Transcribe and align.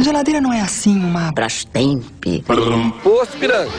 A 0.00 0.02
geladeira 0.02 0.40
não 0.40 0.50
é 0.50 0.62
assim 0.62 0.96
uma. 0.96 1.30
Brastemp. 1.30 2.24
Posto 3.02 3.36
Piranga. 3.36 3.70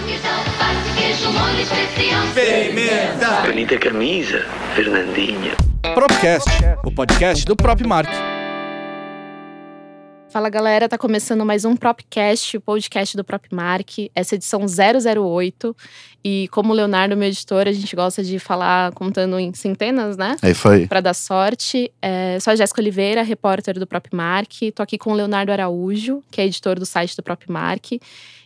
Bonita 3.44 3.80
camisa, 3.80 4.46
Fernandinha. 4.76 5.58
Propcast, 5.96 6.48
o 6.86 6.92
podcast 6.92 7.44
do 7.44 7.56
Prop 7.56 7.82
Mark. 7.88 8.31
Fala 10.32 10.48
galera, 10.48 10.88
tá 10.88 10.98
começando 10.98 11.46
mais 11.46 11.66
um 11.66 11.76
Propcast, 11.76 12.56
o 12.56 12.62
podcast 12.62 13.18
do 13.18 13.24
Propmark, 13.24 14.10
essa 14.16 14.36
edição 14.36 14.62
008. 14.62 15.76
E 16.24 16.48
como 16.54 16.72
o 16.72 16.76
Leonardo, 16.76 17.18
meu 17.18 17.28
editor, 17.28 17.68
a 17.68 17.72
gente 17.74 17.94
gosta 17.94 18.24
de 18.24 18.40
falar 18.40 18.94
contando 18.94 19.38
em 19.38 19.54
centenas, 19.54 20.16
né? 20.16 20.38
É 20.42 20.52
isso 20.52 20.70
aí. 20.70 20.88
Pra 20.88 21.02
dar 21.02 21.14
sorte. 21.14 21.92
É, 22.02 22.40
sou 22.40 22.54
a 22.54 22.56
Jéssica 22.56 22.80
Oliveira, 22.80 23.24
repórter 23.24 23.78
do 23.78 23.86
Propmark. 23.86 24.72
Tô 24.74 24.82
aqui 24.82 24.98
com 24.98 25.12
o 25.12 25.16
Leonardo 25.16 25.52
Araújo, 25.52 26.24
que 26.32 26.40
é 26.40 26.46
editor 26.46 26.80
do 26.80 26.86
site 26.86 27.14
do 27.18 27.22
Propmark. 27.22 28.00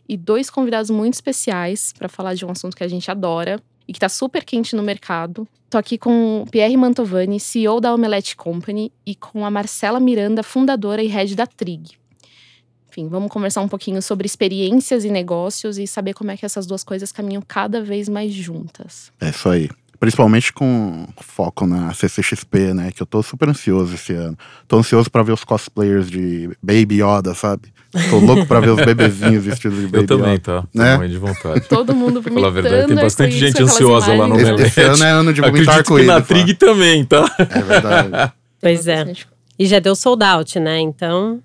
E 0.09 0.17
dois 0.17 0.49
convidados 0.49 0.89
muito 0.89 1.13
especiais 1.13 1.93
para 1.95 2.09
falar 2.09 2.33
de 2.33 2.43
um 2.47 2.49
assunto 2.49 2.75
que 2.75 2.83
a 2.83 2.87
gente 2.87 3.11
adora 3.11 3.61
e 3.87 3.93
que 3.93 3.99
tá 3.99 4.09
super 4.09 4.43
quente 4.43 4.75
no 4.75 4.83
mercado. 4.83 5.47
Tô 5.69 5.77
aqui 5.77 5.97
com 5.97 6.41
o 6.41 6.45
Pierre 6.49 6.77
Mantovani, 6.77 7.39
CEO 7.39 7.79
da 7.79 7.93
Omelette 7.93 8.35
Company, 8.35 8.91
e 9.05 9.15
com 9.15 9.45
a 9.45 9.51
Marcela 9.51 9.99
Miranda, 9.99 10.43
fundadora 10.43 11.03
e 11.03 11.07
head 11.07 11.35
da 11.35 11.45
Trig. 11.45 11.91
Enfim, 12.89 13.09
vamos 13.09 13.29
conversar 13.29 13.61
um 13.61 13.67
pouquinho 13.67 14.01
sobre 14.01 14.25
experiências 14.25 15.03
e 15.03 15.09
negócios 15.09 15.77
e 15.77 15.85
saber 15.85 16.13
como 16.13 16.31
é 16.31 16.37
que 16.37 16.45
essas 16.45 16.65
duas 16.65 16.81
coisas 16.81 17.11
caminham 17.11 17.41
cada 17.45 17.81
vez 17.81 18.07
mais 18.07 18.33
juntas. 18.33 19.11
É 19.19 19.29
isso 19.29 19.49
aí. 19.49 19.69
Principalmente 20.05 20.53
com 20.53 21.07
foco 21.19 21.65
na 21.65 21.91
CCXP, 21.91 22.75
né? 22.75 22.91
Que 22.91 23.01
eu 23.01 23.07
tô 23.07 23.23
super 23.23 23.49
ansioso 23.49 23.95
esse 23.95 24.13
ano. 24.13 24.37
Tô 24.67 24.77
ansioso 24.77 25.09
para 25.09 25.23
ver 25.23 25.31
os 25.31 25.43
cosplayers 25.43 26.07
de 26.11 26.47
Baby 26.61 27.01
Yoda, 27.01 27.33
sabe? 27.33 27.73
Tô 28.11 28.19
louco 28.19 28.45
pra 28.45 28.59
ver 28.59 28.69
os 28.69 28.85
bebezinhos 28.85 29.43
vestidos 29.43 29.79
de 29.79 29.87
Baby 29.87 29.97
Eu 29.97 30.05
também, 30.05 30.33
Yoda. 30.35 30.61
tá? 30.61 30.67
Né? 30.75 31.07
De 31.07 31.17
vontade. 31.17 31.61
Todo 31.61 31.95
mundo 31.95 32.21
Pra 32.21 32.31
falar 32.31 32.47
a 32.49 32.51
verdade, 32.51 32.75
tem 32.75 32.81
vomitando 32.83 33.01
bastante 33.01 33.35
gente 33.35 33.57
com 33.57 33.63
ansiosa 33.63 34.13
lá 34.13 34.27
no 34.27 34.39
imagens. 34.39 34.61
Esse, 34.61 34.81
ano 34.81 35.03
é 35.03 35.09
ano 35.09 35.33
de 35.33 35.41
vomitar 35.41 35.79
Acredito 35.79 35.95
que 35.95 36.03
na. 36.03 36.21
Trig 36.21 36.53
também, 36.53 37.03
tá? 37.03 37.25
É 37.39 37.61
verdade. 37.61 38.33
Pois 38.61 38.87
é. 38.87 39.11
E 39.57 39.65
já 39.65 39.79
deu 39.79 39.95
sold 39.95 40.23
out, 40.23 40.59
né? 40.59 40.79
Então, 40.79 41.41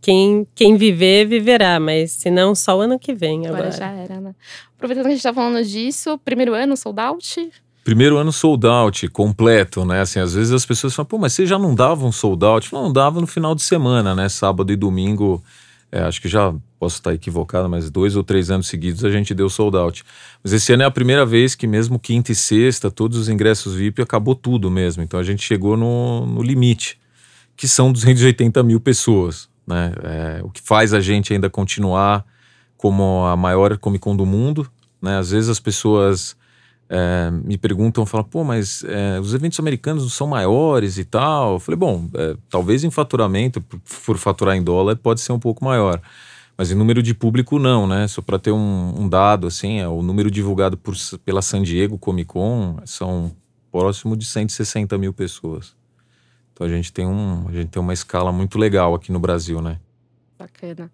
quem, 0.00 0.46
quem 0.52 0.76
viver, 0.76 1.26
viverá. 1.26 1.78
Mas 1.78 2.10
se 2.10 2.28
não, 2.28 2.56
só 2.56 2.76
o 2.76 2.80
ano 2.80 2.98
que 2.98 3.14
vem 3.14 3.46
agora. 3.46 3.68
Agora 3.68 3.76
já 3.76 3.90
era, 3.90 4.20
né? 4.20 4.34
Aproveitando 4.76 5.04
que 5.04 5.12
a 5.12 5.14
gente 5.14 5.22
tá 5.22 5.32
falando 5.32 5.64
disso, 5.64 6.18
primeiro 6.24 6.54
ano, 6.54 6.76
sold 6.76 7.00
out. 7.00 7.50
Primeiro 7.84 8.16
ano 8.16 8.32
sold 8.32 8.66
out, 8.66 9.06
completo, 9.08 9.84
né? 9.84 10.00
Assim, 10.00 10.18
às 10.18 10.32
vezes 10.32 10.52
as 10.52 10.64
pessoas 10.64 10.94
falam, 10.94 11.06
pô, 11.06 11.18
mas 11.18 11.34
vocês 11.34 11.46
já 11.46 11.58
não 11.58 11.74
davam 11.74 12.10
sold 12.10 12.42
out? 12.42 12.72
Não, 12.72 12.90
dava 12.90 13.20
no 13.20 13.26
final 13.26 13.54
de 13.54 13.62
semana, 13.62 14.14
né? 14.14 14.26
Sábado 14.30 14.72
e 14.72 14.76
domingo, 14.76 15.44
é, 15.92 16.00
acho 16.00 16.18
que 16.18 16.26
já 16.26 16.54
posso 16.80 16.96
estar 16.96 17.12
equivocado, 17.12 17.68
mas 17.68 17.90
dois 17.90 18.16
ou 18.16 18.24
três 18.24 18.50
anos 18.50 18.68
seguidos 18.68 19.04
a 19.04 19.10
gente 19.10 19.34
deu 19.34 19.50
sold 19.50 19.76
out. 19.76 20.02
Mas 20.42 20.54
esse 20.54 20.72
ano 20.72 20.82
é 20.82 20.86
a 20.86 20.90
primeira 20.90 21.26
vez 21.26 21.54
que 21.54 21.66
mesmo 21.66 21.98
quinta 21.98 22.32
e 22.32 22.34
sexta, 22.34 22.90
todos 22.90 23.18
os 23.18 23.28
ingressos 23.28 23.74
VIP, 23.74 24.00
acabou 24.00 24.34
tudo 24.34 24.70
mesmo. 24.70 25.02
Então 25.02 25.20
a 25.20 25.22
gente 25.22 25.42
chegou 25.42 25.76
no, 25.76 26.24
no 26.24 26.42
limite, 26.42 26.98
que 27.54 27.68
são 27.68 27.92
280 27.92 28.62
mil 28.62 28.80
pessoas, 28.80 29.46
né? 29.66 29.92
É, 30.02 30.40
o 30.42 30.48
que 30.48 30.62
faz 30.62 30.94
a 30.94 31.00
gente 31.00 31.34
ainda 31.34 31.50
continuar 31.50 32.24
como 32.78 33.26
a 33.26 33.36
maior 33.36 33.76
Comic 33.76 34.02
Con 34.02 34.16
do 34.16 34.24
mundo, 34.24 34.66
né? 35.02 35.18
Às 35.18 35.32
vezes 35.32 35.50
as 35.50 35.60
pessoas 35.60 36.34
é, 36.96 37.28
me 37.28 37.58
perguntam, 37.58 38.06
falam, 38.06 38.24
pô, 38.24 38.44
mas 38.44 38.84
é, 38.84 39.18
os 39.18 39.34
eventos 39.34 39.58
americanos 39.58 40.04
não 40.04 40.10
são 40.10 40.28
maiores 40.28 40.96
e 40.96 41.04
tal. 41.04 41.54
Eu 41.54 41.58
falei, 41.58 41.76
bom, 41.76 42.08
é, 42.14 42.36
talvez 42.48 42.84
em 42.84 42.90
faturamento, 42.90 43.60
por, 43.60 44.16
faturar 44.16 44.54
em 44.54 44.62
dólar, 44.62 44.94
pode 44.94 45.20
ser 45.20 45.32
um 45.32 45.38
pouco 45.40 45.64
maior. 45.64 46.00
Mas 46.56 46.70
em 46.70 46.76
número 46.76 47.02
de 47.02 47.12
público, 47.12 47.58
não, 47.58 47.84
né? 47.84 48.06
Só 48.06 48.22
para 48.22 48.38
ter 48.38 48.52
um, 48.52 48.94
um 48.96 49.08
dado, 49.08 49.48
assim, 49.48 49.80
é, 49.80 49.88
o 49.88 50.02
número 50.02 50.30
divulgado 50.30 50.76
por, 50.76 50.94
pela 51.24 51.42
San 51.42 51.64
Diego 51.64 51.98
Comic 51.98 52.28
Con 52.28 52.76
são 52.84 53.32
próximo 53.72 54.16
de 54.16 54.24
160 54.24 54.96
mil 54.96 55.12
pessoas. 55.12 55.74
Então 56.52 56.64
a 56.64 56.70
gente 56.70 56.92
tem, 56.92 57.04
um, 57.04 57.48
a 57.48 57.52
gente 57.52 57.70
tem 57.70 57.82
uma 57.82 57.92
escala 57.92 58.30
muito 58.30 58.56
legal 58.56 58.94
aqui 58.94 59.10
no 59.10 59.18
Brasil, 59.18 59.60
né? 59.60 59.80
Bacana. 60.38 60.92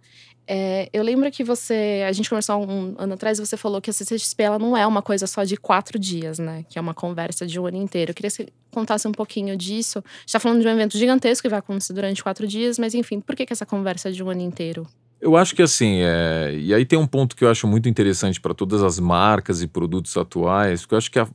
É, 0.53 0.89
eu 0.93 1.05
lembro 1.05 1.31
que 1.31 1.45
você, 1.45 2.05
a 2.09 2.11
gente 2.11 2.29
conversou 2.29 2.69
um 2.69 2.97
ano 2.99 3.15
atrás, 3.15 3.39
você 3.39 3.57
falou 3.57 3.81
que 3.81 3.89
a 3.89 3.93
CCXP 3.93 4.43
ela 4.43 4.59
não 4.59 4.77
é 4.77 4.85
uma 4.85 5.01
coisa 5.01 5.25
só 5.29 5.45
de 5.45 5.57
quatro 5.57 5.97
dias, 5.97 6.41
né? 6.41 6.65
Que 6.69 6.77
é 6.77 6.83
uma 6.83 6.93
conversa 6.93 7.47
de 7.47 7.61
um 7.61 7.67
ano 7.67 7.77
inteiro. 7.77 8.11
Eu 8.11 8.15
queria 8.17 8.29
que 8.29 8.37
você 8.37 8.49
contasse 8.73 9.07
um 9.07 9.13
pouquinho 9.13 9.57
disso. 9.57 10.01
A 10.05 10.21
gente 10.23 10.33
tá 10.33 10.41
falando 10.41 10.61
de 10.61 10.67
um 10.67 10.71
evento 10.73 10.99
gigantesco 10.99 11.43
que 11.43 11.49
vai 11.49 11.61
acontecer 11.61 11.93
durante 11.93 12.21
quatro 12.21 12.49
dias, 12.49 12.81
mas 12.81 12.95
enfim, 12.95 13.21
por 13.21 13.37
que, 13.37 13.47
que 13.47 13.53
essa 13.53 13.65
conversa 13.65 14.09
é 14.09 14.13
de 14.13 14.25
um 14.25 14.29
ano 14.29 14.41
inteiro? 14.41 14.85
Eu 15.21 15.37
acho 15.37 15.55
que 15.55 15.63
assim, 15.63 16.01
é... 16.03 16.53
e 16.59 16.75
aí 16.75 16.85
tem 16.85 16.99
um 16.99 17.07
ponto 17.07 17.37
que 17.37 17.45
eu 17.45 17.51
acho 17.51 17.69
muito 17.69 17.89
interessante 17.89 18.41
para 18.41 18.53
todas 18.53 18.83
as 18.83 18.99
marcas 18.99 19.63
e 19.63 19.69
produtos 19.69 20.17
atuais, 20.17 20.81
porque 20.81 20.95
eu 20.95 20.99
acho 20.99 21.11
que 21.13 21.19
a- 21.21 21.29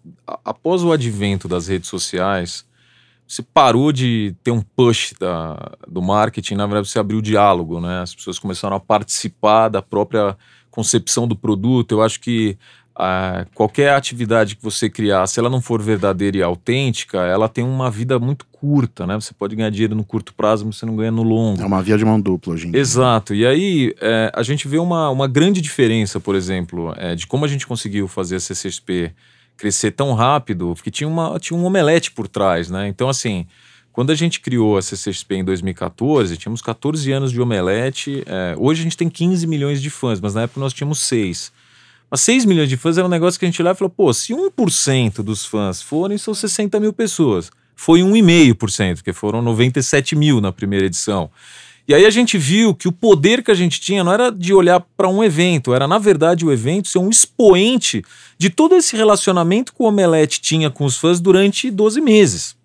após 0.44 0.84
o 0.84 0.92
advento 0.92 1.47
das 1.47 1.68
redes 1.70 1.88
sociais, 1.88 2.66
você 3.28 3.41
parou 3.41 3.91
de 3.91 4.36
ter 4.44 4.52
um 4.52 4.62
push 4.62 5.13
da, 5.19 5.72
do 5.88 6.02
marketing, 6.02 6.56
na 6.56 6.66
verdade 6.66 6.88
você 6.88 7.00
abriu 7.00 7.19
o 7.19 7.22
diálogo, 7.22 7.81
né? 7.81 8.02
As 8.02 8.13
pessoas 8.13 8.38
começaram 8.38 8.75
a 8.75 8.80
participar 8.80 9.69
da 9.69 9.81
própria 9.81 10.38
concepção 10.69 11.28
do 11.28 11.35
produto. 11.35 11.94
Eu 11.94 12.02
acho 12.03 12.19
que 12.19 12.58
ah, 12.97 13.46
qualquer 13.53 13.94
atividade 13.94 14.56
que 14.56 14.64
você 14.64 14.90
criar, 14.90 15.28
se 15.28 15.40
ela 15.40 15.50
não 15.50 15.59
for 15.59 15.81
verdadeira 15.81 16.38
e 16.38 16.44
autêntica, 16.44 17.18
ela 17.19 17.50
tem 17.50 17.64
uma 17.64 17.91
vida 17.91 18.18
muito 18.19 18.46
curta, 18.52 19.06
né? 19.06 19.16
Você 19.16 19.34
pode 19.34 19.56
ganhar 19.56 19.69
dinheiro 19.69 19.96
no 19.96 20.03
curto 20.03 20.34
prazo, 20.34 20.66
mas 20.66 20.78
você 20.78 20.85
não 20.85 20.96
ganha 20.96 21.12
no 21.12 21.24
longo. 21.24 21.62
É 21.62 21.66
uma 21.66 21.81
via 21.81 21.97
de 21.97 22.06
mão 22.06 22.22
dupla 22.22 22.56
dia. 22.56 22.72
Exato. 22.74 23.34
E 23.34 23.46
aí 23.46 23.94
é, 24.00 24.31
a 24.34 24.44
gente 24.44 24.68
vê 24.68 24.78
uma, 24.78 25.09
uma 25.09 25.28
grande 25.28 25.62
diferença, 25.62 26.19
por 26.19 26.35
exemplo, 26.35 26.94
é, 26.96 27.16
de 27.16 27.28
como 27.28 27.44
a 27.44 27.47
gente 27.47 27.68
conseguiu 27.68 28.08
fazer 28.08 28.38
a 28.38 28.40
CCXP 28.40 29.14
crescer 29.58 29.92
tão 29.92 30.14
rápido, 30.14 30.74
porque 30.76 30.92
tinha, 30.92 31.08
uma, 31.08 31.40
tinha 31.40 31.58
um 31.58 31.66
omelete 31.66 32.12
por 32.12 32.28
trás, 32.28 32.70
né? 32.70 32.88
Então, 32.88 33.10
assim, 33.10 33.46
quando 33.92 34.12
a 34.12 34.16
gente 34.16 34.42
criou 34.42 34.78
a 34.78 34.82
CCXP 34.82 35.36
em 35.36 35.44
2014, 35.44 36.36
tínhamos 36.36 36.62
14 36.62 37.12
anos 37.12 37.32
de 37.32 37.42
omelete. 37.42 38.24
é, 38.26 38.54
hoje 38.58 38.82
a 38.82 38.84
gente 38.84 38.98
tem 38.98 39.10
15 39.10 39.48
milhões 39.48 39.82
de 39.82 39.90
fãs, 39.90 40.20
mas 40.20 40.34
na 40.34 40.42
época 40.42 40.60
nós 40.60 40.74
tínhamos 40.74 41.00
6. 41.00 41.52
Mas 42.12 42.22
6 42.22 42.46
milhões 42.46 42.70
de 42.70 42.78
fãs 42.78 42.98
era 42.98 43.08
um 43.08 43.10
negócio 43.10 43.40
que 43.40 43.46
a 43.46 43.50
gente 43.50 43.62
e 43.62 43.76
falou, 43.76 43.90
pô, 43.90 44.14
se 44.14 44.34
1% 44.34 45.24
dos 45.24 45.46
fãs 45.46 45.82
forem, 45.82 46.18
são 46.18 46.34
60 46.34 46.80
mil 46.80 46.94
pessoas. 46.94 47.50
Foi 47.76 48.02
1,5%, 48.02 48.96
porque 48.96 49.14
foram 49.14 49.42
97 49.42 50.16
mil 50.16 50.40
na 50.40 50.52
primeira 50.52 50.86
edição. 50.86 51.30
E 51.88 51.94
aí 51.94 52.06
a 52.06 52.09
gente 52.09 52.38
viu 52.38 52.73
que 52.73 52.88
o 52.88 52.91
poder 52.91 53.44
que 53.44 53.51
a 53.51 53.56
gente 53.56 53.79
tinha 53.79 54.03
não 54.03 54.12
era 54.12 54.31
de 54.31 54.53
olhar 54.53 54.79
para 54.97 55.07
um 55.07 55.23
evento, 55.23 55.73
era 55.73 55.88
na 55.88 56.00
verdade 56.00 56.46
o 56.46 56.51
evento 56.51 56.88
ser 56.88 56.97
um 56.97 57.09
expoente 57.09 58.03
de 58.38 58.50
todo 58.50 58.75
esse 58.75 58.96
relacionamento 58.96 59.73
que 59.73 59.81
o 59.81 59.85
Omelete 59.85 60.41
tinha 60.41 60.69
com 60.69 60.85
os 60.85 60.97
fãs 60.97 61.19
durante 61.19 61.69
12 61.69 62.01
meses. 62.01 62.56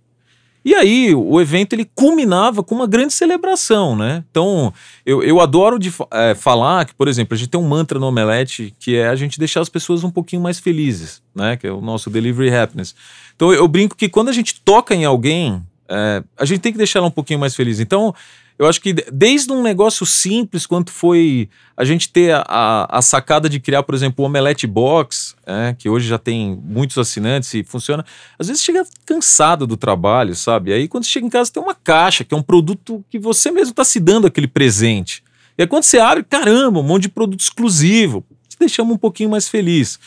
E 0.65 0.75
aí 0.75 1.15
o 1.15 1.41
evento 1.41 1.73
ele 1.73 1.91
culminava 1.95 2.63
com 2.63 2.75
uma 2.75 2.87
grande 2.87 3.15
celebração, 3.15 3.97
né? 3.97 4.23
Então 4.31 4.73
eu, 5.07 5.23
eu 5.23 5.41
adoro 5.41 5.79
de, 5.79 5.93
é, 6.11 6.35
falar 6.35 6.85
que, 6.85 6.95
por 6.95 7.09
exemplo, 7.09 7.35
a 7.35 7.39
gente 7.39 7.49
tem 7.49 7.61
um 7.61 7.67
mantra 7.67 7.99
no 7.99 8.07
Omelete 8.07 8.75
que 8.79 8.97
é 8.97 9.09
a 9.09 9.15
gente 9.15 9.39
deixar 9.39 9.61
as 9.61 9.71
pessoas 9.71 10.05
um 10.05 10.11
pouquinho 10.11 10.43
mais 10.43 10.59
felizes, 10.59 11.23
né? 11.35 11.57
Que 11.57 11.67
é 11.67 11.73
o 11.73 11.81
nosso 11.81 12.11
Delivery 12.11 12.55
Happiness. 12.55 12.95
Então 13.35 13.53
eu 13.53 13.67
brinco 13.67 13.97
que 13.97 14.09
quando 14.09 14.29
a 14.29 14.33
gente 14.33 14.61
toca 14.61 14.95
em 14.95 15.05
alguém, 15.05 15.63
é, 15.89 16.23
a 16.37 16.45
gente 16.45 16.61
tem 16.61 16.73
que 16.73 16.79
deixar 16.79 16.99
ela 16.99 17.09
um 17.09 17.13
pouquinho 17.13 17.41
mais 17.41 17.55
feliz. 17.55 17.81
Então 17.81 18.15
eu 18.61 18.69
acho 18.69 18.81
que 18.81 18.93
de- 18.93 19.07
desde 19.11 19.51
um 19.51 19.63
negócio 19.63 20.05
simples, 20.05 20.67
quanto 20.67 20.93
foi 20.93 21.49
a 21.75 21.83
gente 21.83 22.11
ter 22.11 22.33
a, 22.35 22.45
a, 22.47 22.99
a 22.99 23.03
sacada 23.03 23.49
de 23.49 23.59
criar, 23.59 23.83
por 23.83 23.95
exemplo, 23.95 24.23
o 24.23 24.27
Omelete 24.29 24.67
Box, 24.67 25.35
é, 25.47 25.75
que 25.79 25.89
hoje 25.89 26.07
já 26.07 26.19
tem 26.19 26.61
muitos 26.63 26.99
assinantes 26.99 27.55
e 27.55 27.65
funciona. 27.65 28.05
Às 28.39 28.49
vezes 28.49 28.63
chega 28.63 28.85
cansado 29.07 29.67
do 29.67 29.79
trabalho, 29.79 30.35
sabe? 30.35 30.75
Aí 30.75 30.87
quando 30.87 31.07
chega 31.07 31.27
em 31.27 31.31
casa 31.31 31.51
tem 31.51 31.63
uma 31.63 31.75
caixa, 31.75 32.23
que 32.23 32.35
é 32.35 32.37
um 32.37 32.43
produto 32.43 33.03
que 33.09 33.19
você 33.19 33.51
mesmo 33.51 33.71
está 33.71 33.83
se 33.83 33.99
dando 33.99 34.27
aquele 34.27 34.47
presente. 34.47 35.23
E 35.57 35.63
aí 35.63 35.67
quando 35.67 35.85
você 35.85 35.99
abre, 35.99 36.23
caramba, 36.23 36.81
um 36.81 36.83
monte 36.83 37.05
de 37.05 37.09
produto 37.09 37.41
exclusivo. 37.41 38.25
Te 38.47 38.59
deixamos 38.61 38.95
um 38.95 38.99
pouquinho 38.99 39.31
mais 39.31 39.49
feliz. 39.49 39.99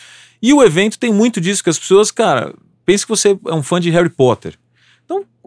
E 0.42 0.54
o 0.54 0.62
evento 0.62 1.00
tem 1.00 1.12
muito 1.12 1.42
disso, 1.42 1.64
que 1.64 1.72
as 1.72 1.80
pessoas, 1.80 2.12
cara, 2.12 2.54
pensa 2.86 3.04
que 3.04 3.10
você 3.10 3.36
é 3.48 3.54
um 3.54 3.64
fã 3.64 3.80
de 3.82 3.90
Harry 3.90 4.10
Potter. 4.10 4.54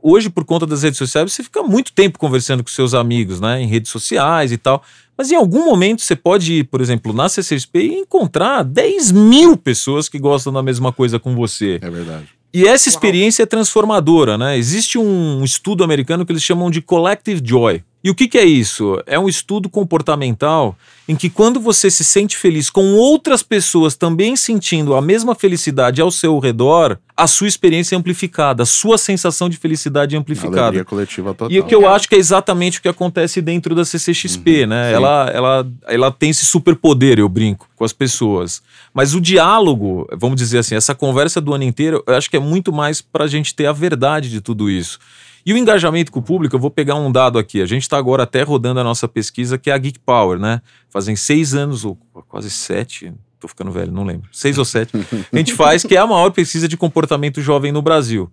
Hoje, 0.08 0.31
por 0.31 0.44
conta 0.44 0.64
das 0.64 0.85
redes 0.85 0.99
sociais, 0.99 1.32
você 1.32 1.43
fica 1.43 1.64
muito 1.64 1.93
tempo 1.93 2.17
conversando 2.17 2.62
com 2.62 2.70
seus 2.70 2.94
amigos, 2.94 3.41
né? 3.41 3.61
Em 3.61 3.67
redes 3.67 3.91
sociais 3.91 4.53
e 4.53 4.56
tal. 4.56 4.81
Mas 5.19 5.32
em 5.32 5.35
algum 5.35 5.64
momento 5.64 6.00
você 6.00 6.14
pode 6.14 6.53
ir, 6.53 6.64
por 6.64 6.81
exemplo, 6.81 7.12
na 7.12 7.29
CCXP 7.29 7.79
e 7.81 7.94
encontrar 8.03 8.62
10 8.62 9.11
mil 9.11 9.56
pessoas 9.56 10.08
que 10.08 10.20
gostam 10.20 10.53
da 10.53 10.62
mesma 10.62 10.93
coisa 10.93 11.19
com 11.19 11.35
você. 11.35 11.81
É 11.82 11.91
verdade. 11.91 12.29
E 12.55 12.69
essa 12.69 12.88
experiência 12.88 13.43
é 13.43 13.47
transformadora, 13.47 14.38
né? 14.38 14.56
Existe 14.56 14.97
um 14.97 15.43
estudo 15.43 15.82
americano 15.82 16.25
que 16.25 16.31
eles 16.31 16.43
chamam 16.44 16.70
de 16.70 16.81
Collective 16.81 17.43
Joy. 17.44 17.82
E 18.06 18.11
o 18.11 18.14
que, 18.14 18.29
que 18.29 18.38
é 18.38 18.44
isso? 18.44 19.03
É 19.05 19.19
um 19.19 19.29
estudo 19.29 19.69
comportamental 19.69 20.79
em 21.08 21.17
que, 21.17 21.29
quando 21.29 21.58
você 21.58 21.91
se 21.91 22.05
sente 22.05 22.37
feliz 22.37 22.70
com 22.70 22.94
outras 22.94 23.43
pessoas 23.43 23.97
também 23.97 24.37
sentindo 24.37 24.94
a 24.94 25.03
mesma 25.03 25.35
felicidade 25.35 26.00
ao 26.00 26.08
seu 26.12 26.38
redor, 26.38 27.00
a 27.17 27.26
sua 27.26 27.49
experiência 27.49 27.97
é 27.97 27.99
amplificada, 27.99 28.62
a 28.62 28.67
sua 28.67 28.97
sensação 28.97 29.49
de 29.49 29.56
felicidade 29.56 30.14
é 30.14 30.19
amplificada. 30.20 30.61
Alegria 30.67 30.85
coletiva 30.85 31.35
total. 31.35 31.50
E 31.50 31.58
o 31.58 31.64
que 31.64 31.75
eu 31.75 31.88
acho 31.88 32.08
que 32.08 32.14
é 32.14 32.19
exatamente 32.19 32.79
o 32.79 32.82
que 32.82 32.88
acontece 32.88 33.43
dentro 33.43 33.75
da 33.75 33.85
CCXP, 33.85 34.62
Uhum, 34.62 34.67
né? 34.69 34.88
sim. 34.91 34.94
Ela, 34.94 35.31
ela, 35.35 35.67
ela 35.88 36.12
tem 36.12 36.31
esse 36.31 36.47
superpoder, 36.47 37.19
eu 37.19 37.29
brinco, 37.29 37.69
com 37.75 37.85
as 37.85 37.93
pessoas. 37.93 38.62
Mas 38.94 39.14
o 39.14 39.20
diálogo, 39.20 40.06
vamos 40.17 40.37
dizer 40.37 40.58
assim, 40.58 40.76
essa 40.76 40.94
conversa 40.94 41.41
do 41.41 41.53
ano 41.53 41.64
inteiro, 41.64 42.05
eu 42.06 42.14
acho 42.14 42.31
que 42.31 42.37
é 42.37 42.41
muito 42.41 42.73
mais 42.73 43.00
para 43.00 43.25
a 43.25 43.29
gente 43.29 43.53
ter 43.53 43.67
a 43.67 43.73
verdade 43.73 44.31
de 44.31 44.41
tudo 44.41 44.70
isso. 44.70 45.00
E 45.46 45.52
o 45.52 45.56
engajamento 45.56 46.10
com 46.10 46.19
o 46.19 46.22
público, 46.22 46.56
eu 46.56 46.60
vou 46.60 46.72
pegar 46.72 46.96
um 46.96 47.12
dado 47.12 47.38
aqui. 47.38 47.62
A 47.62 47.66
gente 47.66 47.82
está 47.82 47.96
agora 47.96 48.25
até 48.25 48.43
rodando 48.43 48.81
a 48.81 48.84
nossa 48.84 49.06
pesquisa, 49.06 49.56
que 49.56 49.70
é 49.70 49.72
a 49.72 49.78
Geek 49.78 50.00
Power, 50.00 50.40
né? 50.40 50.60
Fazem 50.90 51.14
seis 51.14 51.54
anos, 51.54 51.84
ou 51.84 51.96
quase 52.28 52.50
sete, 52.50 53.14
tô 53.38 53.46
ficando 53.46 53.70
velho, 53.70 53.93
não 53.93 54.02
lembro. 54.02 54.28
Seis 54.32 54.58
ou 54.58 54.64
sete. 54.64 54.93
A 55.32 55.37
gente 55.38 55.54
faz, 55.54 55.84
que 55.84 55.94
é 55.94 56.00
a 56.00 56.06
maior 56.06 56.31
pesquisa 56.32 56.66
de 56.66 56.76
comportamento 56.76 57.40
jovem 57.40 57.70
no 57.70 57.81
Brasil. 57.81 58.28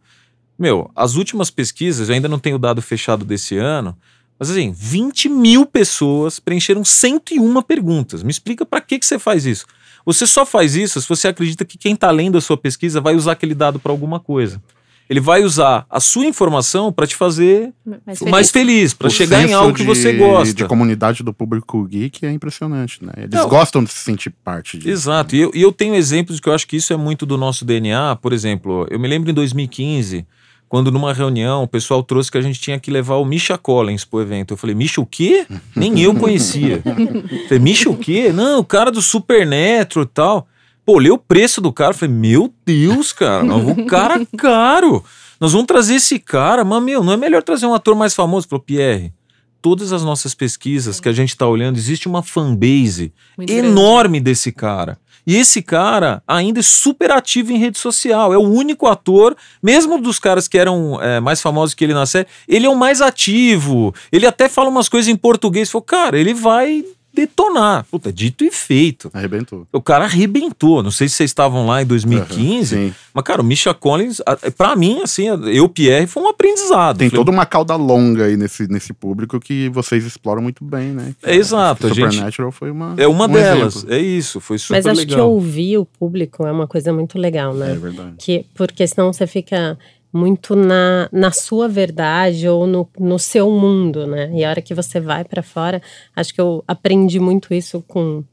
Meu, 0.57 0.89
as 0.95 1.13
últimas 1.13 1.51
pesquisas, 1.51 2.09
eu 2.09 2.15
ainda 2.15 2.27
não 2.27 2.39
tenho 2.39 2.55
o 2.55 2.59
dado 2.59 2.81
fechado 2.81 3.23
desse 3.23 3.57
ano, 3.57 3.95
mas 4.39 4.49
assim, 4.49 4.71
20 4.71 5.29
mil 5.29 5.67
pessoas 5.67 6.39
preencheram 6.39 6.83
101 6.83 7.61
perguntas. 7.61 8.23
Me 8.23 8.31
explica 8.31 8.65
para 8.65 8.81
que, 8.81 8.97
que 8.97 9.05
você 9.05 9.19
faz 9.19 9.45
isso. 9.45 9.67
Você 10.03 10.25
só 10.25 10.47
faz 10.47 10.75
isso 10.75 10.99
se 10.99 11.07
você 11.07 11.27
acredita 11.27 11.63
que 11.63 11.77
quem 11.77 11.93
está 11.93 12.09
lendo 12.09 12.39
a 12.39 12.41
sua 12.41 12.57
pesquisa 12.57 12.99
vai 12.99 13.15
usar 13.15 13.33
aquele 13.33 13.53
dado 13.53 13.79
para 13.79 13.91
alguma 13.91 14.19
coisa. 14.19 14.59
Ele 15.09 15.19
vai 15.19 15.43
usar 15.43 15.85
a 15.89 15.99
sua 15.99 16.25
informação 16.25 16.91
para 16.91 17.05
te 17.05 17.15
fazer 17.15 17.71
Mais 18.05 18.21
mais 18.21 18.51
feliz, 18.51 18.93
para 18.93 19.09
chegar 19.09 19.47
em 19.47 19.53
algo 19.53 19.73
que 19.73 19.81
de- 19.81 19.87
você 19.87 20.13
gosta. 20.13 20.53
De 20.53 20.65
comunidade 20.65 21.21
do 21.23 21.33
público 21.33 21.83
geek 21.85 22.25
é 22.25 22.31
impressionante, 22.31 23.03
né? 23.03 23.11
Eles 23.17 23.29
Não. 23.31 23.47
gostam 23.49 23.83
de 23.83 23.91
se 23.91 23.99
sentir 23.99 24.29
parte 24.43 24.77
disso. 24.77 24.89
Exato. 24.89 25.35
E 25.35 25.41
eu, 25.41 25.51
e 25.53 25.61
eu 25.61 25.71
tenho 25.71 25.93
exemplos 25.93 26.39
que 26.39 26.47
eu 26.49 26.53
acho 26.53 26.65
que 26.67 26.77
isso 26.77 26.93
é 26.93 26.97
muito 26.97 27.25
do 27.25 27.37
nosso 27.37 27.65
DNA. 27.65 28.15
Por 28.15 28.31
exemplo, 28.33 28.87
eu 28.89 28.97
me 28.99 29.07
lembro 29.07 29.29
em 29.29 29.33
2015, 29.33 30.25
quando 30.69 30.89
numa 30.91 31.13
reunião 31.13 31.63
o 31.63 31.67
pessoal 31.67 32.01
trouxe 32.01 32.31
que 32.31 32.37
a 32.37 32.41
gente 32.41 32.59
tinha 32.59 32.79
que 32.79 32.89
levar 32.89 33.17
o 33.17 33.25
Misha 33.25 33.57
Collins 33.57 34.05
pro 34.05 34.21
evento. 34.21 34.53
Eu 34.53 34.57
falei, 34.57 34.73
Misha 34.75 34.99
o 35.01 35.05
quê? 35.05 35.45
Nem 35.75 35.99
eu 35.99 36.15
conhecia. 36.15 36.81
Eu 36.85 37.43
falei, 37.47 37.59
Misha 37.59 37.89
o 37.89 37.97
quê? 37.97 38.31
Não, 38.33 38.59
o 38.59 38.65
cara 38.65 38.89
do 38.89 39.01
Supernatural 39.01 40.05
e 40.05 40.09
tal. 40.11 40.47
Pô, 40.85 40.93
olhei 40.93 41.11
o 41.11 41.17
preço 41.17 41.61
do 41.61 41.71
cara. 41.71 41.93
Falei, 41.93 42.13
meu 42.13 42.53
Deus, 42.65 43.13
cara, 43.13 43.55
o 43.55 43.85
cara 43.85 44.25
caro. 44.37 45.03
Nós 45.39 45.51
vamos 45.51 45.67
trazer 45.67 45.95
esse 45.95 46.19
cara, 46.19 46.63
mas, 46.63 46.81
meu, 46.83 47.03
não 47.03 47.13
é 47.13 47.17
melhor 47.17 47.43
trazer 47.43 47.65
um 47.65 47.73
ator 47.73 47.95
mais 47.95 48.13
famoso? 48.13 48.47
Falou, 48.47 48.63
Pierre, 48.63 49.13
todas 49.61 49.91
as 49.93 50.03
nossas 50.03 50.33
pesquisas 50.33 50.99
que 50.99 51.09
a 51.09 51.13
gente 51.13 51.35
tá 51.35 51.47
olhando, 51.47 51.77
existe 51.77 52.07
uma 52.07 52.21
fanbase 52.21 53.13
Muito 53.37 53.51
grande. 53.51 53.67
enorme 53.67 54.19
desse 54.19 54.51
cara. 54.51 54.97
E 55.25 55.37
esse 55.37 55.61
cara 55.61 56.21
ainda 56.27 56.59
é 56.59 56.63
super 56.63 57.09
ativo 57.11 57.53
em 57.53 57.57
rede 57.57 57.79
social. 57.79 58.33
É 58.33 58.37
o 58.37 58.41
único 58.41 58.87
ator, 58.87 59.35
mesmo 59.61 59.97
dos 60.01 60.19
caras 60.19 60.49
que 60.49 60.57
eram 60.57 61.01
é, 61.01 61.21
mais 61.21 61.41
famosos 61.41 61.73
que 61.73 61.83
ele 61.85 61.93
na 61.93 62.05
série, 62.05 62.27
ele 62.45 62.65
é 62.65 62.69
o 62.69 62.75
mais 62.75 63.01
ativo. 63.01 63.95
Ele 64.11 64.27
até 64.27 64.49
fala 64.49 64.69
umas 64.69 64.89
coisas 64.89 65.07
em 65.07 65.15
português. 65.15 65.71
Falou, 65.71 65.83
cara, 65.83 66.19
ele 66.19 66.33
vai 66.33 66.83
detonar. 67.13 67.85
Puta, 67.91 68.11
dito 68.11 68.43
e 68.43 68.51
feito. 68.51 69.09
Arrebentou. 69.13 69.67
O 69.71 69.81
cara 69.81 70.05
arrebentou. 70.05 70.81
Não 70.81 70.91
sei 70.91 71.07
se 71.07 71.15
vocês 71.15 71.29
estavam 71.29 71.65
lá 71.67 71.81
em 71.81 71.85
2015, 71.85 72.75
Sim. 72.75 72.93
mas, 73.13 73.23
cara, 73.23 73.41
o 73.41 73.45
Misha 73.45 73.73
Collins, 73.73 74.19
a- 74.25 74.35
pra 74.51 74.75
mim, 74.75 75.01
assim, 75.03 75.25
eu, 75.27 75.69
Pierre, 75.69 76.07
foi 76.07 76.23
um 76.23 76.27
aprendizado. 76.27 76.97
Tem 76.97 77.09
Falei, 77.09 77.23
toda 77.25 77.31
uma 77.35 77.45
cauda 77.45 77.75
longa 77.75 78.25
aí 78.25 78.35
nesse, 78.35 78.67
nesse 78.67 78.93
público 78.93 79.39
que 79.39 79.69
vocês 79.69 80.03
exploram 80.05 80.41
muito 80.41 80.63
bem, 80.65 80.89
né? 80.89 81.13
É, 81.23 81.35
exato, 81.35 81.87
a 81.87 81.89
gente- 81.93 82.11
Supernatural 82.13 82.51
foi 82.51 82.71
uma. 82.71 82.95
É 82.97 83.07
uma 83.07 83.25
um 83.25 83.31
delas. 83.31 83.75
exemplo. 83.77 83.93
É 83.93 83.99
isso. 83.99 84.39
Foi 84.39 84.57
super 84.57 84.73
Mas 84.75 84.87
acho 84.87 84.99
legal. 85.01 85.15
que 85.17 85.21
ouvir 85.21 85.77
o 85.77 85.85
público 85.85 86.45
é 86.45 86.51
uma 86.51 86.67
coisa 86.67 86.91
muito 86.91 87.17
legal, 87.19 87.53
né? 87.53 87.71
É 87.71 87.75
verdade. 87.75 88.15
Que, 88.17 88.45
porque 88.55 88.85
senão 88.87 89.13
você 89.13 89.27
fica 89.27 89.77
muito 90.13 90.55
na, 90.55 91.09
na 91.11 91.31
sua 91.31 91.67
verdade 91.67 92.47
ou 92.47 92.67
no, 92.67 92.87
no 92.99 93.17
seu 93.17 93.49
mundo, 93.49 94.05
né? 94.05 94.29
E 94.31 94.45
a 94.45 94.49
hora 94.51 94.61
que 94.61 94.75
você 94.75 94.99
vai 94.99 95.23
para 95.23 95.41
fora, 95.41 95.81
acho 96.15 96.31
que 96.31 96.39
eu 96.39 96.63
aprendi 96.67 97.19
muito 97.19 97.51
isso 97.51 97.83
com, 97.87 98.23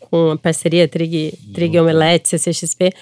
com 0.00 0.32
a 0.32 0.36
parceria 0.36 0.88
Trig, 0.88 1.32
Trig 1.54 1.78
Omelete, 1.78 2.28
CCXP, 2.28 2.92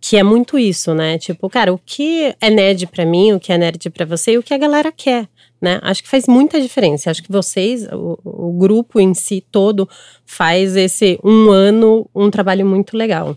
que 0.00 0.16
é 0.16 0.22
muito 0.22 0.56
isso, 0.56 0.94
né? 0.94 1.18
Tipo, 1.18 1.50
cara, 1.50 1.72
o 1.72 1.78
que 1.78 2.32
é 2.40 2.48
nerd 2.48 2.86
para 2.86 3.04
mim, 3.04 3.32
o 3.32 3.40
que 3.40 3.52
é 3.52 3.58
nerd 3.58 3.90
para 3.90 4.06
você 4.06 4.32
e 4.32 4.38
o 4.38 4.42
que 4.42 4.54
a 4.54 4.58
galera 4.58 4.92
quer. 4.92 5.28
Né? 5.60 5.78
Acho 5.82 6.02
que 6.02 6.08
faz 6.08 6.26
muita 6.26 6.60
diferença. 6.60 7.10
Acho 7.10 7.22
que 7.22 7.30
vocês, 7.30 7.86
o, 7.92 8.18
o 8.24 8.52
grupo 8.52 9.00
em 9.00 9.14
si 9.14 9.44
todo, 9.50 9.88
faz 10.24 10.76
esse 10.76 11.18
um 11.22 11.50
ano 11.50 12.08
um 12.14 12.30
trabalho 12.30 12.64
muito 12.64 12.96
legal. 12.96 13.36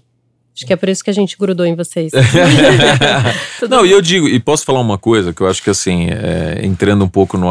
Acho 0.55 0.65
que 0.65 0.71
é 0.71 0.75
por 0.77 0.87
isso 0.87 1.03
que 1.03 1.09
a 1.09 1.13
gente 1.13 1.37
grudou 1.37 1.65
em 1.65 1.75
vocês. 1.75 2.13
Não, 3.69 3.85
e 3.85 3.91
eu 3.91 4.01
digo, 4.01 4.27
e 4.27 4.39
posso 4.39 4.63
falar 4.63 4.79
uma 4.79 4.97
coisa 4.97 5.33
que 5.33 5.41
eu 5.41 5.47
acho 5.47 5.61
que 5.61 5.69
assim, 5.69 6.07
é, 6.09 6.65
entrando 6.65 7.03
um 7.03 7.09
pouco 7.09 7.37
no, 7.37 7.49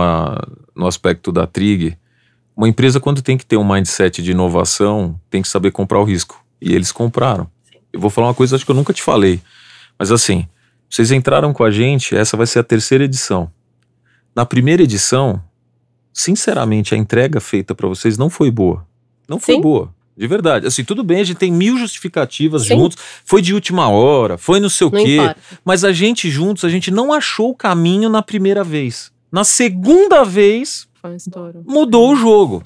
no 0.75 0.87
aspecto 0.87 1.31
da 1.31 1.47
Trig, 1.47 1.99
uma 2.57 2.67
empresa 2.67 2.99
quando 2.99 3.21
tem 3.21 3.37
que 3.37 3.45
ter 3.45 3.59
um 3.59 3.65
mindset 3.65 4.23
de 4.23 4.31
inovação, 4.31 5.21
tem 5.29 5.43
que 5.43 5.49
saber 5.49 5.71
comprar 5.71 6.01
o 6.01 6.05
risco. 6.05 6.43
E 6.63 6.75
eles 6.75 6.93
compraram. 6.93 7.47
Eu 7.93 8.01
vou 8.01 8.09
falar 8.09 8.29
uma 8.29 8.35
coisa, 8.35 8.57
acho 8.57 8.65
que 8.65 8.71
eu 8.71 8.77
nunca 8.77 8.93
te 8.93 9.03
falei. 9.03 9.41
Mas 9.99 10.11
assim, 10.11 10.49
vocês 10.89 11.11
entraram 11.11 11.53
com 11.53 11.63
a 11.63 11.71
gente, 11.71 12.17
essa 12.17 12.37
vai 12.37 12.47
ser 12.47 12.61
a 12.61 12.65
terceira 12.65 13.05
edição. 13.05 13.51
Na 14.35 14.47
primeira 14.47 14.83
edição, 14.83 15.43
sinceramente, 16.13 16.95
a 16.95 16.99
entrega 16.99 17.39
feita 17.39 17.75
para 17.75 17.87
vocês 17.87 18.17
não 18.17 18.31
foi 18.31 18.51
boa. 18.51 18.87
Não 19.29 19.39
foi 19.39 19.57
Sim. 19.57 19.61
boa. 19.61 19.95
De 20.17 20.27
verdade. 20.27 20.67
Assim, 20.67 20.85
tudo 20.85 21.03
bem, 21.03 21.21
a 21.21 21.25
gente 21.25 21.37
tem 21.39 21.53
mil 21.53 21.77
justificativas 21.79 22.63
Sim. 22.63 22.77
juntos. 22.77 22.99
Foi 23.25 23.43
de 23.43 23.53
última 23.53 23.89
hora, 23.89 24.39
foi 24.39 24.61
não 24.61 24.69
sei 24.69 24.87
o 24.87 24.91
Não 24.91 25.05
quê. 25.05 25.17
importa. 25.17 25.41
Mas 25.65 25.85
a 25.85 25.93
gente 25.93 26.31
juntos, 26.31 26.65
a 26.65 26.69
gente 26.69 26.91
não 26.91 27.13
achou 27.13 27.51
o 27.51 27.55
caminho 27.55 28.09
na 28.09 28.23
primeira 28.23 28.63
vez. 28.63 29.11
Na 29.33 29.43
segunda 29.43 30.23
vez, 30.25 30.87
um 31.05 31.17
mudou 31.67 32.13
o 32.13 32.17
jogo. 32.17 32.63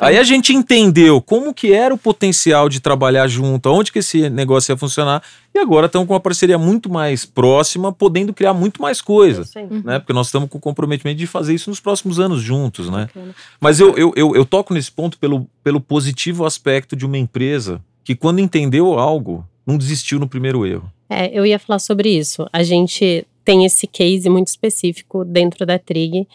Aí 0.00 0.16
a 0.16 0.22
gente 0.22 0.54
entendeu 0.54 1.20
como 1.20 1.52
que 1.52 1.72
era 1.72 1.94
o 1.94 1.98
potencial 1.98 2.68
de 2.68 2.80
trabalhar 2.80 3.28
junto, 3.28 3.68
aonde 3.68 3.92
que 3.92 3.98
esse 3.98 4.30
negócio 4.30 4.72
ia 4.72 4.76
funcionar, 4.76 5.22
e 5.54 5.58
agora 5.58 5.86
estamos 5.86 6.08
com 6.08 6.14
uma 6.14 6.20
parceria 6.20 6.56
muito 6.56 6.90
mais 6.90 7.26
próxima, 7.26 7.92
podendo 7.92 8.32
criar 8.32 8.54
muito 8.54 8.80
mais 8.80 9.02
coisa. 9.02 9.44
Né? 9.84 9.98
Porque 9.98 10.12
nós 10.12 10.26
estamos 10.28 10.48
com 10.48 10.58
o 10.58 10.60
comprometimento 10.60 11.18
de 11.18 11.26
fazer 11.26 11.54
isso 11.54 11.68
nos 11.68 11.80
próximos 11.80 12.18
anos 12.18 12.40
juntos, 12.40 12.88
né? 12.88 13.06
Bacana. 13.06 13.34
Mas 13.60 13.78
eu, 13.78 13.96
eu, 13.96 14.12
eu, 14.16 14.34
eu 14.34 14.44
toco 14.44 14.72
nesse 14.72 14.90
ponto 14.90 15.18
pelo, 15.18 15.46
pelo 15.62 15.80
positivo 15.80 16.46
aspecto 16.46 16.96
de 16.96 17.04
uma 17.04 17.18
empresa 17.18 17.80
que, 18.02 18.14
quando 18.14 18.38
entendeu 18.38 18.98
algo, 18.98 19.46
não 19.66 19.76
desistiu 19.76 20.18
no 20.18 20.28
primeiro 20.28 20.66
erro. 20.66 20.90
É, 21.08 21.26
eu 21.36 21.44
ia 21.44 21.58
falar 21.58 21.78
sobre 21.78 22.08
isso. 22.08 22.46
A 22.52 22.62
gente 22.62 23.26
tem 23.44 23.64
esse 23.64 23.86
case 23.86 24.28
muito 24.28 24.48
específico 24.48 25.24
dentro 25.24 25.66
da 25.66 25.78
Trig 25.78 26.26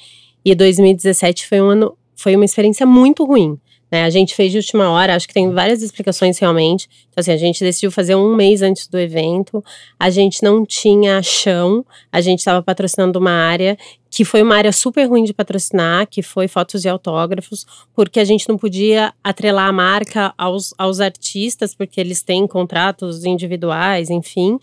e 0.44 0.54
2017 0.54 1.48
foi 1.48 1.62
um 1.62 1.70
ano, 1.70 1.98
foi 2.16 2.36
uma 2.36 2.46
experiência 2.46 2.86
muito 2.86 3.26
ruim. 3.26 3.58
né? 3.92 4.04
A 4.04 4.10
gente 4.10 4.36
fez 4.36 4.52
de 4.52 4.58
última 4.58 4.90
hora, 4.90 5.16
acho 5.16 5.28
que 5.28 5.34
tem 5.34 5.52
várias 5.52 5.82
explicações 5.82 6.40
realmente. 6.40 6.88
Então, 7.10 7.22
assim, 7.22 7.32
a 7.32 7.38
gente 7.38 7.64
decidiu 7.64 7.92
fazer 7.92 8.16
um 8.16 8.36
mês 8.36 8.62
antes 8.62 8.88
do 8.88 9.00
evento, 9.00 9.64
a 10.00 10.10
gente 10.10 10.44
não 10.44 10.66
tinha 10.66 11.22
chão, 11.22 11.86
a 12.12 12.22
gente 12.22 12.40
estava 12.40 12.62
patrocinando 12.64 13.20
uma 13.20 13.32
área 13.32 13.78
que 14.16 14.24
foi 14.24 14.42
uma 14.42 14.56
área 14.56 14.72
super 14.72 15.10
ruim 15.10 15.26
de 15.26 15.34
patrocinar, 15.34 16.08
que 16.08 16.22
foi 16.22 16.48
fotos 16.48 16.86
e 16.86 16.88
autógrafos, 16.88 17.68
porque 17.94 18.18
a 18.18 18.24
gente 18.24 18.48
não 18.48 18.58
podia 18.58 19.14
atrelar 19.22 19.68
a 19.68 19.74
marca 19.74 20.34
aos, 20.38 20.74
aos 20.78 21.02
artistas, 21.02 21.76
porque 21.76 22.00
eles 22.00 22.22
têm 22.22 22.48
contratos 22.48 23.26
individuais, 23.26 24.10
enfim. 24.10 24.58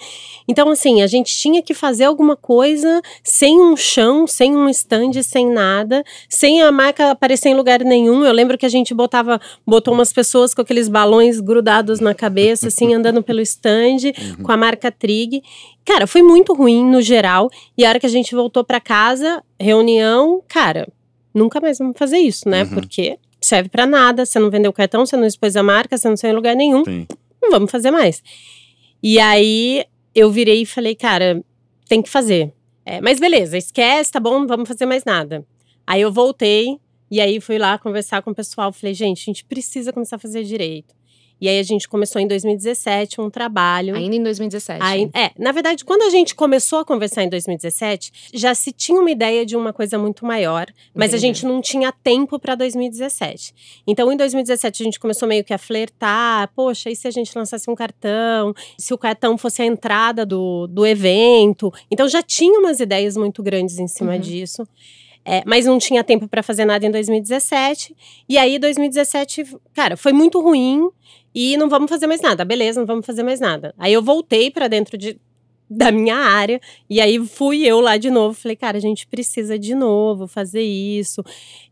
Então, 0.49 0.71
assim, 0.71 1.03
a 1.03 1.07
gente 1.07 1.37
tinha 1.37 1.61
que 1.61 1.75
fazer 1.75 2.05
alguma 2.05 2.35
coisa 2.35 3.03
sem 3.23 3.61
um 3.61 3.77
chão, 3.77 4.27
sem 4.27 4.57
um 4.57 4.71
stand, 4.71 5.23
sem 5.23 5.47
nada, 5.47 6.03
sem 6.31 6.63
a 6.63 6.73
marca 6.73 7.11
aparecer 7.11 7.51
em 7.51 7.55
lugar 7.55 7.85
nenhum. 7.85 8.25
Eu 8.25 8.33
lembro 8.33 8.57
que 8.57 8.65
a 8.65 8.71
gente 8.71 8.95
botava, 8.95 9.39
botou 9.67 9.93
umas 9.93 10.15
pessoas 10.15 10.55
com 10.55 10.63
aqueles 10.63 10.89
balões 10.89 11.41
grudados 11.41 12.01
na 12.01 12.15
cabeça, 12.15 12.69
assim, 12.69 12.95
andando 12.95 13.23
pelo 13.23 13.43
stand, 13.43 14.15
com 14.43 14.51
a 14.51 14.57
marca 14.57 14.91
Trig. 14.91 15.43
Cara, 15.85 16.07
foi 16.07 16.23
muito 16.23 16.55
ruim 16.55 16.85
no 16.85 17.03
geral. 17.03 17.51
E 17.77 17.85
a 17.85 17.89
hora 17.89 18.01
que 18.01 18.07
a 18.07 18.11
gente 18.11 18.35
voltou 18.35 18.65
para 18.65 18.81
casa, 18.81 19.43
reunião, 19.59 20.43
cara, 20.47 20.89
nunca 21.35 21.61
mais 21.61 21.79
vamos 21.79 21.97
fazer 21.99 22.19
isso, 22.19 22.49
né? 22.49 22.63
Uhum. 22.65 22.71
Porque 22.71 23.19
serve 23.41 23.69
para 23.69 23.87
nada, 23.87 24.25
você 24.25 24.39
não 24.39 24.51
vendeu 24.51 24.71
o 24.71 24.75
cartão, 24.75 25.05
você 25.05 25.17
não 25.17 25.27
expôs 25.27 25.57
a 25.57 25.63
marca, 25.63 25.97
você 25.97 26.09
não 26.09 26.17
saiu 26.17 26.33
em 26.33 26.37
lugar 26.37 26.55
nenhum 26.55 26.85
Sim. 26.85 27.07
não 27.43 27.51
vamos 27.51 27.71
fazer 27.71 27.91
mais. 27.91 28.23
E 29.03 29.19
aí 29.19 29.85
eu 30.15 30.31
virei 30.31 30.63
e 30.63 30.67
falei, 30.67 30.95
cara, 30.95 31.43
tem 31.89 32.01
que 32.01 32.09
fazer. 32.09 32.53
É, 32.85 33.01
mas 33.01 33.19
beleza, 33.19 33.57
esquece, 33.57 34.13
tá 34.13 34.21
bom, 34.21 34.41
não 34.41 34.47
vamos 34.47 34.69
fazer 34.69 34.87
mais 34.87 35.05
nada. 35.05 35.45
Aí 35.87 36.01
eu 36.01 36.13
voltei 36.13 36.79
e 37.11 37.21
aí 37.21 37.41
fui 37.41 37.59
lá 37.59 37.79
conversar 37.79 38.23
com 38.23 38.31
o 38.31 38.35
pessoal. 38.35 38.73
Falei, 38.73 38.95
gente, 38.95 39.21
a 39.23 39.25
gente 39.25 39.45
precisa 39.45 39.93
começar 39.93 40.17
a 40.17 40.19
fazer 40.19 40.45
direito. 40.45 40.95
E 41.43 41.49
aí 41.49 41.59
a 41.59 41.63
gente 41.65 41.89
começou 41.89 42.23
em 42.23 42.27
2017 42.29 43.21
um 43.21 43.29
trabalho. 43.29 43.97
Ainda 43.97 44.15
em 44.15 44.23
2017. 44.23 44.79
Aí- 44.81 45.11
é, 45.13 45.33
na 45.37 45.51
verdade, 45.51 45.85
quando 45.85 46.03
a 46.03 46.09
gente 46.11 46.37
começou 46.37 46.79
a 46.79 46.85
conversar 46.85 47.25
em 47.25 47.29
2017, 47.29 48.13
já 48.33 48.55
se 48.55 48.71
tinha 48.71 49.01
uma 49.01 49.11
ideia 49.11 49.45
de 49.45 49.57
uma 49.57 49.73
coisa 49.73 49.99
muito 49.99 50.25
maior, 50.25 50.67
mas 50.95 51.13
a 51.13 51.17
Entendi. 51.17 51.21
gente 51.39 51.45
não 51.47 51.61
tinha 51.61 51.91
tempo 51.91 52.39
para 52.39 52.55
2017. 52.55 53.53
Então, 53.85 54.13
em 54.13 54.17
2017, 54.17 54.83
a 54.83 54.85
gente 54.85 55.01
começou 55.01 55.27
meio 55.27 55.43
que 55.43 55.53
a 55.53 55.59
flertar: 55.59 56.49
poxa, 56.55 56.89
e 56.91 56.95
se 56.95 57.09
a 57.09 57.11
gente 57.11 57.37
lançasse 57.37 57.69
um 57.69 57.75
cartão? 57.75 58.55
Se 58.79 58.95
o 58.95 58.99
cartão 58.99 59.37
fosse 59.37 59.63
a 59.63 59.67
entrada 59.67 60.25
do, 60.25 60.69
do 60.69 60.87
evento? 60.87 61.73
Então, 61.91 62.07
já 62.07 62.23
tinha 62.23 62.57
umas 62.61 62.79
ideias 62.79 63.17
muito 63.17 63.43
grandes 63.43 63.81
em 63.81 63.89
cima 63.89 64.13
Uhum. 64.13 64.21
disso. 64.21 64.63
É, 65.25 65.43
mas 65.47 65.67
não 65.67 65.79
tinha 65.79 66.03
tempo 66.03 66.27
para 66.27 66.43
fazer 66.43 66.65
nada 66.65 66.85
em 66.85 66.91
2017. 66.91 67.95
E 68.29 68.37
aí, 68.37 68.59
2017, 68.59 69.45
cara, 69.73 69.97
foi 69.97 70.13
muito 70.13 70.41
ruim 70.41 70.89
e 71.35 71.57
não 71.57 71.69
vamos 71.69 71.89
fazer 71.89 72.07
mais 72.07 72.21
nada. 72.21 72.45
Beleza, 72.45 72.81
não 72.81 72.87
vamos 72.87 73.07
fazer 73.07 73.23
mais 73.23 73.41
nada. 73.41 73.75
Aí 73.79 73.93
eu 73.93 74.03
voltei 74.03 74.51
para 74.51 74.69
dentro 74.69 74.99
de, 74.99 75.19
da 75.71 75.91
minha 75.91 76.17
área 76.17 76.61
e 76.91 77.01
aí 77.01 77.25
fui 77.25 77.65
eu 77.65 77.81
lá 77.81 77.97
de 77.97 78.11
novo. 78.11 78.35
Falei, 78.35 78.57
cara, 78.57 78.77
a 78.77 78.81
gente 78.81 79.07
precisa 79.07 79.59
de 79.59 79.75
novo 79.75 80.27
fazer 80.27 80.63
isso 80.63 81.23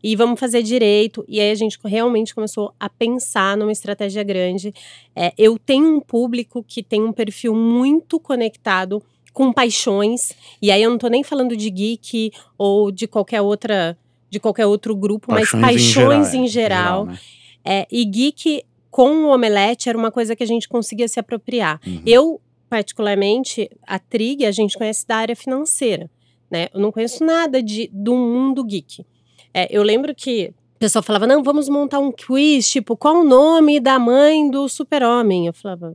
e 0.01 0.15
vamos 0.15 0.39
fazer 0.39 0.63
direito. 0.63 1.23
E 1.27 1.39
aí 1.39 1.51
a 1.51 1.55
gente 1.55 1.77
realmente 1.83 2.33
começou 2.33 2.73
a 2.79 2.89
pensar 2.89 3.57
numa 3.57 3.71
estratégia 3.71 4.23
grande. 4.23 4.73
É, 5.15 5.33
eu 5.37 5.59
tenho 5.59 5.95
um 5.95 5.99
público 5.99 6.63
que 6.63 6.81
tem 6.81 7.03
um 7.03 7.11
perfil 7.11 7.53
muito 7.53 8.19
conectado 8.19 9.03
com 9.33 9.51
paixões. 9.51 10.33
E 10.61 10.71
aí 10.71 10.81
eu 10.81 10.89
não 10.89 10.97
tô 10.97 11.07
nem 11.07 11.23
falando 11.23 11.55
de 11.55 11.69
geek 11.69 12.31
ou 12.57 12.91
de 12.91 13.07
qualquer 13.07 13.41
outra. 13.41 13.97
De 14.29 14.39
qualquer 14.39 14.65
outro 14.65 14.95
grupo, 14.95 15.29
mas 15.29 15.51
paixões 15.51 16.33
em 16.33 16.47
geral. 16.47 17.05
né? 17.05 17.19
É, 17.65 17.87
e 17.91 18.05
geek 18.05 18.63
com 18.89 19.25
o 19.25 19.33
omelete 19.33 19.89
era 19.89 19.97
uma 19.97 20.11
coisa 20.11 20.35
que 20.35 20.43
a 20.43 20.47
gente 20.47 20.69
conseguia 20.69 21.07
se 21.07 21.19
apropriar. 21.19 21.81
Uhum. 21.85 22.01
Eu, 22.05 22.41
particularmente, 22.69 23.69
a 23.85 23.99
Trig, 23.99 24.45
a 24.45 24.51
gente 24.51 24.77
conhece 24.77 25.05
da 25.05 25.17
área 25.17 25.35
financeira. 25.35 26.09
Né? 26.49 26.67
Eu 26.73 26.79
não 26.79 26.91
conheço 26.91 27.23
nada 27.23 27.61
de, 27.63 27.89
do 27.93 28.15
mundo 28.15 28.63
geek. 28.63 29.05
É, 29.53 29.67
eu 29.69 29.83
lembro 29.83 30.13
que 30.13 30.53
o 30.75 30.79
pessoal 30.79 31.03
falava, 31.03 31.27
não, 31.27 31.43
vamos 31.43 31.69
montar 31.69 31.99
um 31.99 32.11
quiz, 32.11 32.69
tipo, 32.69 32.97
qual 32.97 33.21
o 33.21 33.23
nome 33.23 33.79
da 33.79 33.99
mãe 33.99 34.49
do 34.49 34.67
super-homem? 34.67 35.45
Eu 35.45 35.53
falava, 35.53 35.93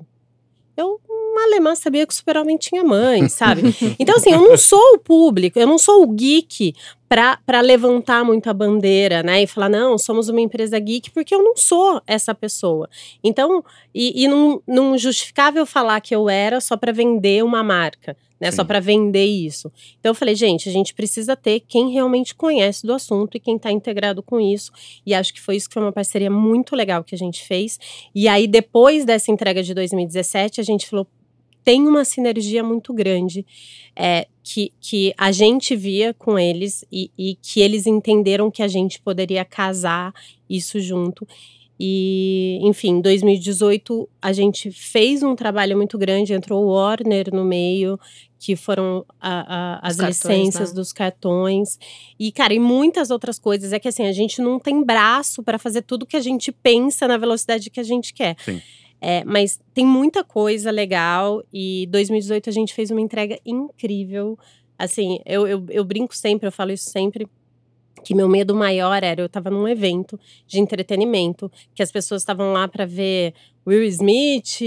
eu, 0.76 1.00
uma 1.36 1.44
alemã, 1.44 1.74
sabia 1.74 2.06
que 2.06 2.12
o 2.12 2.16
super-homem 2.16 2.56
tinha 2.56 2.82
mãe, 2.82 3.28
sabe? 3.30 3.62
Então, 3.98 4.16
assim, 4.16 4.32
eu 4.32 4.40
não 4.40 4.56
sou 4.56 4.94
o 4.94 4.98
público, 4.98 5.58
eu 5.58 5.66
não 5.66 5.78
sou 5.78 6.02
o 6.02 6.06
geek 6.06 6.74
para 7.08 7.60
levantar 7.60 8.24
muito 8.24 8.50
a 8.50 8.54
bandeira, 8.54 9.22
né? 9.22 9.42
E 9.42 9.46
falar, 9.46 9.68
não, 9.68 9.96
somos 9.96 10.28
uma 10.28 10.40
empresa 10.40 10.78
geek, 10.78 11.10
porque 11.12 11.34
eu 11.34 11.42
não 11.42 11.56
sou 11.56 12.02
essa 12.06 12.34
pessoa. 12.34 12.88
Então, 13.22 13.64
e, 13.94 14.24
e 14.24 14.28
não, 14.28 14.60
não 14.66 14.98
justificava 14.98 15.58
eu 15.58 15.66
falar 15.66 16.00
que 16.00 16.14
eu 16.14 16.28
era 16.28 16.60
só 16.60 16.76
para 16.76 16.92
vender 16.92 17.44
uma 17.44 17.62
marca, 17.62 18.16
né? 18.40 18.50
Só 18.50 18.62
Sim. 18.62 18.66
para 18.66 18.80
vender 18.80 19.24
isso. 19.24 19.70
Então, 20.00 20.10
eu 20.10 20.14
falei, 20.14 20.34
gente, 20.34 20.68
a 20.68 20.72
gente 20.72 20.94
precisa 20.94 21.36
ter 21.36 21.60
quem 21.60 21.92
realmente 21.92 22.34
conhece 22.34 22.84
do 22.84 22.92
assunto 22.92 23.36
e 23.36 23.40
quem 23.40 23.56
está 23.56 23.70
integrado 23.70 24.20
com 24.20 24.40
isso. 24.40 24.72
E 25.06 25.14
acho 25.14 25.32
que 25.32 25.40
foi 25.40 25.56
isso 25.56 25.68
que 25.68 25.74
foi 25.74 25.82
uma 25.82 25.92
parceria 25.92 26.30
muito 26.30 26.74
legal 26.74 27.04
que 27.04 27.14
a 27.14 27.18
gente 27.18 27.46
fez. 27.46 27.78
E 28.14 28.26
aí, 28.26 28.48
depois 28.48 29.04
dessa 29.04 29.30
entrega 29.30 29.62
de 29.62 29.72
2017, 29.72 30.60
a 30.60 30.64
gente 30.64 30.88
falou, 30.88 31.06
tem 31.66 31.84
uma 31.88 32.04
sinergia 32.04 32.62
muito 32.62 32.94
grande 32.94 33.44
é, 33.96 34.28
que, 34.40 34.72
que 34.80 35.12
a 35.18 35.32
gente 35.32 35.74
via 35.74 36.14
com 36.14 36.38
eles 36.38 36.84
e, 36.92 37.10
e 37.18 37.34
que 37.42 37.60
eles 37.60 37.88
entenderam 37.88 38.52
que 38.52 38.62
a 38.62 38.68
gente 38.68 39.00
poderia 39.00 39.44
casar 39.44 40.14
isso 40.48 40.78
junto. 40.78 41.26
E, 41.78 42.60
enfim, 42.62 42.90
em 42.90 43.00
2018 43.00 44.08
a 44.22 44.32
gente 44.32 44.70
fez 44.70 45.24
um 45.24 45.34
trabalho 45.34 45.76
muito 45.76 45.98
grande, 45.98 46.32
entrou 46.32 46.64
o 46.64 46.68
Warner 46.68 47.34
no 47.34 47.44
meio, 47.44 47.98
que 48.38 48.54
foram 48.54 49.04
a- 49.20 49.78
a- 49.80 49.88
as 49.88 49.96
cartões, 49.96 50.22
licenças 50.38 50.70
né? 50.70 50.74
dos 50.76 50.92
cartões. 50.92 51.78
E, 52.16 52.30
cara, 52.30 52.54
e 52.54 52.60
muitas 52.60 53.10
outras 53.10 53.40
coisas. 53.40 53.72
É 53.72 53.80
que 53.80 53.88
assim, 53.88 54.04
a 54.06 54.12
gente 54.12 54.40
não 54.40 54.60
tem 54.60 54.84
braço 54.84 55.42
para 55.42 55.58
fazer 55.58 55.82
tudo 55.82 56.06
que 56.06 56.16
a 56.16 56.20
gente 56.20 56.52
pensa 56.52 57.08
na 57.08 57.16
velocidade 57.16 57.70
que 57.70 57.80
a 57.80 57.82
gente 57.84 58.14
quer. 58.14 58.36
Sim. 58.44 58.62
É, 59.00 59.22
mas 59.24 59.60
tem 59.74 59.84
muita 59.84 60.24
coisa 60.24 60.70
legal 60.70 61.42
e 61.52 61.86
2018 61.90 62.48
a 62.48 62.52
gente 62.52 62.74
fez 62.74 62.90
uma 62.90 63.00
entrega 63.00 63.38
incrível. 63.44 64.38
Assim, 64.78 65.18
eu, 65.24 65.46
eu, 65.46 65.64
eu 65.68 65.84
brinco 65.84 66.16
sempre, 66.16 66.48
eu 66.48 66.52
falo 66.52 66.72
isso 66.72 66.90
sempre, 66.90 67.26
que 68.02 68.14
meu 68.14 68.28
medo 68.28 68.54
maior 68.54 69.02
era 69.02 69.20
eu 69.20 69.28
tava 69.28 69.50
num 69.50 69.66
evento 69.66 70.18
de 70.46 70.60
entretenimento, 70.60 71.50
que 71.74 71.82
as 71.82 71.90
pessoas 71.90 72.22
estavam 72.22 72.52
lá 72.52 72.68
para 72.68 72.86
ver 72.86 73.34
Will 73.66 73.82
Smith, 73.84 74.60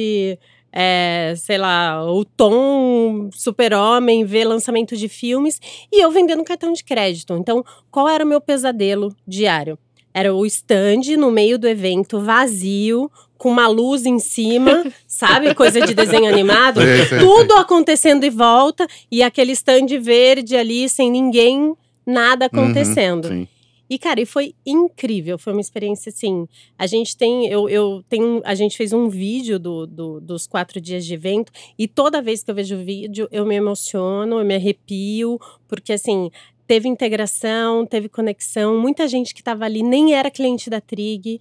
é, 0.71 1.33
sei 1.35 1.57
lá, 1.57 2.03
o 2.11 2.23
Tom, 2.25 3.29
Super-Homem, 3.31 4.25
ver 4.25 4.45
lançamento 4.45 4.95
de 4.95 5.07
filmes, 5.07 5.59
e 5.91 6.03
eu 6.03 6.11
vendendo 6.11 6.43
cartão 6.43 6.71
de 6.71 6.83
crédito. 6.83 7.33
Então, 7.33 7.63
qual 7.89 8.07
era 8.07 8.23
o 8.23 8.27
meu 8.27 8.41
pesadelo 8.41 9.15
diário? 9.27 9.77
Era 10.13 10.33
o 10.33 10.45
stand 10.45 11.15
no 11.17 11.31
meio 11.31 11.57
do 11.57 11.67
evento, 11.67 12.19
vazio, 12.19 13.11
com 13.39 13.49
uma 13.49 13.67
luz 13.67 14.05
em 14.05 14.19
cima, 14.19 14.85
sabe? 15.07 15.55
Coisa 15.55 15.81
de 15.81 15.95
desenho 15.95 16.27
animado. 16.31 16.79
Sei, 16.81 17.05
sei, 17.05 17.17
Tudo 17.19 17.53
acontecendo 17.55 18.23
em 18.23 18.29
volta 18.29 18.85
e 19.11 19.23
aquele 19.23 19.53
stand 19.53 19.87
verde 19.99 20.55
ali, 20.55 20.87
sem 20.87 21.09
ninguém, 21.09 21.73
nada 22.05 22.45
acontecendo. 22.45 23.29
Sim. 23.29 23.47
E, 23.89 23.97
cara, 23.97 24.21
e 24.21 24.25
foi 24.27 24.53
incrível. 24.63 25.39
Foi 25.39 25.51
uma 25.51 25.61
experiência 25.61 26.11
assim. 26.11 26.47
A 26.77 26.85
gente 26.85 27.17
tem. 27.17 27.47
Eu, 27.47 27.67
eu 27.67 28.03
tenho. 28.07 28.39
A 28.45 28.53
gente 28.53 28.77
fez 28.77 28.93
um 28.93 29.09
vídeo 29.09 29.57
do, 29.57 29.87
do- 29.87 30.21
dos 30.21 30.45
quatro 30.45 30.79
dias 30.79 31.03
de 31.03 31.15
evento. 31.15 31.51
E 31.75 31.87
toda 31.87 32.21
vez 32.21 32.43
que 32.43 32.51
eu 32.51 32.55
vejo 32.55 32.75
o 32.75 32.83
vídeo, 32.85 33.27
eu 33.31 33.47
me 33.47 33.55
emociono, 33.55 34.37
eu 34.37 34.45
me 34.45 34.53
arrepio, 34.53 35.39
porque 35.67 35.93
assim. 35.93 36.29
Teve 36.67 36.87
integração, 36.87 37.83
teve 37.83 38.07
conexão. 38.07 38.79
Muita 38.79 39.07
gente 39.07 39.33
que 39.33 39.41
estava 39.41 39.65
ali 39.65 39.81
nem 39.81 40.13
era 40.13 40.29
cliente 40.29 40.69
da 40.69 40.79
Trig. 40.79 41.39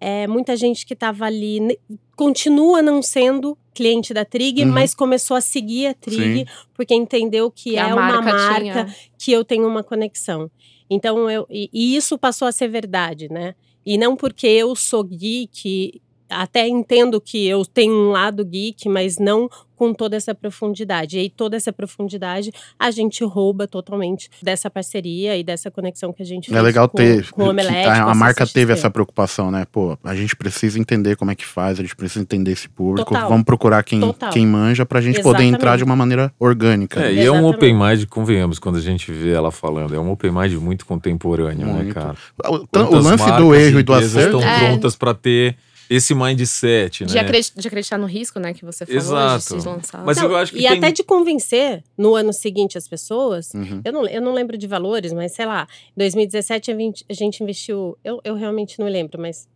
É, 0.00 0.26
muita 0.26 0.56
gente 0.56 0.86
que 0.86 0.94
estava 0.94 1.26
ali 1.26 1.78
continua 2.16 2.80
não 2.80 3.02
sendo 3.02 3.56
cliente 3.74 4.12
da 4.14 4.24
Trig, 4.24 4.62
Uhum. 4.64 4.70
mas 4.72 4.94
começou 4.94 5.36
a 5.36 5.40
seguir 5.40 5.86
a 5.88 5.94
Trig 5.94 6.38
Sim. 6.40 6.44
porque 6.74 6.94
entendeu 6.94 7.50
que, 7.50 7.70
Que 7.70 7.76
é 7.76 7.82
a 7.82 7.86
uma 7.88 7.96
marca 7.96 8.32
marca 8.32 8.60
tinha- 8.84 8.96
que 9.18 9.32
eu 9.32 9.44
tenho 9.44 9.66
uma 9.68 9.82
conexão. 9.82 10.50
Então, 10.88 11.30
eu, 11.30 11.46
e, 11.50 11.68
e 11.72 11.94
isso 11.96 12.18
passou 12.18 12.48
a 12.48 12.52
ser 12.52 12.68
verdade, 12.68 13.28
né? 13.30 13.54
E 13.86 13.96
não 13.96 14.16
porque 14.16 14.46
eu 14.46 14.74
sou 14.74 15.04
geek, 15.04 16.00
até 16.30 16.66
entendo 16.68 17.20
que 17.20 17.46
eu 17.46 17.64
tenho 17.66 17.92
um 17.92 18.10
lado 18.10 18.44
geek, 18.44 18.88
mas 18.88 19.18
não 19.18 19.48
com 19.76 19.94
toda 19.94 20.14
essa 20.14 20.34
profundidade. 20.34 21.16
E 21.16 21.20
aí, 21.20 21.30
toda 21.30 21.56
essa 21.56 21.72
profundidade 21.72 22.52
a 22.78 22.90
gente 22.90 23.24
rouba 23.24 23.66
totalmente 23.66 24.28
dessa 24.42 24.68
parceria 24.68 25.38
e 25.38 25.42
dessa 25.42 25.70
conexão 25.70 26.12
que 26.12 26.22
a 26.22 26.26
gente 26.26 26.48
fez 26.50 26.58
É 26.58 26.60
legal 26.60 26.86
com, 26.86 26.98
ter. 26.98 27.30
com 27.30 27.40
o 27.40 27.44
que 27.46 27.50
Omelete. 27.50 27.88
a, 27.88 28.04
com 28.04 28.10
a 28.10 28.14
marca 28.14 28.44
CCXP. 28.44 28.60
teve 28.60 28.72
essa 28.74 28.90
preocupação, 28.90 29.50
né? 29.50 29.66
Pô, 29.72 29.96
a 30.04 30.14
gente 30.14 30.36
precisa 30.36 30.78
entender 30.78 31.16
como 31.16 31.30
é 31.30 31.34
que 31.34 31.46
faz, 31.46 31.78
a 31.78 31.82
gente 31.82 31.96
precisa 31.96 32.20
entender 32.22 32.52
esse 32.52 32.68
público. 32.68 33.10
Total. 33.10 33.30
Vamos 33.30 33.44
procurar 33.46 33.82
quem, 33.82 34.00
Total. 34.00 34.30
quem 34.30 34.46
manja 34.46 34.84
pra 34.84 35.00
gente 35.00 35.14
poder 35.22 35.38
Exatamente. 35.38 35.54
entrar 35.54 35.76
de 35.78 35.84
uma 35.84 35.96
maneira 35.96 36.30
orgânica. 36.38 37.00
É, 37.00 37.04
né? 37.04 37.12
e 37.14 37.18
é 37.20 37.30
um 37.32 37.36
Exatamente. 37.36 37.56
open 37.56 37.74
mind, 37.74 38.04
convenhamos, 38.10 38.58
quando 38.58 38.76
a 38.76 38.82
gente 38.82 39.10
vê 39.10 39.30
ela 39.30 39.50
falando. 39.50 39.94
É 39.94 39.98
um 39.98 40.10
open 40.10 40.30
mind 40.30 40.52
muito 40.56 40.84
contemporâneo, 40.84 41.66
né, 41.66 41.72
Muito. 41.72 41.94
cara? 41.94 42.14
O, 42.46 42.66
o 42.96 42.98
lance 43.00 43.32
do 43.38 43.54
erro 43.54 43.80
e 43.80 43.82
do 43.82 43.94
acerto. 43.94 44.36
estão 44.36 44.42
É. 44.42 44.58
prontas 44.68 44.94
para 44.94 45.14
ter 45.14 45.56
esse 45.90 46.14
mindset, 46.14 47.04
De, 47.04 47.14
né? 47.16 47.20
acredi- 47.20 47.52
de 47.56 47.66
acreditar 47.66 47.98
no 47.98 48.06
risco, 48.06 48.38
né? 48.38 48.54
Que 48.54 48.64
você 48.64 48.86
falou, 48.86 49.00
Exato. 49.00 49.56
de 49.56 49.62
se 49.62 49.68
lançar. 49.68 50.04
Mas 50.04 50.16
Não, 50.18 50.30
eu 50.30 50.36
acho 50.36 50.52
que 50.52 50.58
e 50.58 50.62
tem... 50.68 50.78
até 50.78 50.92
de 50.92 51.02
convencer 51.02 51.82
no 51.98 52.14
ano 52.14 52.32
seguinte 52.32 52.78
as 52.78 52.86
pessoas. 52.86 53.52
Uhum. 53.52 53.82
Eu 53.84 53.92
não, 53.92 54.06
eu 54.06 54.22
não 54.22 54.32
lembro 54.32 54.56
de 54.56 54.68
valores, 54.68 55.12
mas 55.12 55.32
sei 55.32 55.46
lá, 55.46 55.66
em 55.90 55.98
2017 55.98 56.70
a 56.70 56.76
gente, 56.76 57.04
a 57.10 57.12
gente 57.12 57.42
investiu. 57.42 57.98
Eu, 58.04 58.20
eu 58.22 58.36
realmente 58.36 58.78
não 58.78 58.86
lembro, 58.86 59.20
mas. 59.20 59.48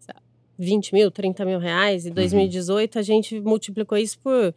sei 0.00 0.14
lá, 0.14 0.20
20 0.58 0.92
mil, 0.92 1.10
30 1.10 1.44
mil 1.46 1.58
reais. 1.58 2.04
Em 2.04 2.12
2018 2.12 2.98
a 2.98 3.02
gente 3.02 3.40
multiplicou 3.40 3.96
isso 3.96 4.18
por 4.18 4.54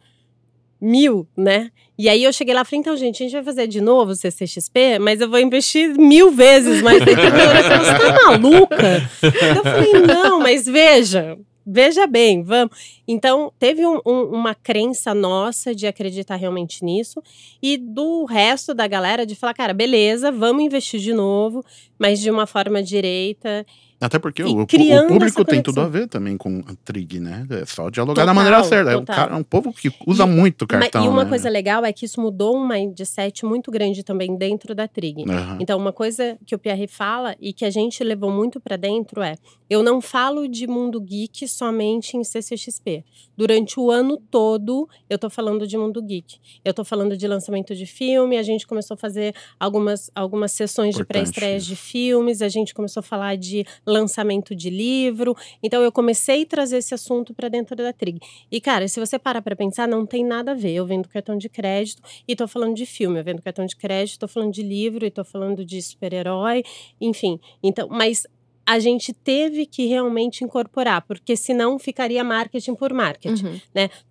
mil, 0.80 1.26
né? 1.36 1.70
E 1.98 2.08
aí 2.08 2.22
eu 2.22 2.32
cheguei 2.32 2.54
lá 2.54 2.62
e 2.62 2.64
falei, 2.64 2.80
então, 2.80 2.96
gente, 2.96 3.22
a 3.22 3.26
gente 3.26 3.32
vai 3.32 3.42
fazer 3.42 3.66
de 3.66 3.80
novo 3.80 4.12
o 4.12 4.16
CCXP, 4.16 4.98
mas 5.00 5.20
eu 5.20 5.28
vou 5.28 5.40
investir 5.40 5.98
mil 5.98 6.30
vezes 6.30 6.80
mais. 6.82 6.98
Você 7.02 7.14
tá 7.16 8.12
maluca? 8.26 9.10
Eu 9.56 9.62
falei, 9.64 9.92
não, 10.06 10.38
mas 10.38 10.64
veja, 10.66 11.36
veja 11.66 12.06
bem, 12.06 12.42
vamos. 12.44 12.70
Então, 13.06 13.52
teve 13.58 13.84
um- 13.84 14.00
um- 14.06 14.24
uma 14.32 14.54
crença 14.54 15.12
nossa 15.12 15.74
de 15.74 15.86
acreditar 15.88 16.36
realmente 16.36 16.84
nisso 16.84 17.20
e 17.60 17.76
do 17.76 18.24
resto 18.24 18.72
da 18.72 18.86
galera 18.86 19.26
de 19.26 19.34
falar, 19.34 19.54
cara, 19.54 19.74
beleza, 19.74 20.30
vamos 20.30 20.62
investir 20.62 21.00
de 21.00 21.12
novo, 21.12 21.64
mas 21.98 22.20
de 22.20 22.30
uma 22.30 22.46
forma 22.46 22.80
direita. 22.82 23.66
Até 24.00 24.18
porque 24.18 24.42
E 24.42 24.44
o, 24.44 24.60
o 24.62 24.66
público 25.08 25.44
tem 25.44 25.60
tudo 25.62 25.80
a 25.80 25.88
ver 25.88 26.06
também 26.06 26.36
com 26.36 26.62
a 26.66 26.74
trig, 26.84 27.18
né? 27.18 27.46
É 27.50 27.66
só 27.66 27.90
dialogar 27.90 28.22
Total, 28.22 28.26
da 28.26 28.34
maneira 28.34 28.62
certa. 28.64 28.90
É, 28.92 28.94
total. 28.94 29.16
cara, 29.16 29.32
é 29.32 29.36
um 29.36 29.42
povo 29.42 29.72
que 29.72 29.90
usa 30.06 30.24
muito 30.24 30.62
Ma- 30.70 30.80
cartão. 30.80 31.04
e 31.04 31.08
uma 31.08 31.24
né? 31.24 31.28
coisa 31.28 31.48
legal 31.48 31.84
é 31.84 31.92
que 31.92 32.04
isso 32.04 32.20
mudou 32.20 32.56
um 32.56 32.66
mindset 32.66 33.44
muito 33.44 33.70
grande 33.70 34.04
também 34.04 34.36
dentro 34.36 34.74
da 34.74 34.86
Trig. 34.86 35.24
Aham. 35.28 35.58
Então, 35.60 35.76
uma 35.78 35.92
coisa 35.92 36.38
que 36.46 36.54
o 36.54 36.58
Pierre 36.58 36.86
fala 36.86 37.34
e 37.40 37.52
que 37.52 37.64
a 37.64 37.70
gente 37.70 38.02
levou 38.04 38.30
muito 38.30 38.60
para 38.60 38.76
dentro 38.76 39.20
é: 39.20 39.34
eu 39.68 39.82
não 39.82 40.00
falo 40.00 40.46
de 40.48 40.66
mundo 40.68 41.00
geek 41.00 41.48
somente 41.48 42.16
em 42.16 42.22
CCXP. 42.22 43.04
Durante 43.36 43.78
o 43.80 43.90
ano 43.90 44.16
todo, 44.30 44.88
eu 45.10 45.18
tô 45.18 45.28
falando 45.28 45.66
de 45.66 45.76
mundo 45.76 46.00
geek. 46.02 46.36
Eu 46.64 46.72
tô 46.72 46.84
falando 46.84 47.16
de 47.16 47.26
lançamento 47.26 47.74
de 47.74 47.86
filme, 47.86 48.36
a 48.36 48.42
gente 48.42 48.66
começou 48.66 48.94
a 48.94 48.98
fazer 48.98 49.34
algumas, 49.58 50.10
algumas 50.14 50.52
sessões 50.52 50.94
de 50.94 51.02
Importante 51.02 51.22
pré-estreias 51.24 51.62
isso. 51.62 51.70
de 51.70 51.76
filmes, 51.76 52.42
a 52.42 52.48
gente 52.48 52.72
começou 52.74 53.00
a 53.00 53.02
falar 53.02 53.36
de 53.36 53.64
lançamento 53.88 54.54
de 54.54 54.70
livro. 54.70 55.36
Então, 55.62 55.82
eu 55.82 55.90
comecei 55.90 56.42
a 56.42 56.46
trazer 56.46 56.78
esse 56.78 56.94
assunto 56.94 57.34
para 57.34 57.48
dentro 57.48 57.74
da 57.74 57.92
Trig. 57.92 58.20
E, 58.50 58.60
cara, 58.60 58.86
se 58.86 59.00
você 59.00 59.18
parar 59.18 59.42
para 59.42 59.56
pensar, 59.56 59.88
não 59.88 60.06
tem 60.06 60.24
nada 60.24 60.52
a 60.52 60.54
ver. 60.54 60.72
Eu 60.72 60.86
vendo 60.86 61.08
cartão 61.08 61.36
de 61.36 61.48
crédito 61.48 62.02
e 62.26 62.36
tô 62.36 62.46
falando 62.46 62.74
de 62.74 62.86
filme. 62.86 63.18
Eu 63.18 63.24
vendo 63.24 63.42
cartão 63.42 63.66
de 63.66 63.76
crédito, 63.76 64.20
tô 64.20 64.28
falando 64.28 64.52
de 64.52 64.62
livro 64.62 65.04
e 65.04 65.10
tô 65.10 65.24
falando 65.24 65.64
de 65.64 65.80
super-herói, 65.80 66.62
enfim. 67.00 67.40
Então, 67.62 67.88
mas 67.90 68.26
a 68.66 68.78
gente 68.78 69.14
teve 69.14 69.64
que 69.64 69.86
realmente 69.86 70.44
incorporar, 70.44 71.00
porque 71.00 71.34
senão 71.34 71.78
ficaria 71.78 72.22
marketing 72.22 72.74
por 72.74 72.92
marketing. 72.92 73.46
Uhum. 73.46 73.60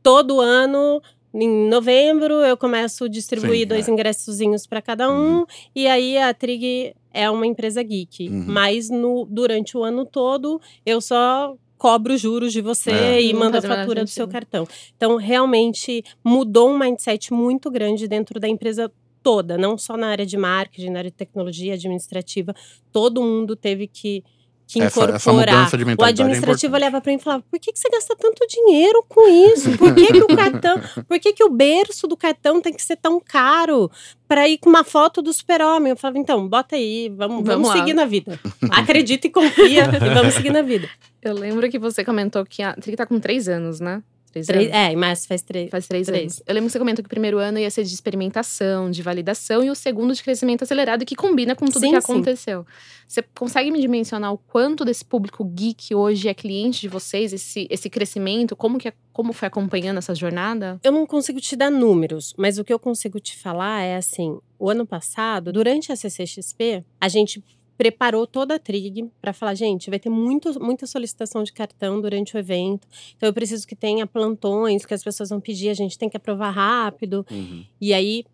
Todo 0.02 0.42
ano, 0.42 1.00
em 1.34 1.68
novembro, 1.70 2.34
eu 2.36 2.58
começo 2.58 3.06
a 3.06 3.08
distribuir 3.08 3.62
Sim, 3.62 3.68
dois 3.68 3.88
é. 3.88 3.92
ingressozinhos 3.92 4.66
para 4.66 4.82
cada 4.82 5.12
um, 5.12 5.46
e 5.76 5.88
aí 5.88 6.18
a 6.18 6.34
Trig 6.34 6.96
é 7.14 7.30
uma 7.30 7.46
empresa 7.46 7.82
geek. 7.84 8.30
Uhum. 8.30 8.46
Mas 8.48 8.90
no, 8.90 9.26
durante 9.30 9.78
o 9.78 9.84
ano 9.84 10.06
todo, 10.06 10.60
eu 10.86 11.02
só 11.02 11.56
cobro 11.78 12.18
juros 12.18 12.52
de 12.52 12.62
você 12.62 12.92
É. 12.92 13.22
e 13.22 13.34
mando 13.34 13.58
a 13.58 13.62
fatura 13.62 14.04
do 14.04 14.10
seu 14.10 14.28
cartão. 14.28 14.68
Então, 14.96 15.16
realmente 15.16 16.04
mudou 16.24 16.72
um 16.72 16.78
mindset 16.78 17.32
muito 17.32 17.70
grande 17.70 18.08
dentro 18.08 18.40
da 18.40 18.48
empresa 18.48 18.92
toda, 19.22 19.58
não 19.58 19.78
só 19.78 19.98
na 19.98 20.08
área 20.08 20.26
de 20.26 20.38
marketing, 20.38 20.90
na 20.90 21.00
área 21.00 21.12
de 21.12 21.18
tecnologia 21.18 21.74
administrativa. 21.74 22.56
Todo 22.92 23.22
mundo 23.22 23.56
teve 23.56 23.86
que, 23.88 24.24
que 24.68 24.82
Essa- 24.82 25.00
incorporar. 25.00 25.16
essa 25.16 25.32
mudança 25.32 25.78
de 25.78 25.84
o 25.84 25.88
mentalidade 25.88 26.22
é 26.22 26.24
administrativo 26.26 26.68
importante. 26.76 26.84
olhava 26.84 27.02
para 27.02 27.12
mim 27.12 27.18
e 27.18 27.22
falava: 27.22 27.44
por 27.50 27.60
que, 27.60 27.72
que 27.72 27.80
você 27.80 27.90
gasta 27.90 28.16
tanto 28.18 28.46
dinheiro 28.48 29.04
com 29.08 29.28
isso? 29.28 29.78
Por 29.78 29.96
que, 29.96 30.08
que 30.08 30.20
o 30.24 30.28
cartão, 30.36 30.82
por 31.08 31.20
que, 31.20 31.34
que 31.34 31.44
o 31.44 31.50
berço 31.50 32.06
do 32.08 32.18
cartão 32.18 32.62
tem 32.62 32.74
que 32.74 32.84
ser 32.84 32.98
tão 32.98 33.20
caro 33.20 33.90
para 34.28 34.48
ir 34.48 34.58
com 34.58 34.70
uma 34.70 34.84
foto 34.84 35.22
do 35.22 35.32
super-homem? 35.32 35.92
Eu 35.92 35.96
falava, 35.98 36.18
então, 36.18 36.48
bota 36.48 36.76
aí, 36.76 37.08
vamos, 37.10 37.46
vamos, 37.46 37.68
Vamos 37.68 37.72
seguir 37.72 37.94
na 37.94 38.06
vida. 38.06 38.40
Acredita 38.70 39.28
e 39.28 39.30
confia 39.30 39.84
e 39.86 40.14
vamos 40.14 40.34
seguir 40.34 40.52
na 40.52 40.62
vida. 40.62 40.90
Eu 41.22 41.34
lembro 41.34 41.70
que 41.70 41.80
você 41.80 42.04
comentou 42.04 42.46
que 42.46 42.62
a 42.62 42.74
Trig 42.74 42.96
tá 42.98 43.06
com 43.06 43.20
três 43.20 43.48
anos, 43.48 43.80
né? 43.80 44.04
Três 44.46 44.68
Três, 44.68 44.72
é, 44.92 44.96
mas 44.96 45.26
faz 45.26 45.42
três. 45.42 45.70
Faz 45.72 45.88
três, 45.88 46.06
Três. 46.08 46.22
anos. 46.22 46.44
Eu 46.46 46.54
lembro 46.54 46.68
que 46.68 46.74
você 46.74 46.80
comentou 46.80 47.02
que 47.04 47.08
o 47.08 47.10
primeiro 47.10 47.40
ano 47.40 47.58
ia 47.58 47.70
ser 47.72 47.84
de 47.84 47.94
experimentação, 47.94 48.92
de 48.92 49.02
validação, 49.02 49.64
e 49.64 49.70
o 49.70 49.76
segundo 49.76 50.14
de 50.14 50.22
crescimento 50.22 50.64
acelerado, 50.64 51.06
que 51.06 51.16
combina 51.16 51.56
com 51.56 51.66
tudo 51.66 51.80
Sim, 51.80 51.92
que 51.94 52.02
sim. 52.02 52.12
aconteceu. 52.14 52.66
Você 53.08 53.24
consegue 53.34 53.72
me 53.72 53.80
dimensionar 53.80 54.34
o 54.34 54.38
quanto 54.38 54.84
desse 54.84 55.04
público 55.06 55.44
geek 55.46 55.96
hoje 55.96 56.28
é 56.28 56.34
cliente 56.34 56.82
de 56.82 56.90
vocês, 56.90 57.32
esse, 57.32 57.66
esse 57.70 57.90
crescimento? 57.90 58.54
Como, 58.56 58.78
que, 58.78 58.90
é- 58.90 58.94
como 59.14 59.32
foi 59.32 59.48
acompanhando 59.48 59.98
essa 59.98 60.14
jornada? 60.14 60.78
Eu 60.84 60.92
não 60.92 61.06
consigo 61.08 61.40
te 61.40 61.56
dar 61.56 61.72
números, 61.72 62.34
mas 62.38 62.58
o 62.60 62.64
que 62.66 62.74
eu 62.74 62.78
consigo 62.80 63.20
te 63.20 63.38
falar 63.38 63.82
é 63.82 63.96
assim: 63.96 64.38
o 64.60 64.70
ano 64.70 64.86
passado, 64.86 65.54
durante 65.54 65.92
a 65.92 65.96
CCXP, 65.96 66.84
a 67.00 67.08
gente 67.08 67.42
preparou 67.78 68.26
toda 68.26 68.56
a 68.56 68.60
Trig 68.60 69.10
para 69.22 69.32
falar, 69.34 69.54
gente, 69.54 69.90
vai 69.90 70.00
ter 70.00 70.10
muito, 70.10 70.60
muita 70.64 70.88
solicitação 70.88 71.44
de 71.44 71.54
cartão 71.54 72.02
durante 72.02 72.36
o 72.36 72.40
evento. 72.40 72.88
Então 73.16 73.30
eu 73.30 73.34
preciso 73.34 73.68
que 73.68 73.76
tenha 73.76 74.08
plantões 74.08 74.86
que 74.86 74.94
as 74.94 75.04
pessoas 75.04 75.30
vão 75.30 75.40
pedir, 75.40 75.70
a 75.70 75.74
gente 75.74 75.98
tem 75.98 76.10
que 76.10 76.18
aprovar 76.18 76.50
rápido. 76.52 77.26
Uhum. 77.30 77.64
E 77.80 77.94
aí, 77.94 78.26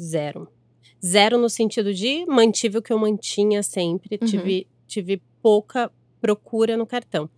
zero. 0.00 0.48
Zero 1.04 1.38
no 1.38 1.48
sentido 1.48 1.92
de 1.94 2.24
mantive 2.26 2.78
o 2.78 2.82
que 2.82 2.92
eu 2.92 2.98
mantinha 2.98 3.62
sempre, 3.62 4.18
Uhum. 4.20 4.26
tive, 4.28 4.66
tive 4.86 5.22
pouca 5.42 5.90
procura 6.20 6.76
no 6.76 6.86
cartão. 6.86 7.28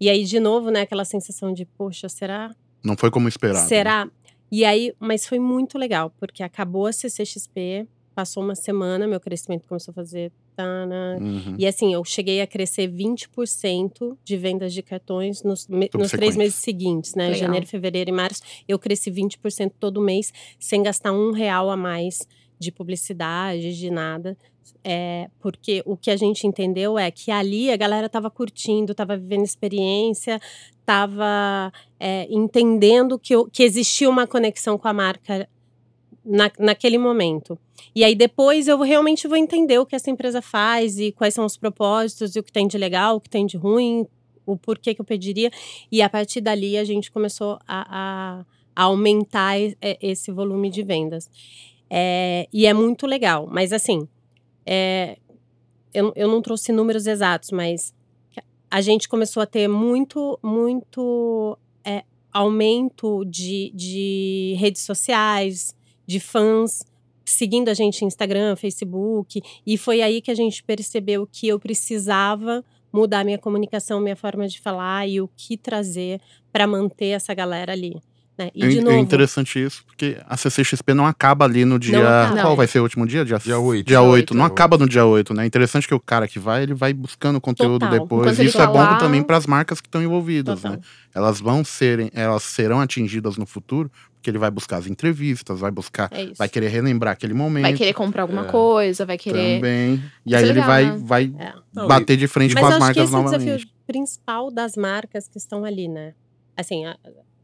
E 0.00 0.08
aí, 0.10 0.24
de 0.24 0.40
novo, 0.40 0.70
né, 0.70 0.80
aquela 0.82 1.04
sensação 1.04 1.52
de, 1.52 1.64
poxa, 1.64 2.08
será? 2.08 2.54
Não 2.84 2.96
foi 2.96 3.10
como 3.10 3.28
esperado. 3.28 3.60
né? 3.60 3.68
Será? 3.68 4.10
E 4.50 4.64
aí, 4.64 4.92
mas 4.98 5.26
foi 5.26 5.38
muito 5.38 5.78
legal, 5.78 6.12
porque 6.18 6.42
acabou 6.42 6.86
a 6.86 6.92
CCXP, 6.92 7.86
passou 8.12 8.42
uma 8.42 8.54
semana, 8.54 9.06
meu 9.06 9.18
crescimento 9.20 9.66
começou 9.66 9.92
a 9.92 9.94
fazer. 9.94 10.30
tana. 10.54 11.16
Uhum. 11.18 11.56
E 11.58 11.66
assim, 11.66 11.94
eu 11.94 12.04
cheguei 12.04 12.42
a 12.42 12.46
crescer 12.46 12.86
20% 12.86 14.16
de 14.22 14.36
vendas 14.36 14.74
de 14.74 14.82
cartões 14.82 15.42
nos, 15.42 15.66
me- 15.66 15.88
nos 15.94 16.10
três 16.10 16.36
meses 16.36 16.56
seguintes, 16.56 17.14
né? 17.14 17.24
Legal. 17.24 17.38
Janeiro, 17.40 17.66
fevereiro 17.66 18.10
e 18.10 18.12
março. 18.12 18.42
Eu 18.68 18.78
cresci 18.78 19.10
20% 19.10 19.72
todo 19.80 20.00
mês, 20.00 20.30
sem 20.58 20.82
gastar 20.82 21.12
um 21.12 21.32
real 21.32 21.70
a 21.70 21.76
mais 21.76 22.26
de 22.58 22.70
publicidade, 22.70 23.76
de 23.76 23.90
nada. 23.90 24.36
É, 24.84 25.28
porque 25.40 25.82
o 25.86 25.96
que 25.96 26.10
a 26.10 26.16
gente 26.16 26.46
entendeu 26.46 26.98
é 26.98 27.10
que 27.10 27.30
ali 27.30 27.70
a 27.70 27.76
galera 27.76 28.08
tava 28.08 28.30
curtindo, 28.30 28.94
tava 28.94 29.16
vivendo 29.16 29.44
experiência, 29.44 30.40
tava 30.84 31.72
é, 31.98 32.26
entendendo 32.30 33.18
que, 33.18 33.32
que 33.50 33.62
existia 33.62 34.08
uma 34.10 34.26
conexão 34.26 34.76
com 34.76 34.88
a 34.88 34.92
marca 34.92 35.48
na, 36.24 36.50
naquele 36.58 36.98
momento. 36.98 37.58
E 37.94 38.04
aí 38.04 38.14
depois 38.14 38.68
eu 38.68 38.80
realmente 38.80 39.26
vou 39.28 39.36
entender 39.36 39.78
o 39.78 39.86
que 39.86 39.96
essa 39.96 40.10
empresa 40.10 40.40
faz 40.40 40.98
e 40.98 41.12
quais 41.12 41.34
são 41.34 41.44
os 41.44 41.56
propósitos 41.56 42.34
e 42.36 42.38
o 42.38 42.42
que 42.42 42.52
tem 42.52 42.66
de 42.66 42.78
legal, 42.78 43.16
o 43.16 43.20
que 43.20 43.28
tem 43.30 43.44
de 43.46 43.56
ruim, 43.56 44.06
o 44.46 44.56
porquê 44.56 44.94
que 44.94 45.00
eu 45.00 45.04
pediria. 45.04 45.50
E 45.90 46.00
a 46.02 46.08
partir 46.08 46.40
dali 46.40 46.76
a 46.78 46.84
gente 46.84 47.10
começou 47.10 47.58
a, 47.66 48.40
a- 48.40 48.44
aumentar 48.74 49.58
é, 49.60 49.98
esse 50.00 50.30
volume 50.32 50.70
de 50.70 50.82
vendas. 50.82 51.28
É, 51.90 52.48
e 52.52 52.66
é 52.66 52.72
muito 52.72 53.06
legal. 53.06 53.46
Mas 53.50 53.72
assim, 53.72 54.08
é, 54.64 55.18
eu, 55.92 56.12
eu 56.16 56.28
não 56.28 56.40
trouxe 56.40 56.72
números 56.72 57.06
exatos, 57.06 57.50
mas 57.50 57.92
a 58.70 58.80
gente 58.80 59.08
começou 59.08 59.42
a 59.42 59.46
ter 59.46 59.68
muito, 59.68 60.38
muito 60.42 61.58
é, 61.84 62.04
aumento 62.32 63.22
de, 63.26 63.70
de 63.74 64.56
redes 64.58 64.82
sociais, 64.82 65.76
de 66.06 66.20
fãs 66.20 66.84
seguindo 67.24 67.68
a 67.68 67.74
gente 67.74 68.02
no 68.02 68.08
Instagram, 68.08 68.56
Facebook, 68.56 69.40
e 69.66 69.78
foi 69.78 70.02
aí 70.02 70.20
que 70.20 70.30
a 70.30 70.34
gente 70.34 70.62
percebeu 70.62 71.26
que 71.26 71.48
eu 71.48 71.58
precisava 71.58 72.64
mudar 72.92 73.24
minha 73.24 73.38
comunicação, 73.38 74.00
minha 74.00 74.16
forma 74.16 74.46
de 74.46 74.60
falar 74.60 75.08
e 75.08 75.20
o 75.20 75.28
que 75.36 75.56
trazer 75.56 76.20
para 76.52 76.66
manter 76.66 77.06
essa 77.06 77.32
galera 77.32 77.72
ali. 77.72 78.00
Né? 78.38 78.50
E 78.54 78.64
É 78.64 78.68
de 78.68 78.78
in- 78.78 78.80
novo, 78.80 78.96
É 78.96 78.98
interessante 78.98 79.62
isso, 79.62 79.84
porque 79.86 80.16
a 80.26 80.36
CCXP 80.38 80.94
não 80.94 81.06
acaba 81.06 81.44
ali 81.44 81.64
no 81.66 81.78
dia. 81.78 81.98
acaba. 82.24 82.40
Qual 82.40 82.56
vai 82.56 82.66
ser 82.66 82.78
o 82.80 82.82
último 82.82 83.06
dia? 83.06 83.24
Dia, 83.26 83.38
Dia 83.38 83.58
oito. 83.58 83.86
Dia 83.86 83.98
Dia 83.98 84.02
8. 84.02 84.12
oito. 84.14 84.34
Não 84.34 84.44
acaba 84.46 84.78
no 84.78 84.88
dia 84.88 85.04
8, 85.04 85.34
né? 85.34 85.42
É 85.42 85.46
interessante 85.46 85.86
que 85.86 85.94
o 85.94 86.00
cara 86.00 86.26
que 86.26 86.38
vai, 86.38 86.62
ele 86.62 86.72
vai 86.72 86.94
buscando 86.94 87.38
conteúdo 87.40 87.80
Total. 87.80 88.00
depois. 88.00 88.32
Enquanto 88.32 88.46
Isso 88.48 88.60
é 88.60 88.66
bom 88.66 88.72
lá- 88.78 88.96
também 88.96 89.22
para 89.22 89.36
as 89.36 89.46
marcas 89.46 89.80
que 89.82 89.86
estão 89.86 90.02
envolvidas, 90.02 90.62
Total. 90.62 90.78
né? 90.78 90.82
Elas 91.14 91.40
vão 91.40 91.62
serem, 91.62 92.10
elas 92.14 92.42
serão 92.42 92.80
atingidas 92.80 93.36
no 93.36 93.44
futuro, 93.44 93.90
porque 94.14 94.30
ele 94.30 94.38
vai 94.38 94.50
buscar 94.50 94.78
as 94.78 94.86
entrevistas, 94.86 95.60
vai 95.60 95.70
buscar, 95.70 96.08
é 96.12 96.32
vai 96.38 96.48
querer 96.48 96.68
relembrar 96.68 97.12
aquele 97.12 97.34
momento. 97.34 97.64
Vai 97.64 97.74
querer 97.74 97.92
comprar 97.92 98.22
alguma 98.22 98.46
É. 98.46 98.50
coisa, 98.50 99.04
vai 99.04 99.18
querer. 99.18 99.56
Também. 99.56 100.02
E 100.24 100.34
aí 100.34 100.42
é 100.42 100.46
ele 100.46 100.52
legal, 100.54 100.66
vai, 100.68 100.84
né? 100.86 101.00
vai 101.04 101.34
É. 101.38 101.52
Não, 101.74 101.86
bater 101.86 102.16
de 102.16 102.26
frente 102.26 102.54
Mas 102.54 102.62
com 102.62 102.66
eu 102.70 102.76
as 102.76 102.82
acho 102.82 102.92
que 102.94 102.98
marcas 102.98 103.04
esse 103.04 103.14
é 103.14 103.18
o 103.18 103.22
novamente. 103.22 103.44
desafio 103.44 103.68
principal 103.86 104.50
das 104.50 104.74
marcas 104.76 105.28
que 105.28 105.36
estão 105.36 105.64
ali, 105.66 105.86
né? 105.86 106.14
Assim, 106.56 106.86
a- 106.86 106.96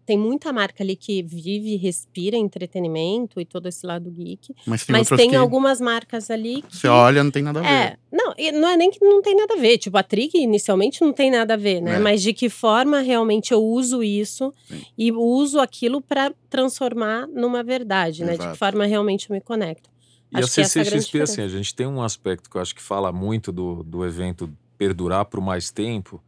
tem 0.09 0.17
muita 0.17 0.55
marca 0.55 0.83
ali 0.83 0.97
que 0.97 1.23
vive 1.23 1.75
e 1.75 1.77
respira 1.77 2.35
entretenimento 2.35 3.39
e 3.39 3.45
todo 3.45 3.69
esse 3.69 3.87
lado 3.87 4.11
geek. 4.11 4.55
Mas 4.65 4.87
tem 4.87 4.97
mas 4.97 5.07
tem 5.07 5.29
que 5.29 5.37
algumas 5.37 5.83
marcas 5.83 6.31
ali 6.31 6.63
que. 6.63 6.75
você 6.75 6.89
olha, 6.89 7.23
não 7.23 7.31
tem 7.31 7.43
nada 7.43 7.61
a 7.61 7.63
ver. 7.63 7.69
É, 7.69 7.97
não, 8.11 8.35
não 8.59 8.69
é 8.71 8.77
nem 8.79 8.91
que 8.91 9.05
não 9.05 9.21
tem 9.21 9.37
nada 9.37 9.53
a 9.53 9.59
ver. 9.59 9.77
Tipo, 9.77 9.99
a 9.99 10.03
Trig 10.03 10.31
inicialmente 10.35 11.03
não 11.03 11.13
tem 11.13 11.31
nada 11.31 11.53
a 11.53 11.57
ver, 11.59 11.83
né? 11.83 11.97
É. 11.97 11.99
Mas 11.99 12.23
de 12.23 12.33
que 12.33 12.49
forma 12.49 13.01
realmente 13.01 13.53
eu 13.53 13.63
uso 13.63 14.03
isso 14.03 14.55
Sim. 14.67 14.81
e 14.97 15.13
uso 15.13 15.61
aquilo 15.61 16.01
para 16.01 16.33
transformar 16.49 17.27
numa 17.27 17.63
verdade, 17.63 18.25
né? 18.25 18.33
De 18.33 18.39
Exato. 18.39 18.53
que 18.53 18.59
forma 18.59 18.87
realmente 18.87 19.29
eu 19.29 19.35
me 19.35 19.43
conecto. 19.43 19.91
E 20.33 20.39
Acho 20.39 20.59
a 20.59 20.63
essa 20.63 20.79
é 20.79 20.83
a 20.83 20.85
CCXP, 20.87 21.21
assim, 21.21 21.43
a 21.43 21.49
gente 21.49 21.75
tem 21.75 21.87
um 21.87 22.01
aspecto 22.01 22.49
que 22.49 22.57
eu 22.57 22.63
acho 22.63 22.75
que 22.75 22.81
fala 22.81 23.13
muito 23.13 23.53
do, 23.53 23.83
do 23.83 24.07
evento 24.07 24.51
perdurar 24.79 25.27
por 25.27 25.43
mais 25.43 25.71
tempo. 25.71 26.19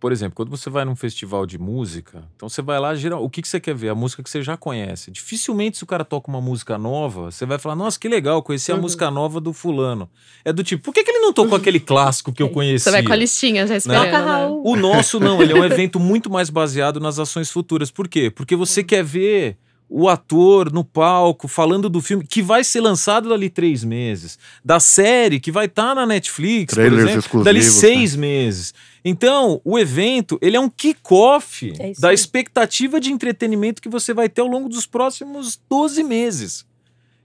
Por 0.00 0.12
exemplo, 0.12 0.34
quando 0.36 0.50
você 0.50 0.68
vai 0.68 0.84
num 0.84 0.94
festival 0.94 1.46
de 1.46 1.58
música, 1.58 2.24
então 2.36 2.48
você 2.48 2.60
vai 2.60 2.78
lá, 2.78 2.94
geral, 2.94 3.24
o 3.24 3.30
que, 3.30 3.40
que 3.40 3.48
você 3.48 3.58
quer 3.58 3.74
ver? 3.74 3.88
A 3.88 3.94
música 3.94 4.22
que 4.22 4.28
você 4.28 4.42
já 4.42 4.56
conhece. 4.56 5.10
Dificilmente, 5.10 5.78
se 5.78 5.84
o 5.84 5.86
cara 5.86 6.04
toca 6.04 6.28
uma 6.30 6.40
música 6.40 6.76
nova, 6.76 7.30
você 7.30 7.46
vai 7.46 7.58
falar, 7.58 7.74
nossa, 7.74 7.98
que 7.98 8.08
legal, 8.08 8.42
conheci 8.42 8.70
a 8.70 8.74
Uhum. 8.74 8.82
música 8.82 9.10
nova 9.10 9.40
do 9.40 9.52
fulano. 9.52 10.08
É 10.44 10.52
do 10.52 10.62
tipo, 10.62 10.82
por 10.84 10.92
que, 10.92 11.02
que 11.02 11.10
ele 11.10 11.20
não 11.20 11.32
tocou 11.32 11.56
aquele 11.56 11.80
clássico 11.80 12.32
que 12.32 12.42
eu 12.42 12.50
conhecia? 12.50 12.78
Você 12.80 12.90
vai 12.90 13.02
com 13.02 13.12
a 13.12 13.16
listinha 13.16 13.66
já 13.66 13.76
esperando. 13.76 14.04
Toca 14.04 14.22
né? 14.24 14.46
O 14.64 14.76
nosso 14.76 15.18
não, 15.18 15.40
ele 15.42 15.52
é 15.52 15.56
um 15.56 15.64
evento 15.64 15.98
muito 15.98 16.28
mais 16.30 16.50
baseado 16.50 17.00
nas 17.00 17.18
ações 17.18 17.50
futuras. 17.50 17.90
Por 17.90 18.06
quê? 18.06 18.30
Porque 18.30 18.54
você 18.54 18.84
quer 18.84 19.02
ver 19.02 19.56
o 19.96 20.08
ator 20.08 20.72
no 20.72 20.82
palco 20.82 21.46
falando 21.46 21.88
do 21.88 22.02
filme 22.02 22.26
que 22.26 22.42
vai 22.42 22.64
ser 22.64 22.80
lançado 22.80 23.28
dali 23.28 23.48
três 23.48 23.84
meses, 23.84 24.36
da 24.64 24.80
série 24.80 25.38
que 25.38 25.52
vai 25.52 25.66
estar 25.66 25.94
na 25.94 26.04
Netflix, 26.04 26.74
Trailers 26.74 26.96
por 26.96 27.02
exemplo, 27.04 27.20
exclusivos, 27.20 27.44
dali 27.44 27.60
né? 27.60 27.64
seis 27.64 28.16
meses. 28.16 28.74
Então, 29.04 29.60
o 29.64 29.78
evento, 29.78 30.36
ele 30.42 30.56
é 30.56 30.60
um 30.60 30.68
kickoff 30.68 31.72
É 31.78 31.92
da 31.96 32.12
expectativa 32.12 32.98
de 32.98 33.12
entretenimento 33.12 33.80
que 33.80 33.88
você 33.88 34.12
vai 34.12 34.28
ter 34.28 34.40
ao 34.40 34.48
longo 34.48 34.68
dos 34.68 34.84
próximos 34.84 35.60
12 35.70 36.02
meses. 36.02 36.66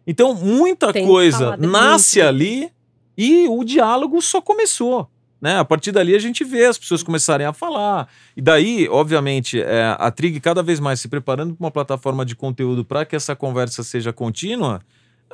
Então, 0.05 0.35
muita 0.35 0.93
Tem 0.93 1.07
coisa 1.07 1.57
nasce 1.57 2.21
ali 2.21 2.69
e 3.17 3.47
o 3.47 3.63
diálogo 3.63 4.21
só 4.21 4.41
começou. 4.41 5.09
Né? 5.41 5.57
A 5.57 5.63
partir 5.63 5.91
dali 5.91 6.13
a 6.15 6.19
gente 6.19 6.43
vê 6.43 6.65
as 6.65 6.77
pessoas 6.77 7.01
começarem 7.01 7.47
a 7.47 7.53
falar. 7.53 8.09
E 8.35 8.41
daí, 8.41 8.87
obviamente, 8.89 9.61
é, 9.61 9.95
a 9.97 10.11
Trig 10.11 10.39
cada 10.39 10.61
vez 10.61 10.79
mais 10.79 10.99
se 10.99 11.07
preparando 11.07 11.55
para 11.55 11.65
uma 11.65 11.71
plataforma 11.71 12.25
de 12.25 12.35
conteúdo 12.35 12.83
para 12.83 13.05
que 13.05 13.15
essa 13.15 13.35
conversa 13.35 13.81
seja 13.83 14.11
contínua, 14.11 14.81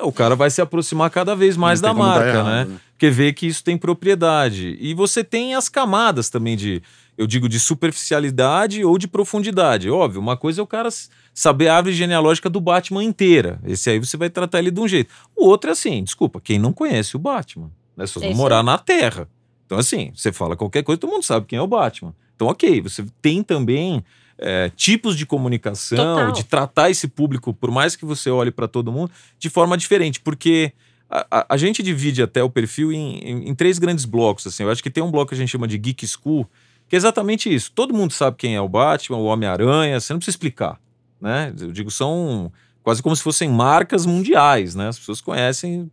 o 0.02 0.12
cara 0.12 0.36
vai 0.36 0.50
se 0.50 0.62
aproximar 0.62 1.10
cada 1.10 1.36
vez 1.36 1.56
mais 1.58 1.82
da 1.82 1.94
marca, 1.94 2.28
errado, 2.28 2.46
né? 2.46 2.66
né? 2.66 2.78
Porque 2.92 3.10
vê 3.10 3.34
que 3.34 3.48
isso 3.48 3.64
tem 3.64 3.78
propriedade. 3.78 4.78
E 4.80 4.94
você 4.94 5.24
tem 5.24 5.56
as 5.56 5.70
camadas 5.70 6.30
também 6.30 6.56
de, 6.56 6.82
eu 7.18 7.26
digo, 7.26 7.48
de 7.50 7.60
superficialidade 7.60 8.84
ou 8.84 8.98
de 8.98 9.08
profundidade. 9.08 9.90
Óbvio, 9.90 10.22
uma 10.22 10.38
coisa 10.38 10.62
é 10.62 10.64
o 10.64 10.68
cara 10.68 10.90
saber 11.34 11.68
a 11.68 11.78
árvore 11.78 11.96
genealógica 11.96 12.50
do 12.50 12.62
Batman 12.62 13.04
inteira. 13.04 13.60
Esse 13.66 13.90
aí 13.90 14.00
você 14.00 14.18
vai 14.18 14.30
tratar 14.30 14.60
ele 14.60 14.72
de 14.72 14.80
um 14.80 14.88
jeito. 14.88 15.14
O 15.36 15.46
outro 15.46 15.70
é 15.70 15.74
assim, 15.74 16.04
desculpa, 16.04 16.40
quem 16.42 16.60
não 16.60 16.72
conhece 16.72 17.16
o 17.16 17.20
Batman, 17.20 17.72
né? 17.96 18.06
Vocês 18.06 18.24
É 18.24 18.28
vão 18.28 18.38
morar 18.38 18.64
na 18.64 18.78
Terra. 18.78 19.28
Então, 19.66 19.78
assim, 19.78 20.12
você 20.16 20.32
fala 20.32 20.56
qualquer 20.56 20.84
coisa, 20.84 21.00
todo 21.00 21.12
mundo 21.12 21.24
sabe 21.24 21.46
quem 21.48 21.58
é 21.58 21.62
o 21.62 21.68
Batman. 21.68 22.14
Então, 22.36 22.48
ok, 22.48 22.82
você 22.82 23.06
tem 23.22 23.42
também 23.42 24.04
é, 24.38 24.70
tipos 24.76 25.16
de 25.18 25.26
comunicação, 25.26 25.98
Total. 26.18 26.32
de 26.34 26.44
tratar 26.44 26.90
esse 26.90 27.08
público, 27.08 27.54
por 27.54 27.72
mais 27.72 27.96
que 27.96 28.04
você 28.06 28.30
olhe 28.30 28.52
para 28.52 28.68
todo 28.68 28.92
mundo, 28.92 29.10
de 29.40 29.50
forma 29.50 29.78
diferente, 29.78 30.20
porque 30.20 30.74
a, 31.10 31.26
a- 31.40 31.46
a 31.50 31.58
gente 31.58 31.82
divide 31.82 32.22
até 32.22 32.44
o 32.44 32.50
perfil 32.50 32.92
em, 32.92 33.18
em- 33.20 33.50
em 33.50 33.56
três 33.56 33.80
grandes 33.80 34.06
blocos. 34.06 34.46
Assim. 34.48 34.64
Eu 34.64 34.72
acho 34.72 34.84
que 34.84 34.90
tem 34.90 35.04
um 35.04 35.10
bloco 35.10 35.30
que 35.30 35.36
a 35.36 35.38
gente 35.38 35.50
chama 35.50 35.68
de 35.68 35.78
Geek 35.78 36.06
School, 36.06 36.46
que 36.90 36.96
é 36.96 36.98
exatamente 36.98 37.52
isso. 37.54 37.72
Todo 37.74 37.94
mundo 37.94 38.12
sabe 38.12 38.36
quem 38.38 38.56
é 38.56 38.62
o 38.62 38.68
Batman, 38.70 39.18
o 39.18 39.24
Homem-Aranha, 39.26 40.00
você 40.00 40.12
não 40.14 40.20
precisa 40.20 40.36
explicar. 40.36 40.80
Né? 41.22 41.54
Eu 41.60 41.72
digo, 41.72 41.90
são 41.90 42.52
quase 42.84 43.02
como 43.02 43.16
se 43.16 43.24
fossem 43.24 43.50
marcas 43.50 44.06
mundiais, 44.06 44.76
né? 44.76 44.90
As 44.90 45.00
pessoas 45.00 45.22
conhecem 45.22 45.90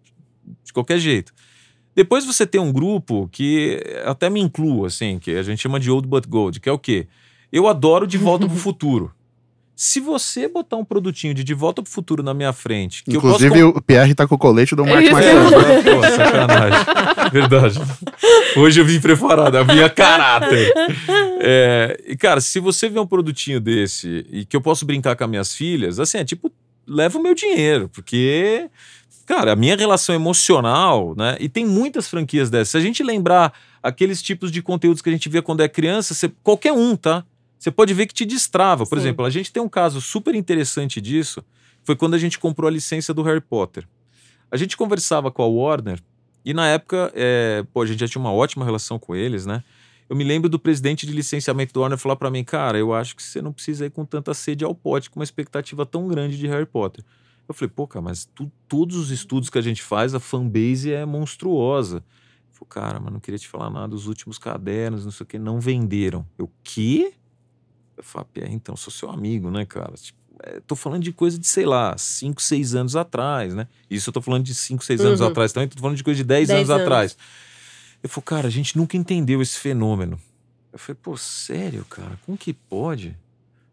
de 0.65 0.73
qualquer 0.73 0.99
jeito. 0.99 1.33
Depois 1.95 2.25
você 2.25 2.47
tem 2.47 2.61
um 2.61 2.73
grupo 2.73 3.29
que 3.31 3.83
até 4.05 4.31
me 4.31 4.41
incluo, 4.41 4.85
assim, 4.87 5.19
que 5.19 5.33
a 5.33 5.43
gente 5.43 5.61
chama 5.61 5.79
de 5.79 5.91
Old 5.91 6.09
But 6.09 6.27
Gold, 6.27 6.61
que 6.61 6.69
é 6.69 6.73
o 6.73 6.79
quê? 6.79 7.07
Eu 7.53 7.69
adoro 7.69 8.07
De 8.07 8.17
Volta 8.17 8.47
pro 8.47 8.57
Futuro. 8.57 9.13
Se 9.75 10.01
você 10.01 10.49
botar 10.49 10.77
um 10.77 10.85
produtinho 10.85 11.35
de 11.35 11.43
De 11.43 11.55
Volta 11.55 11.83
pro 11.83 11.91
Futuro 11.91 12.23
na 12.23 12.33
minha 12.33 12.53
frente, 12.53 13.03
que 13.03 13.11
eu 13.11 13.19
Inclusive, 13.19 13.51
posso 13.51 13.79
o 13.79 13.83
Pierre 13.83 14.15
tá 14.15 14.27
com 14.27 14.35
o 14.35 14.39
colete 14.39 14.77
do 14.77 14.85
Mark 14.85 15.03
isso. 15.03 15.17
é, 15.17 15.83
pô, 15.83 16.03
sacanagem. 16.03 16.85
Verdade. 17.33 17.81
Hoje 18.57 18.81
eu 18.81 18.85
vim 18.85 19.01
preparado, 19.01 19.57
a 19.57 19.91
caráter. 19.91 20.73
É, 21.41 21.99
e, 22.07 22.17
cara, 22.17 22.41
se 22.41 22.61
você 22.61 22.89
vê 22.89 23.01
um 23.01 23.07
produtinho 23.07 23.61
desse 23.61 24.27
e 24.31 24.45
que 24.45 24.55
eu 24.55 24.61
posso 24.61 24.85
brincar 24.85 25.17
com 25.17 25.25
as 25.25 25.31
minhas 25.31 25.55
filhas, 25.55 25.99
assim, 25.99 26.19
é 26.19 26.25
tipo, 26.25 26.53
leva 26.87 27.19
o 27.19 27.23
meu 27.23 27.35
dinheiro, 27.35 27.89
porque, 27.89 28.69
cara, 29.35 29.53
a 29.53 29.57
minha 29.57 29.75
relação 29.77 30.15
emocional, 30.15 31.15
né? 31.17 31.37
E 31.41 31.49
tem 31.49 31.65
muitas 31.65 32.07
franquias 32.09 32.51
dessas. 32.51 32.69
Se 32.69 32.77
a 32.77 32.81
gente 32.81 33.03
lembrar 33.03 33.53
aqueles 33.83 34.21
tipos 34.23 34.53
de 34.53 34.61
conteúdos 34.63 35.01
que 35.01 35.09
a 35.09 35.13
gente 35.13 35.27
via 35.29 35.41
quando 35.41 35.63
é 35.63 35.69
criança, 35.69 36.13
você- 36.13 36.31
qualquer 36.43 36.73
um, 36.73 36.95
tá? 36.95 37.25
Você 37.59 37.71
pode 37.71 37.95
ver 37.95 38.07
que 38.07 38.13
te 38.13 38.27
destrava. 38.27 38.85
Por 38.85 38.99
Sim. 38.99 39.05
exemplo, 39.05 39.25
a 39.25 39.31
gente 39.31 39.51
tem 39.51 39.63
um 39.63 39.69
caso 39.69 40.01
super 40.03 40.35
interessante 40.35 41.01
disso, 41.01 41.43
foi 41.83 41.97
quando 41.97 42.13
a 42.15 42.19
gente 42.19 42.39
comprou 42.39 42.69
a 42.69 42.71
licença 42.71 43.15
do 43.15 43.23
Harry 43.23 43.41
Potter. 43.41 43.89
A 44.51 44.57
gente 44.59 44.77
conversava 44.77 45.31
com 45.31 45.43
a 45.43 45.47
Warner 45.47 45.99
e 46.45 46.53
na 46.53 46.69
época, 46.69 47.11
é, 47.15 47.65
pô, 47.73 47.81
a 47.83 47.87
gente 47.87 48.01
já 48.01 48.09
tinha 48.09 48.21
uma 48.21 48.33
ótima 48.33 48.65
relação 48.67 48.99
com 48.99 49.17
eles, 49.17 49.47
né? 49.47 49.63
Eu 50.11 50.15
me 50.17 50.25
lembro 50.25 50.51
do 50.51 50.59
presidente 50.59 51.07
de 51.07 51.13
licenciamento 51.13 51.73
do 51.73 51.81
Warner 51.81 51.97
falar 51.99 52.17
pra 52.17 52.31
mim, 52.31 52.45
cara, 52.45 52.77
eu 52.77 52.93
acho 52.93 53.17
que 53.17 53.23
você 53.23 53.41
não 53.41 53.51
precisa 53.53 53.87
ir 53.87 53.91
com 53.91 54.05
tanta 54.05 54.35
sede 54.35 54.63
ao 54.63 54.75
pote 54.75 55.09
com 55.09 55.19
uma 55.21 55.25
expectativa 55.25 55.87
tão 55.87 56.07
grande 56.07 56.37
de 56.37 56.47
Harry 56.49 56.67
Potter. 56.67 57.03
Eu 57.49 57.55
falei, 57.55 57.71
pô, 57.75 57.87
cara, 57.87 58.03
mas 58.03 58.25
tu- 58.35 58.51
todos 58.69 58.97
os 58.97 59.11
estudos 59.11 59.51
que 59.51 59.59
a 59.59 59.63
gente 59.63 59.83
faz, 59.83 60.15
a 60.15 60.21
fanbase 60.21 60.93
é 60.93 61.05
monstruosa. 61.05 61.97
Ele 61.97 62.05
falou, 62.53 62.69
cara, 62.69 63.01
mas 63.01 63.13
não 63.13 63.21
queria 63.21 63.39
te 63.39 63.49
falar 63.49 63.69
nada, 63.71 63.95
os 63.95 64.07
últimos 64.07 64.39
cadernos, 64.39 65.05
não 65.05 65.13
sei 65.13 65.25
o 65.25 65.27
que, 65.27 65.39
não 65.39 65.61
venderam. 65.61 66.27
Eu, 66.39 66.51
quê? 66.63 67.13
Eu 67.97 68.03
falei, 68.03 68.27
Pierre, 68.33 68.55
então, 68.55 68.77
sou 68.77 68.93
seu 68.93 69.11
amigo, 69.11 69.51
né, 69.51 69.67
cara? 69.67 69.93
Tipo, 69.95 70.19
é, 70.45 70.61
tô 70.61 70.75
falando 70.75 71.03
de 71.03 71.13
coisa 71.13 71.39
de, 71.39 71.47
sei 71.47 71.67
lá, 71.67 71.97
5, 71.99 72.41
6 72.41 72.75
anos 72.75 72.97
atrás, 72.97 73.55
né? 73.55 73.69
Isso 73.91 74.09
eu 74.09 74.15
tô 74.15 74.21
falando 74.23 74.45
de 74.45 74.55
5, 74.55 74.83
6 74.85 75.05
anos 75.05 75.21
Uhum. 75.21 75.27
atrás 75.27 75.53
também, 75.53 75.69
tô 75.69 75.79
falando 75.81 75.97
de 75.97 76.05
coisa 76.05 76.17
de 76.19 76.25
10 76.25 76.49
Dez 76.49 76.59
anos, 76.59 76.71
anos. 76.71 76.83
atrás. 76.83 77.17
Eu 78.03 78.09
falei, 78.09 78.25
cara, 78.25 78.47
a 78.49 78.51
gente 78.51 78.77
nunca 78.77 78.97
entendeu 78.97 79.43
esse 79.43 79.59
fenômeno. 79.59 80.19
Eu 80.73 80.79
falei, 80.79 80.99
pô, 81.03 81.17
sério, 81.17 81.85
cara? 81.85 82.19
Como 82.25 82.37
que 82.39 82.53
pode? 82.55 83.11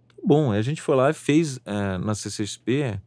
Tá 0.10 0.16
bom, 0.24 0.52
aí 0.52 0.60
a 0.60 0.62
gente 0.62 0.82
foi 0.82 0.96
lá 0.96 1.10
e 1.10 1.14
fez 1.14 1.60
eh, 1.66 1.98
na 1.98 2.14
CCXP 2.14 3.00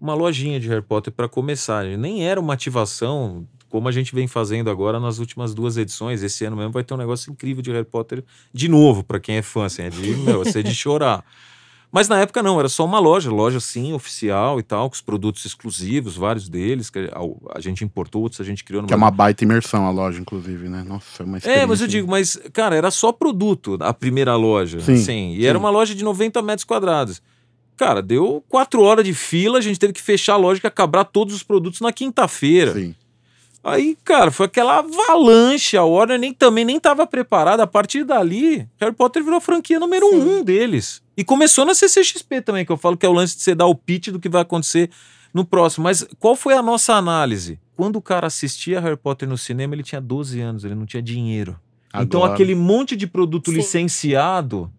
uma 0.00 0.14
lojinha 0.14 0.58
de 0.58 0.68
Harry 0.68 0.82
Potter 0.82 1.12
para 1.12 1.28
começar. 1.28 1.84
Nem 1.84 2.26
era 2.26 2.40
uma 2.40 2.54
ativação 2.54 3.46
como 3.68 3.88
a 3.88 3.92
gente 3.92 4.14
vem 4.14 4.26
fazendo 4.26 4.68
agora 4.68 4.98
nas 4.98 5.18
últimas 5.18 5.54
duas 5.54 5.76
edições. 5.76 6.22
Esse 6.22 6.44
ano 6.44 6.56
mesmo 6.56 6.72
vai 6.72 6.82
ter 6.82 6.92
um 6.94 6.96
negócio 6.96 7.30
incrível 7.30 7.62
de 7.62 7.70
Harry 7.70 7.84
Potter 7.84 8.24
de 8.52 8.68
novo, 8.68 9.04
para 9.04 9.20
quem 9.20 9.36
é 9.36 9.42
fã, 9.42 9.66
assim, 9.66 9.82
é 9.82 9.90
de, 9.90 10.16
meu, 10.16 10.42
é 10.42 10.62
de 10.62 10.74
chorar. 10.74 11.24
Mas 11.92 12.08
na 12.08 12.20
época 12.20 12.40
não, 12.40 12.58
era 12.58 12.68
só 12.68 12.84
uma 12.84 13.00
loja, 13.00 13.30
loja 13.30 13.58
sim, 13.58 13.92
oficial 13.92 14.60
e 14.60 14.62
tal, 14.62 14.88
com 14.88 14.94
os 14.94 15.00
produtos 15.00 15.44
exclusivos, 15.44 16.16
vários 16.16 16.48
deles, 16.48 16.88
que 16.88 16.98
a, 17.00 17.56
a 17.56 17.60
gente 17.60 17.82
importou, 17.82 18.22
outros 18.22 18.40
a 18.40 18.44
gente 18.44 18.62
criou. 18.62 18.84
Que 18.84 18.92
é 18.92 18.96
uma 18.96 19.10
baita 19.10 19.42
imersão 19.42 19.84
a 19.86 19.90
loja, 19.90 20.20
inclusive, 20.20 20.68
né? 20.68 20.84
Nossa, 20.86 21.22
é 21.22 21.26
uma 21.26 21.38
é, 21.38 21.66
mas 21.66 21.80
eu 21.80 21.88
digo, 21.88 22.08
mas, 22.08 22.38
cara, 22.52 22.76
era 22.76 22.92
só 22.92 23.10
produto 23.10 23.76
a 23.80 23.92
primeira 23.92 24.36
loja. 24.36 24.78
Sim, 24.80 24.94
assim, 24.94 25.34
e 25.34 25.44
era 25.44 25.58
sim. 25.58 25.64
uma 25.64 25.70
loja 25.70 25.92
de 25.92 26.04
90 26.04 26.40
metros 26.42 26.64
quadrados. 26.64 27.20
Cara, 27.80 28.02
deu 28.02 28.44
quatro 28.46 28.82
horas 28.82 29.02
de 29.06 29.14
fila, 29.14 29.56
a 29.56 29.60
gente 29.62 29.78
teve 29.80 29.94
que 29.94 30.02
fechar 30.02 30.34
a 30.34 30.36
loja 30.36 30.60
e 30.62 30.66
acabar 30.66 31.02
todos 31.02 31.34
os 31.34 31.42
produtos 31.42 31.80
na 31.80 31.90
quinta-feira. 31.90 32.74
Sim. 32.74 32.94
Aí, 33.64 33.96
cara, 34.04 34.30
foi 34.30 34.44
aquela 34.44 34.80
avalanche. 34.80 35.78
A 35.78 35.82
Warner 35.82 36.18
nem, 36.18 36.34
também 36.34 36.62
nem 36.62 36.76
estava 36.76 37.06
preparada. 37.06 37.62
A 37.62 37.66
partir 37.66 38.04
dali, 38.04 38.68
Harry 38.78 38.94
Potter 38.94 39.24
virou 39.24 39.38
a 39.38 39.40
franquia 39.40 39.80
número 39.80 40.10
Sim. 40.10 40.20
um 40.20 40.44
deles. 40.44 41.00
E 41.16 41.24
começou 41.24 41.64
na 41.64 41.72
CCXP 41.74 42.42
também, 42.42 42.66
que 42.66 42.72
eu 42.72 42.76
falo 42.76 42.98
que 42.98 43.06
é 43.06 43.08
o 43.08 43.14
lance 43.14 43.34
de 43.38 43.42
você 43.44 43.54
dar 43.54 43.64
o 43.64 43.74
pitch 43.74 44.08
do 44.08 44.20
que 44.20 44.28
vai 44.28 44.42
acontecer 44.42 44.90
no 45.32 45.42
próximo. 45.42 45.84
Mas 45.84 46.06
qual 46.18 46.36
foi 46.36 46.52
a 46.52 46.60
nossa 46.60 46.92
análise? 46.92 47.58
Quando 47.74 47.96
o 47.96 48.02
cara 48.02 48.26
assistia 48.26 48.78
Harry 48.78 48.98
Potter 48.98 49.26
no 49.26 49.38
cinema, 49.38 49.74
ele 49.74 49.82
tinha 49.82 50.02
12 50.02 50.38
anos, 50.38 50.66
ele 50.66 50.74
não 50.74 50.84
tinha 50.84 51.02
dinheiro. 51.02 51.58
Então, 51.94 52.20
Agora- 52.20 52.34
aquele 52.34 52.54
monte 52.54 52.94
de 52.94 53.06
produto 53.06 53.50
Sim. 53.50 53.56
licenciado, 53.56 54.70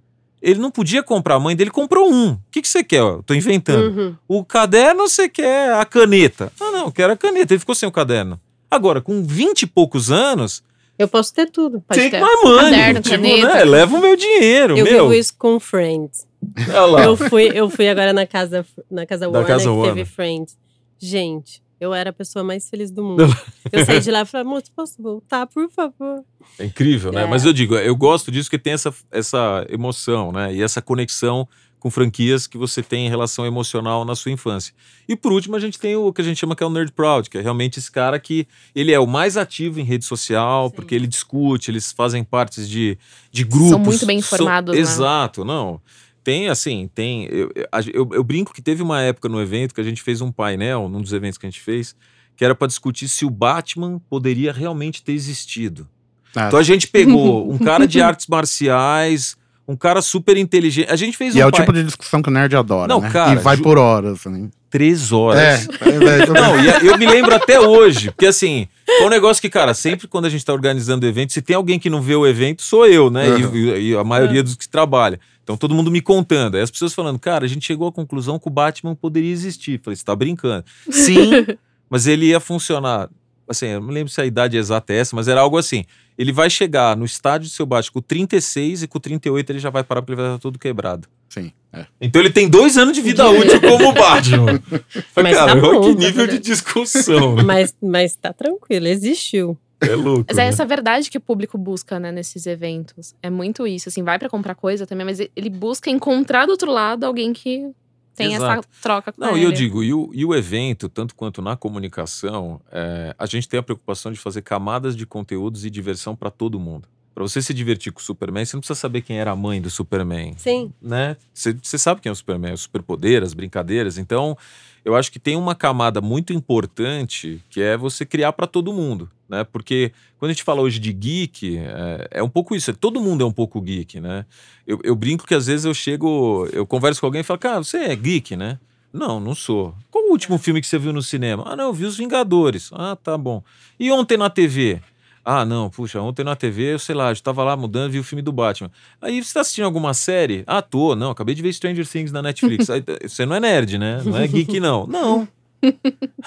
ele 0.42 0.60
não 0.60 0.72
podia 0.72 1.04
comprar. 1.04 1.36
A 1.36 1.40
mãe 1.40 1.56
dele 1.56 1.70
comprou 1.72 2.12
um. 2.12 2.32
O 2.32 2.40
que, 2.52 2.62
que 2.62 2.68
você 2.68 2.84
quer? 2.84 3.02
ó? 3.04 3.22
Tô 3.22 3.34
inventando. 3.34 3.98
Uhum. 3.98 4.16
O 4.28 4.44
caderno 4.46 5.08
você 5.08 5.30
quer 5.30 5.74
a 5.74 5.86
caneta. 5.86 6.52
Ah, 6.60 6.72
não, 6.72 6.86
eu 6.86 6.92
quero 6.92 7.14
a 7.14 7.18
caneta. 7.18 7.54
Ele 7.54 7.60
ficou 7.60 7.76
sem 7.76 7.88
o 7.88 7.92
caderno. 7.92 8.40
Agora, 8.70 9.02
com 9.02 9.24
20 9.24 9.64
e 9.64 9.68
poucos 9.68 10.10
anos, 10.12 10.64
Eu 10.98 11.08
posso 11.08 11.34
ter 11.34 11.50
tudo. 11.50 11.82
Pode 11.82 12.00
take 12.00 12.12
ter 12.12 12.22
my 12.22 12.44
money. 12.44 12.72
caderno, 12.72 13.02
tipo, 13.02 13.16
caneta. 13.16 13.54
né? 13.56 13.64
Leva 13.66 13.96
o 13.98 14.02
meu 14.02 14.16
dinheiro, 14.16 14.78
Eu 14.78 14.86
meu. 14.86 15.04
vivo 15.04 15.14
isso 15.14 15.34
com 15.38 15.60
Friends. 15.60 16.26
Olha 16.70 16.82
lá. 16.86 17.04
Eu 17.06 17.18
fui, 17.18 17.52
eu 17.54 17.70
fui 17.70 17.88
agora 17.90 18.14
na 18.14 18.26
casa, 18.26 18.66
na 18.90 19.06
casa 19.06 19.26
Da 19.26 19.32
Warner, 19.32 19.48
casa 19.48 19.64
que 19.66 19.70
Warner. 19.70 19.94
teve 19.96 20.10
Friends. 20.10 20.58
Gente, 21.00 21.62
eu 21.82 21.96
era 21.96 22.12
a 22.12 22.14
pessoa 22.14 22.44
mais 22.44 22.70
feliz 22.70 22.92
do 22.92 23.04
mundo. 23.04 23.24
eu 23.72 23.86
saí 23.86 24.00
de 24.00 24.12
lá 24.12 24.22
e 24.22 24.26
falei, 24.26 24.46
moço, 24.46 24.72
posso 24.74 25.02
voltar, 25.02 25.48
por 25.48 25.70
favor? 25.72 26.24
É 26.60 26.66
incrível, 26.66 27.12
né? 27.12 27.24
É. 27.24 27.28
Mas 27.28 27.44
eu 27.44 27.52
digo, 27.52 27.76
eu 27.76 27.96
gosto 27.96 28.32
disso 28.32 28.50
que 28.50 28.60
tem 28.60 28.74
essa, 28.74 28.94
essa 29.10 29.66
emoção, 29.68 30.32
né? 30.32 30.54
E 30.54 30.62
essa 30.62 30.82
conexão 30.82 31.48
com 31.80 31.90
franquias 31.90 32.46
que 32.46 32.60
você 32.60 32.84
tem 32.84 33.08
em 33.08 33.10
relação 33.10 33.44
emocional 33.44 34.06
na 34.06 34.16
sua 34.16 34.32
infância. 34.32 34.72
E 35.10 35.16
por 35.16 35.32
último, 35.32 35.56
a 35.56 35.60
gente 35.60 35.80
tem 35.80 35.96
o 35.96 36.14
que 36.14 36.22
a 36.22 36.24
gente 36.24 36.38
chama 36.40 36.56
que 36.56 36.62
é 36.62 36.66
o 36.66 36.70
Nerd 36.70 36.92
Proud, 36.92 37.28
que 37.28 37.40
é 37.40 37.42
realmente 37.42 37.80
esse 37.80 37.92
cara 37.92 38.20
que 38.20 38.48
ele 38.76 38.92
é 38.92 39.00
o 39.00 39.08
mais 39.08 39.36
ativo 39.36 39.80
em 39.80 39.84
rede 39.84 40.06
social, 40.06 40.70
Sim. 40.70 40.76
porque 40.76 40.94
ele 40.94 41.08
discute, 41.08 41.72
eles 41.72 41.92
fazem 41.92 42.24
partes 42.24 42.70
de, 42.70 43.00
de 43.32 43.44
grupos. 43.44 43.80
muito 43.80 44.06
bem 44.06 44.20
informados, 44.20 44.76
né? 44.76 44.80
Exato, 44.80 45.44
não. 45.44 45.82
Tem, 46.24 46.50
assim, 46.50 46.90
tem. 46.94 47.26
Eu, 47.26 47.52
eu, 47.94 48.10
eu 48.14 48.24
brinco 48.24 48.54
que 48.54 48.62
teve 48.62 48.84
uma 48.84 49.02
época 49.02 49.28
no 49.28 49.42
evento 49.42 49.74
que 49.74 49.82
a 49.82 49.84
gente 49.84 50.02
fez 50.02 50.22
um 50.22 50.32
painel, 50.32 50.88
num 50.88 51.02
dos 51.02 51.14
eventos 51.14 51.38
que 51.38 51.46
a 51.46 51.50
gente 51.50 51.62
fez, 51.62 51.96
que 52.36 52.46
era 52.46 52.54
para 52.54 52.68
discutir 52.68 53.08
se 53.08 53.26
o 53.26 53.30
Batman 53.30 54.00
poderia 54.10 54.52
realmente 54.54 55.04
ter 55.04 55.14
existido. 55.14 55.88
Ah, 56.36 56.48
Então 56.48 56.60
a 56.60 56.64
gente 56.64 56.88
pegou 56.88 57.50
um 57.52 57.58
cara 57.58 57.88
de 57.88 58.02
artes 58.02 58.28
marciais, 58.28 59.36
um 59.68 59.76
cara 59.76 60.02
super 60.02 60.38
inteligente. 60.38 60.88
A 60.92 60.96
gente 60.96 61.18
fez 61.18 61.36
e 61.36 61.40
um 61.40 61.42
é 61.42 61.46
o 61.48 61.52
pai- 61.52 61.62
tipo 61.62 61.74
de 61.74 61.84
discussão 61.84 62.22
que 62.22 62.30
o 62.30 62.32
nerd 62.32 62.56
adora, 62.56 62.88
Não, 62.88 63.02
né? 63.02 63.10
cara, 63.10 63.40
e 63.40 63.44
vai 63.44 63.58
ju- 63.58 63.64
por 63.64 63.78
horas, 63.78 64.24
né? 64.26 64.50
três 64.70 65.12
horas. 65.12 65.68
É, 65.82 65.90
é, 65.90 66.00
velho, 66.00 66.34
Não, 66.34 66.58
e 66.64 66.88
eu 66.88 66.98
me 66.98 67.06
lembro 67.06 67.36
até 67.36 67.60
hoje, 67.60 68.10
porque 68.12 68.26
assim, 68.28 68.70
foi 68.86 69.06
um 69.06 69.10
negócio 69.10 69.42
que, 69.42 69.50
cara, 69.50 69.74
sempre 69.74 70.08
quando 70.08 70.26
a 70.26 70.30
gente 70.30 70.46
tá 70.46 70.54
organizando 70.54 71.06
evento, 71.06 71.34
se 71.34 71.42
tem 71.42 71.56
alguém 71.58 71.78
que 71.78 71.90
não 71.90 72.02
vê 72.02 72.16
o 72.16 72.26
evento, 72.26 72.62
sou 72.62 72.86
eu, 72.88 73.10
né? 73.10 73.28
E- 73.38 73.44
Uhum. 73.46 73.56
E, 73.56 73.90
e 73.92 73.96
a 73.98 74.04
maioria 74.04 74.42
dos 74.42 74.56
que 74.56 74.70
trabalha. 74.70 75.20
Então 75.44 75.58
todo 75.58 75.74
mundo 75.74 75.92
me 75.92 76.02
contando. 76.02 76.56
Aí 76.56 76.62
as 76.62 76.72
pessoas 76.72 76.94
falando, 76.94 77.20
cara, 77.20 77.46
a 77.46 77.48
gente 77.48 77.66
chegou 77.66 77.88
à 77.88 77.92
conclusão 77.92 78.40
que 78.40 78.48
o 78.48 78.52
Batman 78.52 78.96
poderia 78.96 79.32
existir. 79.32 79.80
Falei, 79.84 79.96
você 79.96 80.04
tá 80.06 80.16
brincando. 80.16 80.64
Sim, 80.90 81.46
mas 81.90 82.08
ele 82.08 82.28
ia 82.28 82.40
funcionar. 82.40 83.10
Assim, 83.48 83.66
eu 83.66 83.82
não 83.82 83.90
lembro 83.90 84.10
se 84.12 84.22
a 84.22 84.26
idade 84.26 84.56
exata 84.56 84.94
é 84.94 84.98
essa, 84.98 85.16
mas 85.16 85.28
era 85.28 85.42
algo 85.42 85.58
assim. 85.58 85.84
Ele 86.18 86.32
vai 86.32 86.50
chegar 86.50 86.96
no 86.96 87.04
estádio 87.04 87.50
do 87.50 87.52
seu 87.52 87.66
Batman 87.66 87.94
com 87.94 88.02
36 88.02 88.84
e 88.84 88.88
com 88.88 89.00
38 89.00 89.50
ele 89.50 89.60
já 89.60 89.70
vai 89.70 89.84
parar 89.84 90.02
porque 90.02 90.14
ele 90.14 90.22
vai 90.22 90.30
estar 90.32 90.40
todo 90.40 90.58
quebrado. 90.60 91.08
Sim, 91.28 91.52
é. 91.74 91.86
Então 92.00 92.22
ele 92.22 92.30
tem 92.30 92.48
dois 92.48 92.78
anos 92.78 92.94
de 92.94 93.02
vida 93.02 93.28
útil 93.30 93.60
como 93.60 93.92
Batman. 93.94 94.62
Falei, 95.14 95.34
Mas 95.34 95.38
cara, 95.38 95.60
tá 95.60 95.68
olha 95.68 95.80
bom, 95.80 95.82
que 95.82 95.94
tá 95.96 96.00
nível 96.00 96.28
de 96.28 96.34
beleza. 96.34 96.40
discussão. 96.40 97.36
Mas, 97.44 97.74
mas 97.82 98.16
tá 98.16 98.32
tranquilo, 98.32 98.88
existiu. 98.88 99.58
É 99.82 99.96
louco. 99.96 100.26
Mas 100.28 100.38
é 100.38 100.44
né? 100.44 100.48
essa 100.48 100.66
verdade 100.66 101.10
que 101.10 101.18
o 101.18 101.22
público 101.22 101.58
busca, 101.58 102.00
né, 102.00 102.12
nesses 102.12 102.46
eventos. 102.46 103.16
É 103.22 103.30
muito 103.30 103.66
isso, 103.66 103.90
assim, 103.90 104.04
vai 104.04 104.20
pra 104.20 104.30
comprar 104.30 104.56
coisa 104.56 104.86
também, 104.86 105.06
mas 105.06 105.20
ele 105.20 105.50
busca 105.50 105.90
encontrar 105.90 106.46
do 106.46 106.52
outro 106.52 106.72
lado 106.72 107.04
alguém 107.04 107.34
que 107.34 107.72
tem 108.16 108.36
essa 108.36 108.46
Exato. 108.46 108.68
troca 108.82 109.12
com 109.12 109.22
Não, 109.22 109.38
e 109.38 109.44
eu 109.44 109.52
digo, 109.52 109.84
e 109.84 109.94
o, 109.94 110.12
e 110.14 110.26
o 110.26 110.36
evento, 110.36 110.88
tanto 110.88 111.16
quanto 111.16 111.42
na 111.42 111.56
comunicação, 111.56 112.62
é, 112.72 113.16
a 113.18 113.26
gente 113.26 113.48
tem 113.48 113.60
a 113.60 113.64
preocupação 113.64 114.12
de 114.12 114.20
fazer 114.20 114.42
camadas 114.42 114.96
de 114.96 115.06
conteúdos 115.06 115.66
e 115.66 115.70
diversão 115.70 116.16
para 116.16 116.30
todo 116.30 116.60
mundo. 116.60 116.88
Para 117.14 117.24
você 117.24 117.42
se 117.42 117.54
divertir 117.54 117.92
com 117.92 118.00
o 118.00 118.04
Superman, 118.04 118.46
você 118.46 118.56
não 118.56 118.62
precisa 118.62 118.80
saber 118.80 119.02
quem 119.02 119.20
era 119.20 119.32
a 119.32 119.36
mãe 119.36 119.62
do 119.62 119.70
Superman, 119.70 120.34
Sim. 120.38 120.72
né? 120.82 121.18
Você 121.34 121.54
você 121.62 121.78
sabe 121.78 122.00
quem 122.00 122.10
é 122.10 122.14
o 122.14 122.16
Superman, 122.16 122.54
o 122.54 122.58
superpoder, 122.58 123.22
as 123.22 123.34
brincadeiras. 123.34 123.98
Então, 123.98 124.38
eu 124.84 124.96
acho 124.96 125.12
que 125.12 125.20
tem 125.20 125.36
uma 125.36 125.54
camada 125.54 126.02
muito 126.02 126.34
importante 126.34 127.42
que 127.50 127.62
é 127.62 127.78
você 127.78 128.06
criar 128.06 128.34
para 128.34 128.48
todo 128.48 128.74
mundo, 128.74 129.10
né? 129.30 129.44
Porque 129.44 129.92
quando 130.18 130.32
a 130.32 130.34
gente 130.34 130.44
fala 130.44 130.62
hoje 130.62 130.80
de 130.80 130.92
geek, 130.92 131.58
é, 131.58 132.08
é 132.12 132.24
um 132.24 132.30
pouco 132.30 132.56
isso. 132.56 132.74
Todo 132.74 133.00
mundo 133.00 133.24
é 133.24 133.26
um 133.26 133.32
pouco 133.32 133.62
geek, 133.62 134.00
né? 134.00 134.26
Eu, 134.66 134.80
eu 134.84 134.96
brinco 134.96 135.26
que 135.26 135.36
às 135.36 135.48
vezes 135.48 135.66
eu 135.66 135.74
chego, 135.74 136.48
eu 136.52 136.66
converso 136.66 137.00
com 137.00 137.08
alguém 137.08 137.22
e 137.22 137.24
falo, 137.24 137.40
cara, 137.40 137.64
você 137.64 137.78
é 137.78 137.96
geek, 137.96 138.36
né? 138.36 138.60
Não, 138.92 139.20
não 139.20 139.34
sou. 139.34 139.74
Qual 139.90 140.06
o 140.06 140.12
último 140.12 140.38
filme 140.38 140.60
que 140.60 140.68
você 140.68 140.78
viu 140.78 140.92
no 140.92 141.02
cinema? 141.02 141.44
Ah, 141.48 141.56
não, 141.56 141.66
eu 141.66 141.74
vi 141.74 141.86
Os 141.86 141.98
Vingadores. 141.98 142.70
Ah, 142.74 142.96
tá 142.96 143.18
bom. 143.18 143.42
E 143.80 143.92
ontem 143.92 144.18
na 144.18 144.30
TV? 144.30 144.82
Ah, 145.24 145.46
não, 145.46 145.70
puxa, 145.70 146.02
ontem 146.02 146.24
na 146.24 146.36
TV, 146.36 146.74
eu 146.74 146.80
sei 146.80 146.96
lá, 146.96 147.10
eu 147.10 147.14
estava 147.14 147.44
lá 147.44 147.56
mudando 147.56 147.92
vi 147.92 148.00
o 148.00 148.04
filme 148.04 148.22
do 148.22 148.32
Batman. 148.32 148.72
Aí 149.02 149.24
você 149.24 149.34
tá 149.34 149.42
assistindo 149.42 149.66
alguma 149.66 149.94
série? 149.94 150.44
Ah, 150.48 150.62
tô, 150.62 150.96
não, 150.96 151.12
acabei 151.12 151.36
de 151.36 151.42
ver 151.42 151.54
Stranger 151.54 151.88
Things 151.88 152.12
na 152.12 152.22
Netflix. 152.22 152.70
Aí, 152.72 152.84
você 153.04 153.26
não 153.26 153.36
é 153.36 153.40
nerd, 153.40 153.78
né? 153.78 154.02
Não 154.04 154.18
é 154.18 154.28
geek, 154.28 154.60
não. 154.60 154.88
Não. 154.92 155.28